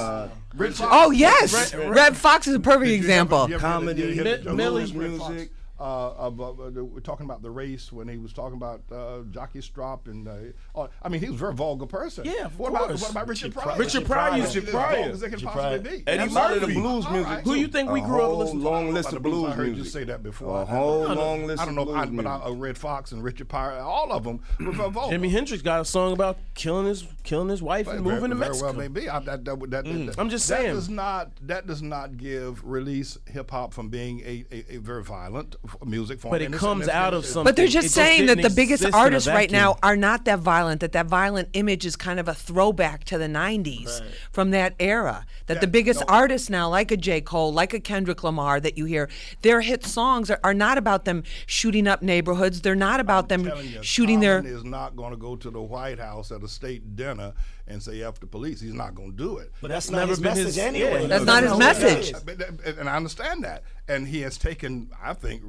Redd 0.56 0.74
Foxx. 0.76 0.80
Oh 0.94 1.12
yes, 1.12 1.74
Redd 1.74 2.16
Foxx 2.16 2.48
is 2.48 2.56
a 2.56 2.60
perfect 2.60 2.92
example. 2.92 3.40
ever- 3.40 3.50
you 3.50 3.56
ever 3.56 3.68
hear 3.68 3.70
the- 3.70 3.74
Comedy, 3.80 4.02
you 4.02 4.14
hear 4.24 4.38
the- 4.38 4.50
Mi- 4.52 4.56
Millie. 4.56 4.86
Redd 4.94 5.18
Foxx, 5.18 5.30
music. 5.32 5.50
Uh, 5.80 6.14
about, 6.20 6.60
uh, 6.60 6.84
we're 6.84 7.00
talking 7.00 7.26
about 7.26 7.42
the 7.42 7.50
race 7.50 7.90
when 7.92 8.08
he 8.10 8.18
was 8.18 8.34
talking 8.34 8.58
about 8.58 8.82
uh, 8.92 9.20
Jockey 9.32 9.62
Strop 9.62 10.08
and 10.10 10.28
uh, 10.28 10.34
oh, 10.76 10.90
I 11.02 11.08
mean 11.08 11.22
he 11.22 11.28
was 11.28 11.36
a 11.36 11.40
very 11.40 11.54
vulgar 11.54 11.86
person. 11.86 12.26
Yeah, 12.26 12.48
of 12.48 12.60
what 12.60 12.70
About, 12.72 12.90
what 12.92 13.12
about 13.12 13.28
Richard 13.30 13.54
Pryor? 13.54 13.78
Richard 13.78 14.06
Pryor 14.06 14.32
Richard 14.34 14.44
used 14.44 14.54
to- 14.54 14.60
as 14.64 14.70
Pryor. 14.72 14.96
vulgar 14.98 15.12
as 15.12 15.20
they 15.22 15.28
can 15.28 15.34
Richard 15.36 15.46
possibly 15.48 15.80
Pryor. 15.80 15.98
be. 16.00 16.04
Eddie 16.08 16.22
And 16.24 16.34
Murphy. 16.34 16.60
Murphy. 16.60 16.74
blues 16.74 17.06
All 17.06 17.12
music, 17.14 17.28
right. 17.32 17.44
Who 17.46 17.54
you 17.54 17.68
think 17.70 17.92
we 17.92 18.02
grew 18.02 18.18
up 18.22 18.28
whole 18.28 18.38
listening 18.40 18.62
to? 18.64 18.70
long 18.70 18.94
list 18.94 19.14
of 19.14 19.24
blues, 19.24 19.34
blues 19.42 19.52
I 19.52 19.56
heard 19.56 19.78
you 19.78 19.84
say 19.86 20.04
that 20.04 20.22
before. 20.22 20.62
A 20.62 20.66
whole 20.66 21.08
long 21.08 21.46
list 21.48 21.62
I 21.62 21.66
don't 21.66 21.78
of 21.78 21.88
know, 21.88 21.94
blues 21.94 21.98
I, 21.98 22.06
but 22.08 22.26
I, 22.28 22.32
music. 22.38 22.48
uh, 22.48 22.52
Redd 22.56 22.78
Foxx 22.78 23.12
and 23.14 23.24
Richard 23.24 23.48
Pryor, 23.48 23.80
all 23.80 24.12
of 24.12 24.26
them 24.26 24.42
were 24.60 24.74
very 24.74 24.90
vulgar. 24.92 25.16
Jimi 25.16 25.32
Hendrix 25.32 25.64
got 25.64 25.80
a 25.80 25.86
song 25.86 26.12
about 26.12 26.38
killing 26.56 26.88
his 26.88 27.04
killing 27.30 27.48
his 27.50 27.62
wife 27.62 27.88
and 27.88 28.04
Very- 28.04 28.16
moving 28.16 28.30
to 28.32 28.36
Mexico. 28.36 28.66
well 28.66 28.74
may 28.74 28.88
be. 28.88 29.08
I, 29.08 29.20
that, 29.20 29.46
that, 29.46 29.60
that, 29.70 29.86
mm. 29.86 30.08
that- 30.08 30.20
I'm 30.20 30.30
just 30.30 30.48
saying 30.48 30.64
that 30.64 30.66
saying. 30.70 30.76
Does 30.76 30.90
not, 30.90 31.32
that 31.44 31.68
does 31.68 31.82
not 31.84 32.18
give 32.18 32.64
release 32.66 33.20
hip 33.28 33.52
hop 33.52 33.72
from 33.72 33.90
being 33.90 34.22
a, 34.22 34.46
a, 34.52 34.76
a 34.76 34.78
very 34.78 35.04
violent 35.04 35.56
music 35.86 36.20
form. 36.20 36.32
But 36.32 36.42
it 36.42 36.46
And 36.46 36.56
comes 36.56 36.84
and 36.88 36.92
out 36.92 37.14
of 37.14 37.20
it's- 37.20 37.34
some- 37.34 37.44
But 37.44 37.56
they're 37.56 37.66
It 37.66 37.70
just 37.70 37.80
just 37.86 37.96
saying 37.96 38.26
that 38.26 38.42
the 38.42 38.50
biggest 38.50 38.82
exist 38.82 38.88
in 38.88 38.94
a 38.96 38.98
artists 38.98 39.30
right 39.30 39.52
now 39.52 39.78
are 39.84 39.96
not 39.96 40.26
that 40.26 40.40
violent. 40.40 40.82
That 40.82 40.94
that 40.94 41.06
violent 41.06 41.50
image 41.54 41.86
is 41.86 41.96
kind 41.96 42.20
of 42.20 42.28
a 42.28 42.34
throwback 42.34 43.04
to 43.06 43.18
the 43.20 43.28
'90s 43.28 44.02
from 44.32 44.50
that 44.52 44.74
era. 44.80 45.26
That 45.46 45.56
Yeah, 45.56 45.60
the 45.62 45.68
biggest 45.68 46.00
no. 46.02 46.06
artists 46.10 46.50
now, 46.50 46.68
like 46.70 46.90
a 46.92 46.98
J. 46.98 47.22
Cole, 47.22 47.54
like 47.54 47.74
a 47.76 47.80
Kendrick 47.80 48.24
Lamar, 48.24 48.60
that 48.60 48.76
you 48.78 48.86
hear, 48.86 49.08
their 49.44 49.62
hit 49.62 49.86
songs 49.86 50.32
are, 50.32 50.40
are 50.44 50.54
not 50.54 50.78
about 50.80 51.06
them 51.06 51.24
shooting 51.46 51.88
up 51.88 52.02
neighborhoods. 52.02 52.62
They're 52.62 52.76
not 52.76 53.00
about 53.00 53.30
them 53.30 53.46
you, 53.46 53.84
shooting 53.84 54.20
their. 54.20 54.40
Common 54.42 54.56
is 54.58 54.64
not 54.64 54.96
going 54.96 55.12
to 55.12 55.18
go 55.18 55.36
to 55.36 55.50
the 55.52 55.62
White 55.62 56.00
House 56.00 56.32
at 56.32 56.42
a 56.44 56.48
state 56.48 56.96
dinner 56.96 57.19
and 57.68 57.82
say 57.84 58.04
after 58.04 58.22
the 58.22 58.28
police. 58.28 58.60
He's 58.62 58.74
not 58.74 58.96
going 58.96 59.12
to 59.12 59.18
do 59.18 59.38
it. 59.38 59.52
But 59.62 59.70
that's 59.70 59.90
never 59.90 60.02
not 60.02 60.10
his 60.10 60.20
been 60.20 60.26
message 60.32 60.46
his- 60.46 60.58
anyway. 60.58 61.02
yeah, 61.02 61.08
That's 61.08 61.26
not 61.26 61.44
his 61.44 61.58
message. 61.58 62.14
And 62.78 62.90
I 62.90 62.96
understand 62.96 63.44
that. 63.44 63.64
And 63.88 64.08
he 64.08 64.22
has 64.22 64.38
taken, 64.38 64.90
I 65.02 65.14
think, 65.14 65.44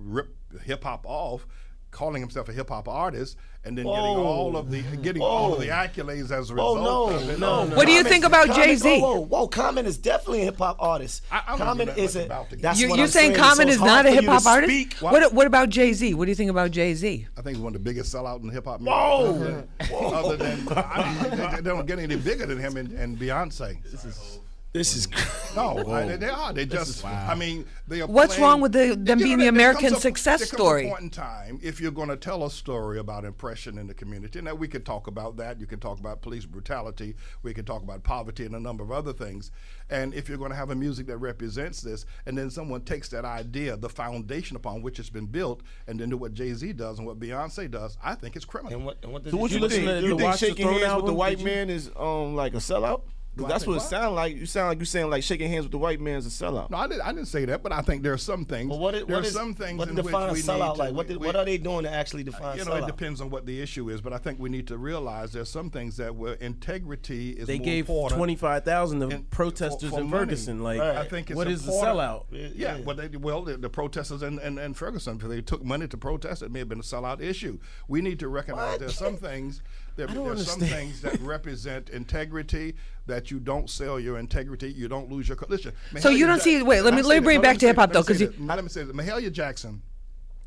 hip 0.64 0.84
hop 0.84 1.04
off, 1.06 1.46
calling 1.90 2.20
himself 2.22 2.48
a 2.48 2.52
hip 2.52 2.68
hop 2.68 2.88
artist, 2.88 3.36
and 3.64 3.76
then 3.76 3.84
getting 3.84 4.00
all 4.00 4.56
of 4.56 4.70
the 4.70 4.80
getting 5.02 5.20
all 5.22 5.52
of 5.54 5.60
the 5.60 5.66
accolades 5.66 6.30
as 6.30 6.50
a 6.50 6.54
Oh 6.58 6.76
result. 6.76 6.78
no, 7.10 7.16
of 7.16 7.28
it. 7.30 7.38
no, 7.38 7.64
no. 7.64 7.76
What 7.76 7.86
do 7.86 7.92
you 7.92 8.02
think 8.04 8.24
about 8.24 8.48
Jay-Z? 8.54 9.00
Whoa, 9.00 9.16
whoa, 9.16 9.20
whoa, 9.20 9.48
Common 9.48 9.86
is 9.86 9.98
definitely 9.98 10.42
a 10.42 10.44
hip 10.44 10.58
hop 10.58 10.76
artist. 10.80 11.22
I- 11.30 11.42
I 11.46 11.50
don't 11.50 11.58
Common 11.58 11.86
know 11.88 11.94
that 11.94 12.00
is 12.00 12.14
much 12.14 12.22
a. 12.22 12.26
about 12.26 12.50
the. 12.50 12.56
That's 12.56 12.80
You're, 12.80 12.90
what 12.90 12.96
you're 12.96 13.04
I'm 13.06 13.10
saying 13.10 13.34
So 13.34 13.40
Common 13.42 13.68
it's 13.68 13.76
is 13.76 13.82
not 13.82 14.06
a 14.06 14.10
hip 14.10 14.24
hop 14.24 14.46
artist. 14.46 14.72
speak. 14.72 14.94
What 15.00 15.32
What 15.34 15.46
about 15.46 15.68
Jay 15.68 15.92
Z? 15.92 16.14
What 16.14 16.24
do 16.26 16.30
you 16.30 16.34
think 16.36 16.50
about 16.50 16.70
Jay 16.70 16.94
Z? 16.94 17.26
I 17.36 17.42
think 17.42 17.56
he's 17.56 17.62
one 17.62 17.74
of 17.74 17.82
the 17.82 17.84
biggest 17.84 18.14
sellouts 18.14 18.42
in 18.42 18.48
hip 18.50 18.64
hop. 18.64 18.80
Whoa. 18.80 19.64
Other 19.94 20.36
than 20.36 20.66
I 20.74 21.28
mean, 21.28 21.38
they, 21.38 21.56
they 21.56 21.62
don't 21.62 21.86
get 21.86 21.98
any 21.98 22.16
bigger 22.16 22.46
than 22.46 22.58
him 22.58 22.76
and, 22.76 22.92
and 22.92 23.18
Beyonce. 23.18 23.82
This 23.84 24.04
is. 24.04 24.39
This 24.72 24.94
is 24.94 25.08
no, 25.56 25.78
I, 25.92 26.14
they 26.16 26.28
are. 26.28 26.52
They 26.52 26.64
just. 26.64 27.04
I 27.04 27.34
mean, 27.34 27.64
they 27.88 28.02
are. 28.02 28.06
What's 28.06 28.36
playing- 28.36 28.42
wrong 28.48 28.60
with 28.60 28.70
the- 28.70 28.94
them 28.94 29.18
being 29.18 29.38
know, 29.38 29.42
the 29.42 29.48
American 29.48 29.90
comes 29.90 30.00
success 30.02 30.38
there 30.38 30.46
comes 30.46 30.60
story? 30.60 30.86
A 30.86 30.90
point 30.90 31.02
in 31.02 31.10
time, 31.10 31.58
if 31.60 31.80
you're 31.80 31.90
going 31.90 32.08
to 32.08 32.16
tell 32.16 32.44
a 32.44 32.50
story 32.52 33.00
about 33.00 33.24
oppression 33.24 33.78
in 33.78 33.88
the 33.88 33.94
community, 33.94 34.38
and 34.38 34.48
we 34.60 34.68
could 34.68 34.86
talk 34.86 35.08
about 35.08 35.36
that. 35.38 35.58
You 35.58 35.66
can 35.66 35.80
talk 35.80 35.98
about 35.98 36.22
police 36.22 36.44
brutality. 36.46 37.16
We 37.42 37.52
can 37.52 37.64
talk 37.64 37.82
about 37.82 38.04
poverty 38.04 38.46
and 38.46 38.54
a 38.54 38.60
number 38.60 38.84
of 38.84 38.92
other 38.92 39.12
things. 39.12 39.50
And 39.90 40.14
if 40.14 40.28
you're 40.28 40.38
going 40.38 40.52
to 40.52 40.56
have 40.56 40.70
a 40.70 40.76
music 40.76 41.08
that 41.08 41.16
represents 41.16 41.80
this, 41.80 42.06
and 42.26 42.38
then 42.38 42.48
someone 42.48 42.82
takes 42.82 43.08
that 43.08 43.24
idea, 43.24 43.76
the 43.76 43.88
foundation 43.88 44.54
upon 44.56 44.82
which 44.82 45.00
it's 45.00 45.10
been 45.10 45.26
built, 45.26 45.62
and 45.88 45.98
then 45.98 46.10
do 46.10 46.16
what 46.16 46.32
Jay 46.32 46.54
Z 46.54 46.74
does 46.74 46.98
and 46.98 47.06
what 47.08 47.18
Beyonce 47.18 47.68
does, 47.68 47.98
I 48.04 48.14
think 48.14 48.36
it's 48.36 48.44
criminal. 48.44 48.76
And 48.76 48.86
what, 48.86 48.98
and 49.02 49.12
what 49.12 49.24
does 49.24 49.32
So 49.32 49.36
what 49.38 49.50
he 49.50 49.56
you 49.56 49.62
listen 49.62 49.84
think? 49.84 50.00
to 50.02 50.06
You 50.06 50.16
the 50.16 50.22
think 50.22 50.36
shaking 50.36 50.66
Throne 50.68 50.80
hands 50.80 50.94
with 50.98 51.06
the 51.06 51.14
white 51.14 51.40
you- 51.40 51.44
man 51.44 51.70
is 51.70 51.90
um 51.98 52.36
like 52.36 52.54
a 52.54 52.58
sellout? 52.58 53.00
'Cause 53.36 53.48
that's 53.48 53.64
think 53.64 53.68
what 53.68 53.74
it 53.74 53.76
what? 53.78 53.88
sound 53.88 54.14
like. 54.16 54.36
You 54.36 54.44
sound 54.44 54.68
like 54.68 54.78
you're 54.78 54.84
saying 54.86 55.08
like 55.08 55.22
shaking 55.22 55.48
hands 55.50 55.64
with 55.64 55.72
the 55.72 55.78
white 55.78 56.00
man 56.00 56.16
is 56.18 56.26
a 56.26 56.30
sellout. 56.30 56.68
No, 56.68 56.76
I 56.78 56.88
didn't, 56.88 57.02
I 57.02 57.12
didn't 57.12 57.28
say 57.28 57.44
that, 57.44 57.62
but 57.62 57.72
I 57.72 57.80
think 57.80 58.02
there 58.02 58.12
are 58.12 58.18
some 58.18 58.44
things. 58.44 58.68
But 58.68 58.78
what 58.80 58.94
is, 58.94 59.06
there 59.06 59.16
what 59.16 59.24
are 59.24 59.28
is 59.28 59.32
some 59.32 59.54
things 59.54 59.78
what 59.78 59.88
in 59.88 59.94
define 59.94 60.30
which 60.30 60.30
a 60.30 60.32
we 60.32 60.38
need 60.56 60.62
sellout 60.62 60.74
to, 60.74 60.78
like? 60.80 60.94
What, 60.94 61.08
we- 61.08 61.16
what 61.16 61.36
are 61.36 61.44
they 61.44 61.56
doing 61.56 61.84
to 61.84 61.90
actually 61.90 62.24
define 62.24 62.58
you 62.58 62.64
know, 62.64 62.72
sellout? 62.72 62.82
it 62.82 62.86
depends 62.86 63.20
on 63.20 63.30
what 63.30 63.46
the 63.46 63.60
issue 63.62 63.88
is, 63.88 64.00
but 64.00 64.12
I 64.12 64.18
think 64.18 64.40
we 64.40 64.48
need 64.50 64.66
to 64.66 64.76
realize 64.78 65.32
there's 65.32 65.48
some 65.48 65.70
things 65.70 65.96
that 65.98 66.14
where 66.16 66.34
integrity 66.34 67.30
is 67.30 67.46
They 67.46 67.58
more 67.58 67.64
gave 67.64 67.88
important. 67.88 68.18
twenty 68.18 68.36
five 68.36 68.64
thousand 68.64 69.00
to 69.00 69.08
in- 69.08 69.22
protesters 69.24 69.90
for- 69.90 69.96
for 69.96 70.00
in 70.02 70.10
money. 70.10 70.24
Ferguson. 70.24 70.62
Like, 70.62 70.80
Right. 70.80 70.96
I 70.96 71.04
think 71.06 71.30
it's 71.30 71.36
what 71.36 71.46
is 71.48 71.64
the 71.64 71.72
important. 71.72 71.98
sellout? 71.98 72.52
Yeah, 72.56 72.78
well, 72.84 72.96
they, 72.96 73.08
well, 73.16 73.42
the, 73.42 73.56
the 73.56 73.70
protesters 73.70 74.22
in, 74.22 74.38
in, 74.40 74.58
in 74.58 74.74
Ferguson, 74.74 75.18
if 75.22 75.28
they 75.28 75.40
took 75.40 75.64
money 75.64 75.86
to 75.88 75.96
protest, 75.96 76.42
it 76.42 76.50
may 76.50 76.58
have 76.58 76.68
been 76.68 76.80
a 76.80 76.82
sellout 76.82 77.20
issue. 77.20 77.58
We 77.88 78.00
need 78.00 78.18
to 78.20 78.28
recognize 78.28 78.78
there's 78.78 78.96
some 78.98 79.16
things. 79.16 79.62
There, 79.96 80.08
I 80.08 80.14
don't 80.14 80.26
there's 80.26 80.50
some 80.50 80.60
things 80.60 81.00
that 81.02 81.20
represent 81.20 81.90
integrity 81.90 82.74
that 83.06 83.30
you 83.30 83.38
don't 83.40 83.68
sell 83.68 83.98
your 84.00 84.18
integrity. 84.18 84.70
You 84.70 84.88
don't 84.88 85.10
lose 85.10 85.28
your. 85.28 85.36
Listen. 85.48 85.72
So 85.98 86.08
you 86.10 86.26
don't 86.26 86.38
Ja- 86.38 86.42
see- 86.44 86.62
wait, 86.62 86.82
let 86.82 86.94
me- 86.94 87.02
let 87.02 87.16
me 87.20 87.24
bring 87.24 87.40
it 87.40 87.42
back 87.42 87.58
to 87.58 87.66
hip 87.66 87.76
hop, 87.76 87.92
though, 87.92 88.00
let 88.00 88.08
me 88.08 88.14
'cause 88.14 88.18
say 88.18 88.36
you- 88.38 88.46
Let 88.46 88.62
me 88.62 88.68
say 88.70 88.84
this. 88.84 88.94
Mahalia 88.96 89.32
Jackson 89.32 89.82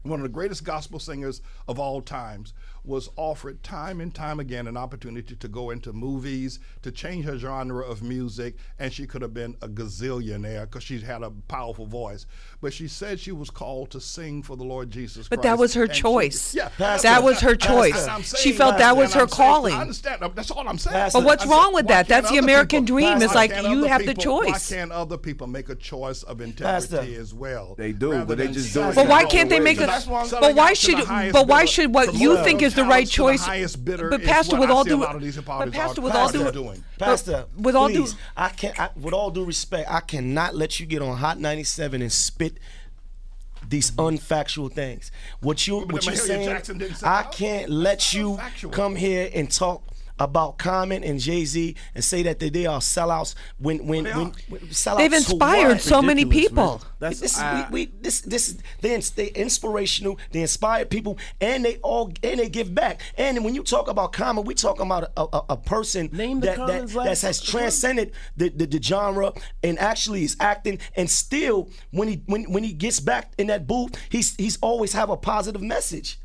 one 0.06 0.20
of 0.20 0.24
the 0.24 0.30
greatest 0.30 0.66
gospel 0.66 1.00
singers 1.00 1.42
of 1.66 1.80
all 1.80 2.02
times, 2.02 2.54
was 2.86 3.10
offered 3.16 3.64
time 3.64 4.02
and 4.02 4.14
time 4.14 4.40
again 4.40 4.68
an 4.68 4.76
opportunity 4.76 5.36
to 5.36 5.48
go 5.48 5.70
into 5.70 5.94
movies, 5.94 6.60
to 6.82 6.92
change 6.92 7.24
her 7.26 7.38
genre 7.38 7.86
of 7.86 8.04
music, 8.04 8.56
and 8.78 8.92
she 8.92 9.06
could 9.08 9.22
have 9.22 9.34
been 9.34 9.56
a 9.62 9.68
gazillionaire 9.70 10.62
because 10.62 10.84
she 10.84 11.00
had 11.00 11.24
a 11.24 11.32
powerful 11.48 11.86
voice. 11.86 12.26
But 12.62 12.74
she 12.74 12.88
said 12.88 13.20
she 13.20 13.32
was 13.32 13.50
called 13.50 13.92
to 13.92 14.02
sing 14.02 14.44
for 14.44 14.58
the 14.58 14.64
Lord 14.66 14.92
Jesus 14.92 15.28
But 15.30 15.38
Christ. 15.38 15.44
that 15.44 15.58
was 15.60 15.74
her 15.76 15.84
and 15.84 15.96
she- 15.96 16.02
choice. 16.02 16.54
yeah, 16.56 16.70
That 16.78 17.24
was 17.24 17.40
her 17.40 17.56
choice. 17.56 18.02
And 18.02 18.12
I'm 18.12 18.22
She 18.24 18.52
felt 18.52 18.78
that 18.80 18.98
was 18.98 19.14
her 19.14 19.22
I'm 19.22 19.28
saying- 19.30 19.38
calling. 19.38 19.74
I 19.76 19.82
understand. 19.82 20.22
That's 20.36 20.52
all 20.52 20.68
I'm 20.68 20.78
saying. 20.78 20.94
Pastor, 20.94 21.20
But 21.20 21.26
what's 21.26 21.44
I'm 21.44 21.50
wrong 21.52 21.64
saying, 21.66 21.74
with 21.76 21.88
that? 21.88 22.08
That's 22.08 22.30
the 22.30 22.38
American 22.38 22.84
people- 22.86 22.98
dream. 22.98 23.18
why 23.20 23.24
It's 23.26 23.36
like 23.36 23.52
you 23.52 23.58
other 23.80 23.88
have 23.88 24.06
the 24.06 24.14
people- 24.16 24.36
Why 24.40 24.52
choice. 24.52 24.70
can't 24.70 24.92
other 24.92 25.18
people 25.18 25.48
make 25.48 25.70
a 25.70 25.76
choice 25.76 26.24
of 26.24 26.40
Pastor. 26.40 26.46
integrity 26.98 27.16
as 27.16 27.34
well? 27.34 27.76
They 27.78 27.94
do, 27.94 28.26
but 28.26 28.38
they 28.38 28.48
just 28.50 28.74
do 28.74 28.82
it 28.90 28.96
But 28.96 29.08
why 29.08 29.24
can't 29.26 29.50
they 29.50 29.60
make 29.60 29.78
a? 29.80 29.86
That's 29.86 30.06
why 30.08 30.28
But 30.30 30.56
why 30.56 30.74
should? 30.74 30.98
But 31.32 31.48
why 31.48 31.66
should 31.66 31.94
what 31.94 32.14
you 32.14 32.30
Promote 32.30 32.46
think 32.46 32.62
those 32.62 32.73
is 32.74 32.84
the 32.84 32.84
right 32.90 33.08
talents 33.08 33.12
to 33.16 33.22
the 33.22 33.32
choice? 33.32 33.46
highest 33.46 33.86
bidder 33.86 34.10
But 34.10 34.24
Pastor, 34.24 34.60
with 34.60 34.70
I 34.70 34.74
all 34.74 34.84
see 34.84 34.90
due, 34.90 34.98
lot 34.98 35.16
of 35.16 35.22
these 35.22 35.36
hip 35.36 35.46
but 35.46 35.72
Pastor, 35.72 36.02
with 36.02 36.16
all 36.16 36.30
due, 36.32 36.52
doing. 36.52 36.84
Pastor, 36.98 37.46
with 37.58 37.76
all 37.76 37.88
due, 37.88 38.04
please, 38.04 38.16
I 38.36 38.50
can't. 38.50 38.80
I, 38.80 38.90
with 39.00 39.14
all 39.14 39.32
due 39.32 39.46
respect, 39.46 39.90
I 39.90 40.00
cannot 40.02 40.56
let 40.56 40.80
you 40.80 40.86
get 40.86 41.02
on 41.02 41.18
Hot 41.18 41.40
97 41.40 42.02
and 42.02 42.12
spit 42.12 42.58
these 43.68 43.92
unfactual 43.92 44.72
things. 44.72 45.12
What 45.40 45.66
you 45.68 45.82
But 45.86 45.94
what 45.94 46.06
you 46.06 46.12
Mahalia 46.12 46.66
saying? 46.66 46.94
Say 46.96 47.08
I 47.08 47.24
can't 47.24 47.70
let 47.70 48.14
you 48.14 48.38
Factual. 48.38 48.72
come 48.72 48.96
here 48.96 49.30
and 49.34 49.50
talk 49.50 49.84
about 50.20 50.58
Common 50.58 51.04
and 51.04 51.20
Jay 51.20 51.44
Z 51.46 51.76
and 51.96 52.04
say 52.04 52.24
that 52.24 52.40
they, 52.40 52.50
they 52.50 52.66
are 52.66 52.80
sellouts 52.80 53.36
when 53.58 53.86
when, 53.88 54.06
when, 54.06 54.34
when 54.50 54.62
sellouts 54.70 54.98
They've 54.98 55.14
inspired 55.14 55.68
what? 55.74 55.82
so 55.82 56.02
many 56.02 56.26
people. 56.26 56.78
man. 56.78 56.80
That's 57.00 57.20
this, 57.20 57.40
I- 57.40 57.68
we, 57.72 57.86
we, 57.86 57.92
this, 58.02 58.22
this, 58.22 58.58
they, 58.82 58.96
ins- 58.96 59.10
they 59.12 59.28
inspirational. 59.28 60.20
They 60.32 60.42
inspire 60.42 60.86
people, 60.86 61.18
and 61.42 61.66
they 61.66 61.78
all 61.78 62.12
and 62.24 62.40
they 62.40 62.50
give 62.50 62.74
back. 62.74 63.02
And 63.18 63.44
when 63.44 63.56
you 63.56 63.64
talk 63.64 63.88
about 63.90 64.14
Common, 64.14 64.46
we 64.46 64.54
talking 64.54 64.86
about 64.86 65.12
a, 65.18 65.22
a, 65.22 65.42
a 65.50 65.58
person 65.58 66.10
Name 66.14 66.40
that 66.42 66.58
that, 66.68 66.88
that 66.90 67.22
has 67.22 67.42
transcended 67.42 68.12
the, 68.38 68.50
the, 68.50 68.66
the 68.68 68.82
genre 68.82 69.34
and 69.64 69.78
actually 69.80 70.24
is 70.24 70.38
acting. 70.40 70.80
And 70.96 71.10
still, 71.10 71.70
when 71.92 72.08
he 72.08 72.24
when 72.28 72.52
when 72.52 72.64
he 72.64 72.74
gets 72.74 73.00
back 73.00 73.34
in 73.38 73.48
that 73.48 73.68
booth, 73.68 73.96
he's 74.10 74.36
he's 74.36 74.58
always 74.62 74.94
have 74.94 75.10
a 75.10 75.18
positive 75.18 75.62
message. 75.62 76.20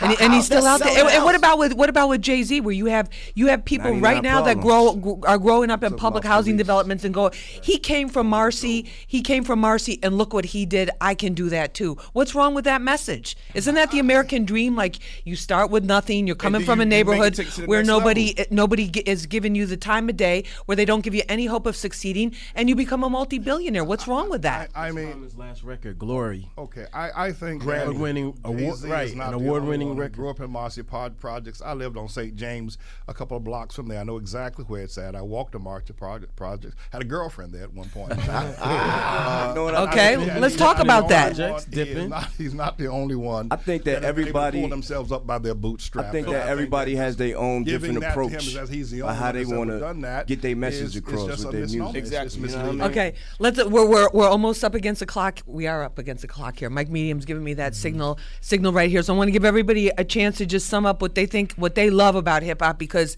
And, 0.00 0.12
How- 0.12 0.24
and 0.24 0.32
he's 0.34 0.46
still 0.46 0.62
that 0.62 0.80
out 0.80 0.86
there. 0.86 0.98
And, 1.04 1.08
and 1.08 1.24
what 1.24 1.34
about 1.34 1.58
with 1.58 1.74
what 1.74 1.88
about 1.88 2.08
with 2.08 2.22
Jay 2.22 2.42
Z, 2.42 2.60
where 2.60 2.72
you 2.74 2.86
have 2.86 3.08
you 3.34 3.46
have 3.48 3.64
people 3.64 3.90
right 3.92 4.22
99 4.22 4.22
now 4.22 4.42
that 4.42 4.60
grow 4.60 4.92
problems. 4.92 5.24
are 5.26 5.38
growing 5.38 5.70
up 5.70 5.82
in 5.82 5.90
Talking 5.90 5.98
public 6.00 6.24
housing 6.24 6.54
police. 6.54 6.58
developments 6.64 7.04
and 7.04 7.14
go. 7.14 7.30
He 7.30 7.78
came 7.78 8.08
from 8.08 8.26
Marcy. 8.26 8.90
He 9.06 9.22
came 9.22 9.44
from 9.44 9.58
Marcy, 9.60 9.98
and 10.02 10.18
look 10.18 10.32
what 10.34 10.46
he 10.46 10.66
did. 10.66 10.90
I 11.00 11.14
can 11.14 11.34
do 11.34 11.48
that 11.50 11.74
too. 11.74 11.96
What's 12.12 12.34
wrong 12.34 12.54
with 12.54 12.64
that 12.64 12.82
message? 12.82 13.36
Isn't 13.54 13.74
that 13.76 13.90
the 13.90 13.98
American 13.98 14.44
dream? 14.44 14.74
Like 14.76 14.96
you 15.24 15.36
start 15.36 15.70
with 15.70 15.84
nothing. 15.84 16.26
You're 16.26 16.36
coming 16.36 16.64
from 16.64 16.80
a 16.80 16.84
you- 16.84 16.84
you 16.84 16.90
make 16.90 17.00
it 17.00 17.06
neighborhood 17.06 17.34
take 17.34 17.48
it 17.48 17.52
to 17.52 17.60
the 17.62 17.66
where 17.66 17.82
nobody 17.84 18.26
level. 18.28 18.42
Eh, 18.42 18.46
nobody 18.50 18.88
gi- 18.88 19.00
is 19.00 19.26
giving 19.26 19.54
you 19.54 19.66
the 19.66 19.76
time 19.76 20.08
of 20.08 20.16
day, 20.16 20.44
where 20.66 20.76
they 20.76 20.84
don't 20.84 21.02
give 21.02 21.14
you 21.14 21.22
any 21.28 21.46
hope 21.46 21.66
of 21.66 21.76
succeeding, 21.76 22.34
and 22.54 22.68
you 22.68 22.74
become 22.74 23.04
a 23.04 23.10
multi-billionaire. 23.10 23.84
What's 23.84 24.06
wrong 24.08 24.28
with 24.30 24.42
that? 24.42 24.70
I 24.74 24.90
mean, 24.90 25.10
Common's 25.12 25.36
last 25.36 25.62
record, 25.62 25.98
Glory. 25.98 26.48
Okay, 26.58 26.86
I, 26.92 27.26
I 27.28 27.32
think 27.32 27.62
Grammy 27.62 27.98
winning 27.98 28.36
award- 28.44 28.82
right, 28.84 29.10
an 29.12 29.18
the 29.18 29.24
only 29.24 29.46
award-winning 29.84 30.00
record. 30.00 30.16
Grew 30.16 30.30
up 30.30 30.40
in 30.40 30.50
Marcy 30.50 30.82
Pod 30.82 31.18
projects. 31.18 31.62
I 31.62 31.72
lived 31.74 31.96
on 31.96 32.08
St. 32.08 32.34
James, 32.36 32.78
a 33.08 33.14
couple 33.14 33.36
of 33.36 33.44
blocks 33.44 33.74
from 33.74 33.88
there. 33.88 34.00
I 34.00 34.04
know 34.04 34.16
exactly 34.16 34.64
where 34.64 34.82
it's 34.82 34.98
at. 34.98 35.14
I 35.14 35.22
walked 35.22 35.52
to 35.52 35.58
Marcy 35.58 35.92
project, 35.92 36.34
projects. 36.36 36.74
Had 36.90 37.02
a 37.02 37.04
girlfriend 37.04 37.52
there 37.52 37.64
at 37.64 37.72
one 37.74 37.88
point. 37.90 38.12
Uh, 38.28 39.48
You 39.54 39.54
know 39.54 39.68
I- 39.68 39.82
Okay, 39.88 40.14
I 40.14 40.16
think- 40.16 40.40
let's 40.40 40.54
he's 40.54 40.58
talk 40.60 40.76
not 40.78 40.86
about 40.86 41.02
only 41.04 41.14
that. 41.14 41.36
Projects, 41.36 41.64
He 41.64 41.80
is 41.80 41.86
dipping. 41.88 42.08
not- 42.08 42.28
he's 42.38 42.54
not 42.54 42.78
the 42.78 42.86
only 42.88 43.14
one. 43.16 43.48
I 43.50 43.56
think 43.56 43.84
that 43.84 44.02
have 44.02 44.14
been 44.16 44.28
able 44.28 44.32
to 44.32 44.38
everybody- 44.38 44.60
pull 44.60 44.68
themselves 44.70 45.12
up 45.12 45.26
by 45.26 45.38
their 45.38 45.54
bootstraps. 45.54 46.08
I 46.08 46.12
think 46.12 46.26
And 46.26 46.36
that 46.36 46.40
think 46.42 46.50
everybody 46.50 46.94
that 46.94 47.02
has 47.02 47.16
their 47.16 47.36
own 47.38 47.64
different 47.64 48.00
that 48.00 48.14
to 48.14 48.20
him 48.20 48.26
approach 48.26 48.46
is 48.46 48.54
that 48.54 48.68
he's 48.68 48.90
the 48.90 49.02
on 49.02 49.10
only 49.10 49.20
how 49.20 49.32
they 49.32 49.44
want 49.44 49.70
to 49.70 50.24
get 50.26 50.42
their 50.42 50.56
message 50.56 50.82
is- 50.82 50.90
is 50.90 50.96
across 50.96 51.44
with 51.44 51.50
their 51.52 51.60
music. 51.66 51.94
Exactly, 51.94 52.34
you 52.36 52.40
know 52.40 52.42
misleading. 52.46 52.78
what 52.78 52.84
I 52.84 52.88
mean? 52.88 52.90
Okay, 52.98 53.14
let's. 53.38 53.64
We're, 53.64 53.86
we're 53.88 54.08
we're 54.12 54.28
almost 54.28 54.64
up 54.64 54.74
against 54.74 55.00
the 55.00 55.06
clock. 55.06 55.40
We 55.46 55.66
are 55.66 55.82
up 55.82 55.98
against 55.98 56.22
the 56.22 56.28
clock 56.28 56.58
here. 56.58 56.70
Mike 56.70 56.88
Medium's 56.90 57.24
giving 57.24 57.44
me 57.44 57.54
that 57.54 57.72
Mm-hmm. 57.72 57.80
signal 57.80 58.18
signal 58.40 58.72
right 58.72 58.90
here. 58.90 59.02
So 59.02 59.14
I 59.14 59.16
want 59.16 59.28
to 59.28 59.32
give 59.32 59.44
everybody 59.44 59.73
a 59.96 60.04
chance 60.04 60.38
to 60.38 60.46
just 60.46 60.68
sum 60.68 60.86
up 60.86 61.02
what 61.02 61.14
they 61.14 61.26
think, 61.26 61.52
what 61.54 61.74
they 61.74 61.90
love 61.90 62.14
about 62.14 62.42
hip 62.42 62.62
hop, 62.62 62.78
because. 62.78 63.16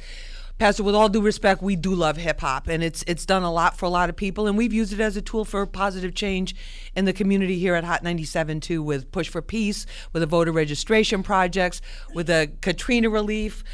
Pastor, 0.59 0.83
with 0.85 0.95
all 0.95 1.11
due 1.11 1.21
respect, 1.21 1.61
we 1.61 1.77
do 1.77 1.95
love 1.95 2.17
hip 2.17 2.41
hop, 2.41 2.67
and 2.67 2.83
it's 2.83 3.05
it's 3.07 3.27
done 3.27 3.43
a 3.43 3.53
lot 3.53 3.77
for 3.77 3.85
a 3.85 3.91
lot 3.91 4.09
of 4.09 4.17
people, 4.17 4.47
and 4.47 4.57
we've 4.57 4.73
used 4.73 4.91
it 4.91 5.01
as 5.01 5.15
a 5.15 5.21
tool 5.21 5.45
for 5.45 5.67
positive 5.67 6.15
change 6.15 6.57
in 6.95 7.05
the 7.05 7.13
community 7.13 7.59
here 7.59 7.75
at 7.75 7.85
Hot 7.85 8.03
97 8.03 8.61
too, 8.61 8.83
with 8.83 9.13
Push 9.13 9.29
for 9.29 9.43
Peace, 9.43 9.85
with 10.15 10.23
the 10.23 10.27
voter 10.27 10.53
registration 10.53 11.23
projects, 11.23 11.83
with 12.15 12.29
the 12.29 12.51
Katrina 12.63 13.11
relief. 13.11 13.65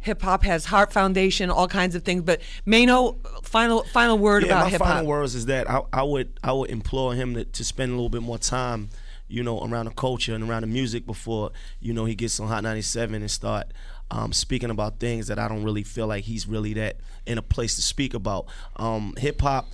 Hip 0.00 0.20
hop 0.20 0.44
has 0.44 0.66
Heart 0.66 0.92
Foundation, 0.92 1.48
all 1.48 1.68
kinds 1.68 1.94
of 1.94 2.02
things. 2.02 2.20
But 2.20 2.42
Maino, 2.66 3.16
final 3.42 3.84
final 3.84 4.18
word 4.18 4.42
yeah, 4.42 4.48
about 4.50 4.64
my 4.64 4.68
hip 4.68 4.82
hop. 4.82 4.88
final 4.88 5.06
words 5.06 5.34
is 5.34 5.46
that 5.46 5.70
I, 5.70 5.80
I 5.90 6.02
would 6.02 6.38
I 6.44 6.52
would 6.52 6.68
implore 6.68 7.14
him 7.14 7.32
to, 7.32 7.44
to 7.46 7.64
spend 7.64 7.92
a 7.92 7.94
little 7.94 8.10
bit 8.10 8.20
more 8.20 8.36
time, 8.36 8.90
you 9.28 9.42
know, 9.42 9.62
around 9.62 9.86
the 9.86 9.92
culture 9.92 10.34
and 10.34 10.48
around 10.48 10.62
the 10.62 10.66
music 10.68 11.06
before 11.06 11.50
you 11.80 11.92
know 11.92 12.04
he 12.04 12.14
gets 12.14 12.38
on 12.40 12.48
Hot 12.48 12.62
97 12.62 13.14
and 13.14 13.30
start 13.30 13.68
um, 14.10 14.32
speaking 14.32 14.70
about 14.70 15.00
things 15.00 15.26
that 15.28 15.38
I 15.38 15.48
don't 15.48 15.64
really 15.64 15.82
feel 15.82 16.06
like 16.06 16.24
he's 16.24 16.46
really 16.46 16.74
that 16.74 16.96
in 17.26 17.38
a 17.38 17.42
place 17.42 17.74
to 17.76 17.82
speak 17.82 18.14
about. 18.14 18.46
Um, 18.76 19.14
hip 19.18 19.40
hop. 19.40 19.68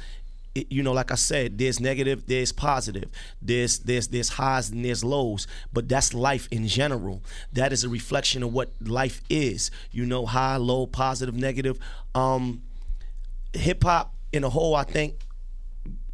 You 0.55 0.83
know, 0.83 0.93
like 0.93 1.13
I 1.13 1.15
said, 1.15 1.59
there's 1.59 1.79
negative, 1.79 2.27
there's 2.27 2.51
positive, 2.51 3.09
there's 3.41 3.79
there's 3.79 4.09
there's 4.09 4.31
highs 4.31 4.69
and 4.71 4.85
there's 4.85 5.05
lows, 5.05 5.47
but 5.73 5.89
that's 5.89 6.13
life 6.13 6.49
in 6.51 6.67
general. 6.67 7.23
That 7.53 7.73
is 7.73 7.85
a 7.85 7.89
reflection 7.89 8.43
of 8.43 8.53
what 8.53 8.73
life 8.81 9.23
is. 9.31 9.71
You 9.93 10.07
know, 10.07 10.27
high, 10.27 10.57
low, 10.57 10.89
positive, 10.89 11.37
negative. 11.37 11.79
Um, 12.17 12.63
hip 13.53 13.85
hop 13.85 14.13
in 14.33 14.43
a 14.43 14.51
whole, 14.51 14.75
I 14.75 14.83
think, 14.83 15.21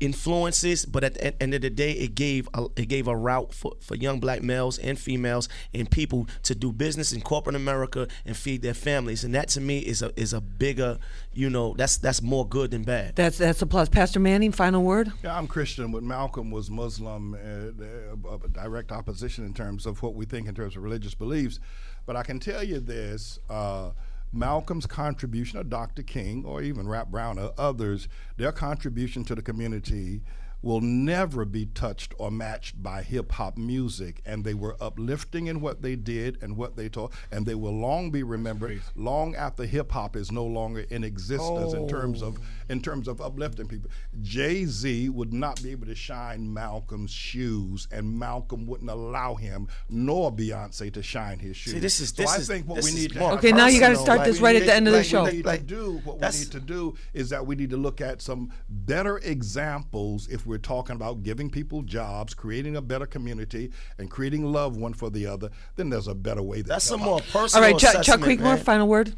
influences, 0.00 0.86
but 0.86 1.04
at 1.04 1.14
the 1.14 1.42
end 1.42 1.54
of 1.54 1.60
the 1.62 1.70
day, 1.70 1.92
it 1.92 2.14
gave 2.14 2.48
a, 2.54 2.66
it 2.76 2.86
gave 2.86 3.08
a 3.08 3.16
route 3.16 3.52
for, 3.54 3.72
for 3.80 3.94
young 3.94 4.20
black 4.20 4.42
males 4.42 4.78
and 4.78 4.98
females 4.98 5.48
and 5.74 5.90
people 5.90 6.26
to 6.42 6.54
do 6.54 6.72
business 6.72 7.12
in 7.12 7.20
corporate 7.20 7.56
America 7.56 8.08
and 8.24 8.36
feed 8.36 8.62
their 8.62 8.74
families, 8.74 9.24
and 9.24 9.34
that 9.34 9.48
to 9.48 9.60
me 9.60 9.78
is 9.78 10.02
a 10.02 10.12
is 10.18 10.32
a 10.32 10.40
bigger, 10.40 10.98
you 11.32 11.50
know, 11.50 11.74
that's 11.76 11.96
that's 11.98 12.22
more 12.22 12.46
good 12.46 12.70
than 12.70 12.82
bad. 12.82 13.16
That's 13.16 13.38
that's 13.38 13.62
a 13.62 13.66
plus. 13.66 13.88
Pastor 13.88 14.20
Manning, 14.20 14.52
final 14.52 14.82
word. 14.82 15.12
Yeah, 15.22 15.36
I'm 15.36 15.46
Christian, 15.46 15.92
but 15.92 16.02
Malcolm 16.02 16.50
was 16.50 16.70
Muslim, 16.70 17.34
uh, 17.34 18.28
uh, 18.28 18.38
direct 18.52 18.92
opposition 18.92 19.44
in 19.44 19.54
terms 19.54 19.86
of 19.86 20.02
what 20.02 20.14
we 20.14 20.24
think 20.24 20.48
in 20.48 20.54
terms 20.54 20.76
of 20.76 20.82
religious 20.82 21.14
beliefs. 21.14 21.60
But 22.04 22.16
I 22.16 22.22
can 22.22 22.38
tell 22.38 22.62
you 22.62 22.80
this. 22.80 23.38
Uh, 23.48 23.90
Malcolm's 24.36 24.86
contribution, 24.86 25.58
or 25.58 25.64
Dr. 25.64 26.02
King, 26.02 26.44
or 26.44 26.62
even 26.62 26.88
Rap 26.88 27.08
Brown, 27.08 27.38
or 27.38 27.52
others, 27.56 28.08
their 28.36 28.52
contribution 28.52 29.24
to 29.24 29.34
the 29.34 29.42
community 29.42 30.22
will 30.66 30.80
never 30.80 31.44
be 31.44 31.64
touched 31.64 32.12
or 32.18 32.28
matched 32.28 32.82
by 32.82 33.00
hip 33.00 33.30
hop 33.30 33.56
music. 33.56 34.20
And 34.26 34.42
they 34.42 34.52
were 34.52 34.76
uplifting 34.80 35.46
in 35.46 35.60
what 35.60 35.80
they 35.80 35.94
did 35.94 36.42
and 36.42 36.56
what 36.56 36.74
they 36.74 36.88
taught, 36.88 37.12
and 37.30 37.46
they 37.46 37.54
will 37.54 37.78
long 37.78 38.10
be 38.10 38.24
remembered 38.24 38.82
long 38.96 39.36
after 39.36 39.64
hip 39.64 39.92
hop 39.92 40.16
is 40.16 40.32
no 40.32 40.44
longer 40.44 40.80
in 40.90 41.04
existence 41.04 41.72
in 41.72 41.86
terms 41.86 42.20
of 42.20 42.38
oh. 42.40 42.44
in 42.68 42.82
terms 42.82 43.06
of 43.06 43.20
uplifting 43.20 43.68
people. 43.68 43.88
Jay 44.22 44.64
Z 44.64 45.08
would 45.10 45.32
not 45.32 45.62
be 45.62 45.70
able 45.70 45.86
to 45.86 45.94
shine 45.94 46.52
Malcolm's 46.52 47.12
shoes, 47.12 47.86
and 47.92 48.18
Malcolm 48.18 48.66
wouldn't 48.66 48.90
allow 48.90 49.36
him 49.36 49.68
nor 49.88 50.32
Beyonce 50.32 50.92
to 50.92 51.02
shine 51.02 51.38
his 51.38 51.56
shoes. 51.56 51.80
this 51.80 52.00
is- 52.00 52.08
so 52.08 52.22
this 52.22 52.30
I 52.32 52.38
is- 52.38 52.48
think 52.48 52.66
what 52.66 52.76
this 52.76 52.86
we 52.86 52.90
is 52.90 52.96
need 52.96 53.12
to 53.12 53.18
more 53.20 53.32
Okay, 53.34 53.52
now 53.52 53.68
you 53.68 53.78
gotta 53.78 53.94
start 53.94 54.18
like, 54.18 54.26
this 54.26 54.40
right 54.40 54.56
at 54.56 54.66
the 54.66 54.74
end 54.74 54.88
of 54.88 54.94
the 54.94 55.04
show. 55.04 55.22
What 55.22 55.30
we 55.30 55.36
need 55.38 55.46
Like, 55.46 55.60
to 55.60 55.66
do, 55.66 56.00
what 56.02 56.20
we 56.20 56.38
need 56.38 56.50
to 56.50 56.60
do 56.60 56.96
is 57.14 57.28
that 57.30 57.46
we 57.46 57.54
need 57.54 57.70
to 57.70 57.76
look 57.76 58.00
at 58.00 58.20
some 58.20 58.50
better 58.68 59.18
examples 59.18 60.26
if 60.26 60.44
we're 60.44 60.55
talking 60.58 60.96
about 60.96 61.22
giving 61.22 61.50
people 61.50 61.82
jobs, 61.82 62.34
creating 62.34 62.76
a 62.76 62.82
better 62.82 63.06
community, 63.06 63.70
and 63.98 64.10
creating 64.10 64.44
love 64.44 64.76
one 64.76 64.92
for 64.92 65.10
the 65.10 65.26
other. 65.26 65.50
Then 65.76 65.90
there's 65.90 66.08
a 66.08 66.14
better 66.14 66.42
way. 66.42 66.58
than 66.62 66.68
That's 66.68 66.88
hip 66.88 66.98
some 66.98 67.00
more 67.00 67.20
personal. 67.20 67.64
All 67.64 67.72
right, 67.72 67.80
Chuck, 67.80 67.94
Chuck 68.02 68.20
assessment, 68.20 68.40
Creekmur, 68.40 68.58
final 68.58 68.88
word. 68.88 69.14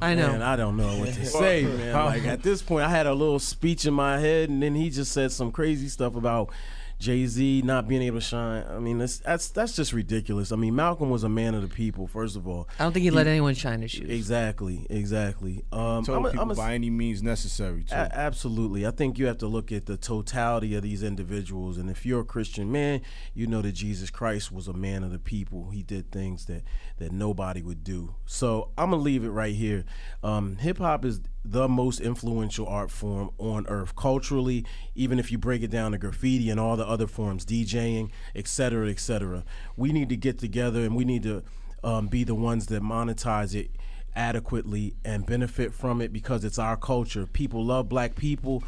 I 0.00 0.14
know. 0.14 0.32
Man, 0.32 0.42
I 0.42 0.56
don't 0.56 0.76
know 0.76 0.98
what 0.98 1.14
to 1.14 1.26
say, 1.26 1.64
man. 1.64 1.94
Like 1.94 2.24
at 2.26 2.42
this 2.42 2.62
point, 2.62 2.84
I 2.84 2.90
had 2.90 3.06
a 3.06 3.14
little 3.14 3.38
speech 3.38 3.86
in 3.86 3.94
my 3.94 4.18
head, 4.18 4.50
and 4.50 4.62
then 4.62 4.74
he 4.74 4.90
just 4.90 5.12
said 5.12 5.32
some 5.32 5.50
crazy 5.52 5.88
stuff 5.88 6.16
about 6.16 6.50
Jay 6.98 7.26
Z 7.26 7.62
not 7.64 7.86
being 7.86 8.02
able 8.02 8.18
to 8.18 8.24
shine. 8.24 8.64
I 8.68 8.78
mean, 8.78 8.98
that's 8.98 9.18
that's 9.18 9.48
that's 9.50 9.76
just 9.76 9.92
ridiculous. 9.92 10.50
I 10.52 10.56
mean, 10.56 10.74
Malcolm 10.74 11.10
was 11.10 11.24
a 11.24 11.28
man 11.28 11.54
of 11.54 11.62
the 11.62 11.68
people. 11.68 12.06
First 12.06 12.36
of 12.36 12.48
all, 12.48 12.68
I 12.78 12.84
don't 12.84 12.92
think 12.92 13.04
he 13.04 13.10
let 13.10 13.26
anyone 13.26 13.54
shine 13.54 13.82
his 13.82 13.90
shoes. 13.90 14.08
exactly, 14.10 14.86
exactly. 14.88 15.62
Um, 15.72 16.04
Told 16.04 16.18
I'm 16.18 16.24
a- 16.26 16.30
people 16.30 16.42
I'm 16.42 16.50
a- 16.50 16.54
by 16.54 16.74
any 16.74 16.88
means 16.90 17.22
necessary. 17.22 17.84
Too. 17.84 17.94
A- 17.94 18.08
absolutely. 18.12 18.86
I 18.86 18.90
think 18.92 19.18
you 19.18 19.26
have 19.26 19.38
to 19.38 19.46
look 19.46 19.72
at 19.72 19.86
the 19.86 19.96
totality 19.96 20.74
of 20.74 20.82
these 20.82 21.02
individuals. 21.02 21.76
And 21.76 21.90
if 21.90 22.06
you're 22.06 22.20
a 22.20 22.24
Christian 22.24 22.72
man, 22.72 23.02
you 23.34 23.46
know 23.46 23.60
that 23.62 23.72
Jesus 23.72 24.10
Christ 24.10 24.50
was 24.50 24.66
a 24.68 24.72
man 24.72 25.04
of 25.04 25.10
the 25.12 25.18
people. 25.18 25.70
He 25.70 25.82
did 25.82 26.10
things 26.10 26.46
that, 26.46 26.62
that 26.98 27.12
nobody 27.12 27.62
would 27.62 27.84
do. 27.84 28.14
So 28.24 28.70
I'm 28.78 28.90
going 28.90 29.00
to 29.00 29.04
leave 29.04 29.24
it 29.24 29.30
right 29.30 29.54
here. 29.54 29.84
Um, 30.22 30.56
Hip 30.56 30.78
hop 30.78 31.04
is 31.04 31.20
the 31.52 31.68
most 31.68 32.00
influential 32.00 32.66
art 32.66 32.90
form 32.90 33.30
on 33.38 33.66
earth 33.68 33.94
culturally, 33.96 34.64
even 34.94 35.18
if 35.18 35.32
you 35.32 35.38
break 35.38 35.62
it 35.62 35.70
down 35.70 35.92
to 35.92 35.98
graffiti 35.98 36.50
and 36.50 36.60
all 36.60 36.76
the 36.76 36.86
other 36.86 37.06
forms, 37.06 37.44
DJing, 37.44 38.10
etc 38.34 38.66
cetera, 38.76 38.90
et 38.90 38.98
cetera. 38.98 39.44
We 39.76 39.92
need 39.92 40.08
to 40.08 40.16
get 40.16 40.38
together 40.38 40.80
and 40.80 40.96
we 40.96 41.04
need 41.04 41.22
to 41.22 41.42
um, 41.84 42.08
be 42.08 42.24
the 42.24 42.34
ones 42.34 42.66
that 42.66 42.82
monetize 42.82 43.54
it 43.54 43.70
adequately 44.14 44.94
and 45.04 45.24
benefit 45.24 45.72
from 45.72 46.00
it 46.00 46.12
because 46.12 46.44
it's 46.44 46.58
our 46.58 46.76
culture. 46.76 47.26
People 47.26 47.64
love 47.64 47.88
black 47.88 48.16
people, 48.16 48.64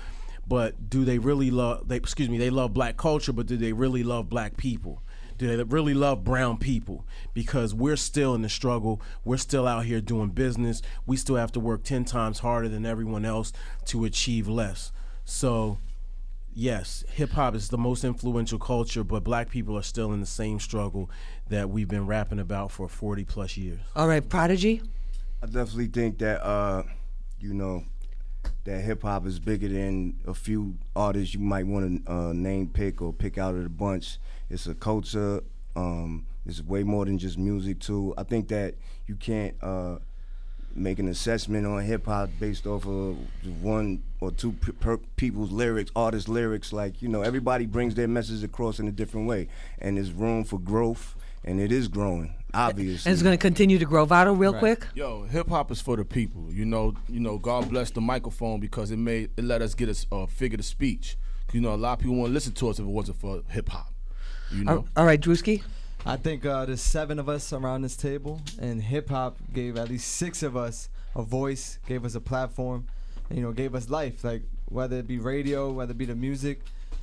but 0.47 0.89
do 0.89 1.05
they 1.05 1.18
really 1.18 1.51
love 1.51 1.89
they 1.89 1.97
excuse 1.97 2.29
me, 2.29 2.39
they 2.39 2.51
love 2.51 2.72
black 2.72 2.97
culture, 2.97 3.33
but 3.33 3.47
do 3.47 3.57
they 3.57 3.72
really 3.72 4.05
love 4.05 4.29
black 4.29 4.57
people? 4.57 5.03
Do 5.39 5.57
they 5.57 5.62
really 5.62 5.95
love 5.95 6.24
brown 6.24 6.59
people? 6.59 7.07
Because 7.32 7.72
we're 7.72 7.97
still 7.97 8.34
in 8.34 8.43
the 8.43 8.49
struggle. 8.49 9.01
We're 9.24 9.36
still 9.36 9.66
out 9.66 9.84
here 9.84 10.01
doing 10.01 10.30
business. 10.30 10.82
We 11.07 11.16
still 11.16 11.36
have 11.36 11.53
to 11.53 11.61
work 11.61 11.84
10 11.84 12.05
times 12.05 12.41
harder 12.41 12.68
than 12.68 12.84
everyone 12.84 13.24
else 13.24 13.53
to 13.86 14.05
achieve 14.05 14.49
less. 14.49 14.91
So, 15.24 15.78
yes, 16.53 17.05
hip 17.09 17.30
hop 17.30 17.55
is 17.55 17.68
the 17.68 17.78
most 17.78 18.03
influential 18.03 18.59
culture, 18.59 19.05
but 19.05 19.22
black 19.22 19.49
people 19.49 19.78
are 19.78 19.82
still 19.82 20.12
in 20.12 20.20
the 20.20 20.26
same 20.26 20.59
struggle 20.59 21.09
that 21.49 21.70
we've 21.70 21.89
been 21.89 22.07
rapping 22.07 22.41
about 22.41 22.72
for 22.72 22.89
40 22.89 23.24
plus 23.24 23.57
years. 23.57 23.78
All 23.95 24.09
right, 24.09 24.28
Prodigy. 24.28 24.82
I 25.41 25.47
definitely 25.47 25.86
think 25.86 26.18
that 26.18 26.45
uh, 26.45 26.82
you 27.39 27.55
know 27.55 27.84
that 28.64 28.80
hip 28.80 29.03
hop 29.03 29.26
is 29.26 29.39
bigger 29.39 29.68
than 29.68 30.18
a 30.26 30.34
few 30.34 30.76
artists 30.97 31.34
you 31.34 31.41
might 31.41 31.66
want 31.66 32.05
to 32.05 32.12
uh, 32.12 32.32
name 32.32 32.68
pick 32.68 33.01
or 33.01 33.12
pick 33.12 33.39
out 33.39 33.55
of 33.55 33.62
the 33.62 33.68
bunch. 33.68 34.18
It's 34.51 34.66
a 34.66 34.74
culture. 34.74 35.42
Um, 35.76 36.26
it's 36.46 36.62
way 36.62 36.82
more 36.82 37.05
than 37.05 37.18
just 37.18 37.38
music 37.38 37.78
too. 37.80 38.14
I 38.16 38.22
think 38.22 38.49
that 38.49 38.74
you 39.07 39.14
can't 39.16 39.55
uh, 39.62 39.99
make 40.74 40.99
an 40.99 41.09
assessment 41.09 41.66
on 41.66 41.82
hip 41.82 42.07
hop 42.07 42.30
based 42.40 42.66
off 42.66 42.86
of 42.86 43.16
one 43.62 44.03
or 44.20 44.30
two 44.30 44.53
per- 44.53 44.96
people's 45.16 45.51
lyrics, 45.53 45.90
artists' 45.94 46.28
lyrics. 46.28 46.72
Like 46.72 47.03
you 47.03 47.09
know, 47.09 47.22
everybody 47.22 47.66
brings 47.66 47.94
their 47.94 48.09
message 48.09 48.42
across 48.42 48.78
in 48.80 48.88
a 48.88 48.92
different 48.92 49.28
way, 49.28 49.49
and 49.78 49.96
there's 49.96 50.11
room 50.12 50.44
for 50.44 50.59
growth, 50.59 51.14
and 51.44 51.61
it 51.61 51.70
is 51.70 51.86
growing, 51.88 52.34
obviously. 52.55 53.09
And 53.11 53.12
it's 53.14 53.22
going 53.22 53.36
to 53.36 53.40
continue 53.40 53.78
to 53.78 53.84
grow. 53.84 54.05
Vado, 54.07 54.32
real 54.32 54.53
Right. 54.53 54.59
quick. 54.59 54.86
Yo, 54.94 55.24
hip 55.24 55.49
hop 55.49 55.70
is 55.70 55.80
for 55.82 55.96
the 55.96 56.05
people. 56.05 56.51
You 56.51 56.64
know, 56.64 56.94
you 57.09 57.20
know. 57.20 57.36
God 57.38 57.68
bless 57.68 57.90
the 57.90 58.01
microphone 58.01 58.59
because 58.61 58.90
it 58.90 58.96
made 58.99 59.30
it 59.36 59.44
let 59.44 59.61
us 59.61 59.74
get 59.74 59.88
a 59.90 60.14
uh, 60.14 60.26
figure 60.26 60.59
of 60.59 60.64
speech. 60.64 61.18
You 61.53 61.61
know, 61.61 61.74
a 61.74 61.76
lot 61.76 61.92
of 61.94 61.99
people 62.01 62.16
wouldn't 62.16 62.34
listen 62.34 62.53
to 62.55 62.68
us 62.68 62.78
if 62.78 62.84
it 62.84 62.88
wasn't 62.88 63.18
for 63.20 63.42
hip 63.49 63.68
hop. 63.68 63.92
You 64.53 64.64
know. 64.64 64.72
All- 64.78 64.88
all 64.96 65.07
right, 65.07 65.20
Drewski. 65.20 65.62
I 66.07 66.16
think 66.16 66.46
uh, 66.46 66.64
there's 66.66 66.80
seven 66.80 67.18
of 67.18 67.28
us 67.28 67.53
around 67.53 67.82
this 67.82 67.96
table, 67.96 68.40
and 68.61 68.80
hip 68.82 69.11
hop 69.11 69.36
gave 69.53 69.76
at 69.76 69.88
least 69.88 70.09
six 70.14 70.42
of 70.42 70.57
us 70.57 70.88
a 71.14 71.22
voice, 71.22 71.78
gave 71.86 72.05
us 72.05 72.14
a 72.14 72.20
platform, 72.20 72.86
and, 73.28 73.38
you 73.38 73.44
know, 73.44 73.53
gave 73.53 73.74
us 73.74 73.90
life. 73.90 74.24
Like 74.24 74.42
whether 74.66 74.96
it 74.99 75.07
be 75.07 75.18
radio, 75.18 75.70
whether 75.72 75.90
it 75.90 75.99
be 75.99 76.05
the 76.07 76.14
music, 76.14 76.61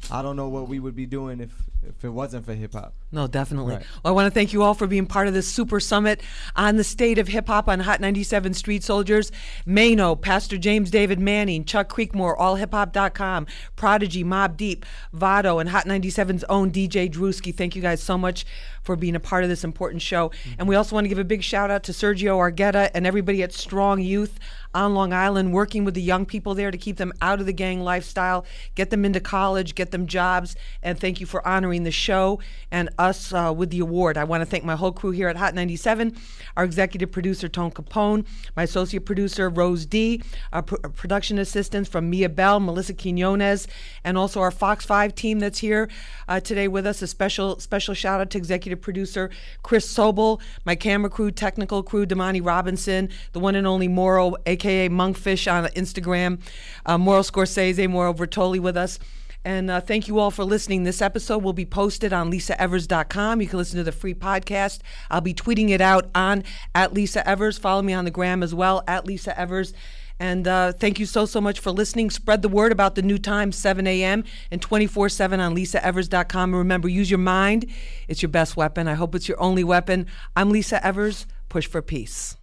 I 0.10 0.22
don't 0.22 0.36
know 0.36 0.48
what 0.48 0.68
we 0.68 0.80
would 0.80 0.96
be 0.96 1.06
doing 1.06 1.40
if 1.42 1.52
if 1.88 2.04
it 2.04 2.10
wasn't 2.10 2.46
for 2.46 2.54
hip 2.54 2.74
hop. 2.74 2.94
No, 3.12 3.28
definitely. 3.28 3.76
Right. 3.76 3.86
Well, 4.04 4.12
I 4.12 4.16
want 4.16 4.28
to 4.28 4.32
thank 4.32 4.54
you 4.54 4.64
all 4.64 4.74
for 4.74 4.88
being 4.88 5.06
part 5.06 5.28
of 5.28 5.34
this 5.34 5.48
super 5.48 5.80
summit 5.80 6.22
on 6.56 6.76
the 6.76 6.84
state 6.84 7.18
of 7.18 7.28
hip 7.28 7.48
hop 7.48 7.68
on 7.68 7.82
Hot 7.82 8.02
97 8.02 8.54
Street 8.54 8.84
Soldiers. 8.84 9.32
Maino, 9.66 10.20
Pastor 10.20 10.58
James 10.58 10.92
David 10.92 11.20
Manning, 11.20 11.64
Chuck 11.66 11.90
Creekmur, 11.90 12.38
allhiphop.com, 12.38 13.48
Prodigy, 13.76 14.24
Mobb 14.24 14.58
Deep, 14.58 14.86
Vado, 15.14 15.60
and 15.60 15.70
Hot 15.70 15.86
97's 15.86 16.44
own 16.46 16.72
DJ 16.72 17.10
Drewski. 17.10 17.56
Thank 17.56 17.76
you 17.76 17.82
guys 17.82 18.02
so 18.02 18.18
much 18.18 18.46
for 18.86 18.96
being 18.96 19.16
a 19.16 19.20
part 19.20 19.44
of 19.44 19.50
this 19.50 19.64
important 19.64 20.02
show. 20.02 20.30
Mm-hmm. 20.30 20.52
And 20.60 20.68
we 20.70 20.76
also 20.76 20.96
want 20.96 21.06
to 21.06 21.10
give 21.10 21.18
a 21.18 21.24
big 21.24 21.44
shout 21.44 21.72
out 21.72 21.84
to 21.84 21.92
Sergio 21.92 22.38
Argueta 22.38 22.92
and 22.94 23.08
everybody 23.08 23.42
at 23.44 23.52
Strong 23.52 24.02
Youth 24.02 24.40
on 24.74 24.94
Long 24.94 25.14
Island, 25.14 25.54
working 25.54 25.86
with 25.86 25.94
the 25.94 26.02
young 26.02 26.26
people 26.26 26.54
there 26.54 26.70
to 26.70 26.78
keep 26.78 26.98
them 26.98 27.14
out 27.22 27.40
of 27.40 27.46
the 27.46 27.54
gang 27.54 27.80
lifestyle, 27.80 28.46
get 28.76 28.90
them 28.90 29.06
into 29.06 29.20
college, 29.20 29.74
get 29.74 29.92
them 29.92 30.06
jobs. 30.06 30.56
And 30.84 31.00
thank 31.00 31.20
you 31.20 31.26
for 31.26 31.46
honoring 31.48 31.75
the 31.84 31.92
show 31.92 32.40
and 32.72 32.90
us 32.98 33.34
uh, 33.34 33.54
with 33.56 33.70
the 33.70 33.80
award. 33.80 34.18
I 34.18 34.24
want 34.24 34.42
to 34.42 34.46
thank 34.46 34.64
my 34.64 34.76
whole 34.76 34.92
crew 34.92 35.12
here 35.12 35.28
at 35.28 35.36
Hot 35.36 35.54
97, 35.54 36.16
our 36.58 36.64
executive 36.64 37.12
producer, 37.12 37.48
Tone 37.48 37.72
Capone, 37.72 38.26
my 38.56 38.64
associate 38.64 39.06
producer, 39.06 39.50
Rose 39.50 39.86
D, 39.86 40.22
our 40.52 40.62
pr- 40.62 40.76
production 40.76 41.38
assistants 41.38 41.90
from 41.90 42.10
Mia 42.10 42.30
Bell, 42.30 42.60
Melissa 42.60 42.94
Quinones, 42.94 43.68
and 44.04 44.18
also 44.18 44.40
our 44.42 44.52
Fox 44.52 44.86
5 44.86 45.16
team 45.16 45.40
that's 45.40 45.60
here 45.60 45.90
uh, 46.28 46.40
today 46.40 46.68
with 46.68 46.86
us. 46.86 47.02
A 47.02 47.08
special 47.08 47.60
special 47.60 47.94
shout 47.94 48.22
out 48.22 48.30
to 48.32 48.38
executive 48.38 48.82
producer 48.82 49.30
Chris 49.64 49.92
Sobel, 49.92 50.40
my 50.66 50.76
camera 50.76 51.10
crew, 51.10 51.32
technical 51.32 51.84
crew, 51.84 52.06
Damani 52.06 52.44
Robinson, 52.44 53.10
the 53.34 53.40
one 53.40 53.56
and 53.56 53.68
only 53.68 53.88
Moro, 53.88 54.36
aka 54.46 54.90
Monkfish 54.90 55.52
on 55.52 55.66
Instagram, 55.72 56.40
uh, 56.86 56.98
Moro 56.98 57.22
Scorsese, 57.22 57.90
Moro 57.90 58.14
Bertoli 58.14 58.60
with 58.60 58.78
us. 58.78 59.00
And 59.46 59.70
uh, 59.70 59.80
thank 59.80 60.08
you 60.08 60.18
all 60.18 60.32
for 60.32 60.44
listening. 60.44 60.84
This 60.84 61.04
episode 61.04 61.44
will 61.44 61.54
be 61.54 61.68
posted 61.68 62.12
on 62.12 62.32
lisaevers.com. 62.32 63.42
You 63.42 63.48
can 63.48 63.60
listen 63.60 63.78
to 63.78 63.84
the 63.84 63.92
free 63.92 64.16
podcast. 64.16 64.80
I'll 65.12 65.22
be 65.22 65.36
tweeting 65.36 65.70
it 65.70 65.82
out 65.82 66.10
on 66.16 66.44
at 66.74 66.94
Lisa 66.94 67.26
Evers. 67.30 67.60
Follow 67.60 67.84
me 67.84 67.94
on 67.94 68.06
the 68.06 68.12
gram 68.12 68.42
as 68.42 68.56
well, 68.56 68.84
at 68.88 69.06
Lisa 69.06 69.40
Evers. 69.40 69.72
And 70.20 70.48
uh, 70.48 70.72
thank 70.72 71.00
you 71.00 71.06
so, 71.06 71.28
so 71.28 71.40
much 71.40 71.60
for 71.60 71.72
listening. 71.72 72.10
Spread 72.10 72.42
the 72.42 72.50
word 72.50 72.72
about 72.72 72.96
the 72.96 73.04
new 73.04 73.20
time, 73.20 73.52
7 73.52 73.86
a.m. 73.86 74.24
and 74.50 74.62
24 74.62 75.10
7 75.10 75.40
on 75.40 75.56
lisaevers.com. 75.56 76.50
And 76.50 76.58
remember, 76.58 76.88
use 76.88 77.12
your 77.12 77.20
mind. 77.20 77.68
It's 78.08 78.24
your 78.24 78.30
best 78.30 78.58
weapon. 78.58 78.88
I 78.88 78.96
hope 78.96 79.14
it's 79.14 79.28
your 79.28 79.40
only 79.40 79.64
weapon. 79.64 80.08
I'm 80.36 80.50
Lisa 80.50 80.84
Evers. 80.84 81.28
Push 81.50 81.68
for 81.68 81.84
peace. 81.84 82.36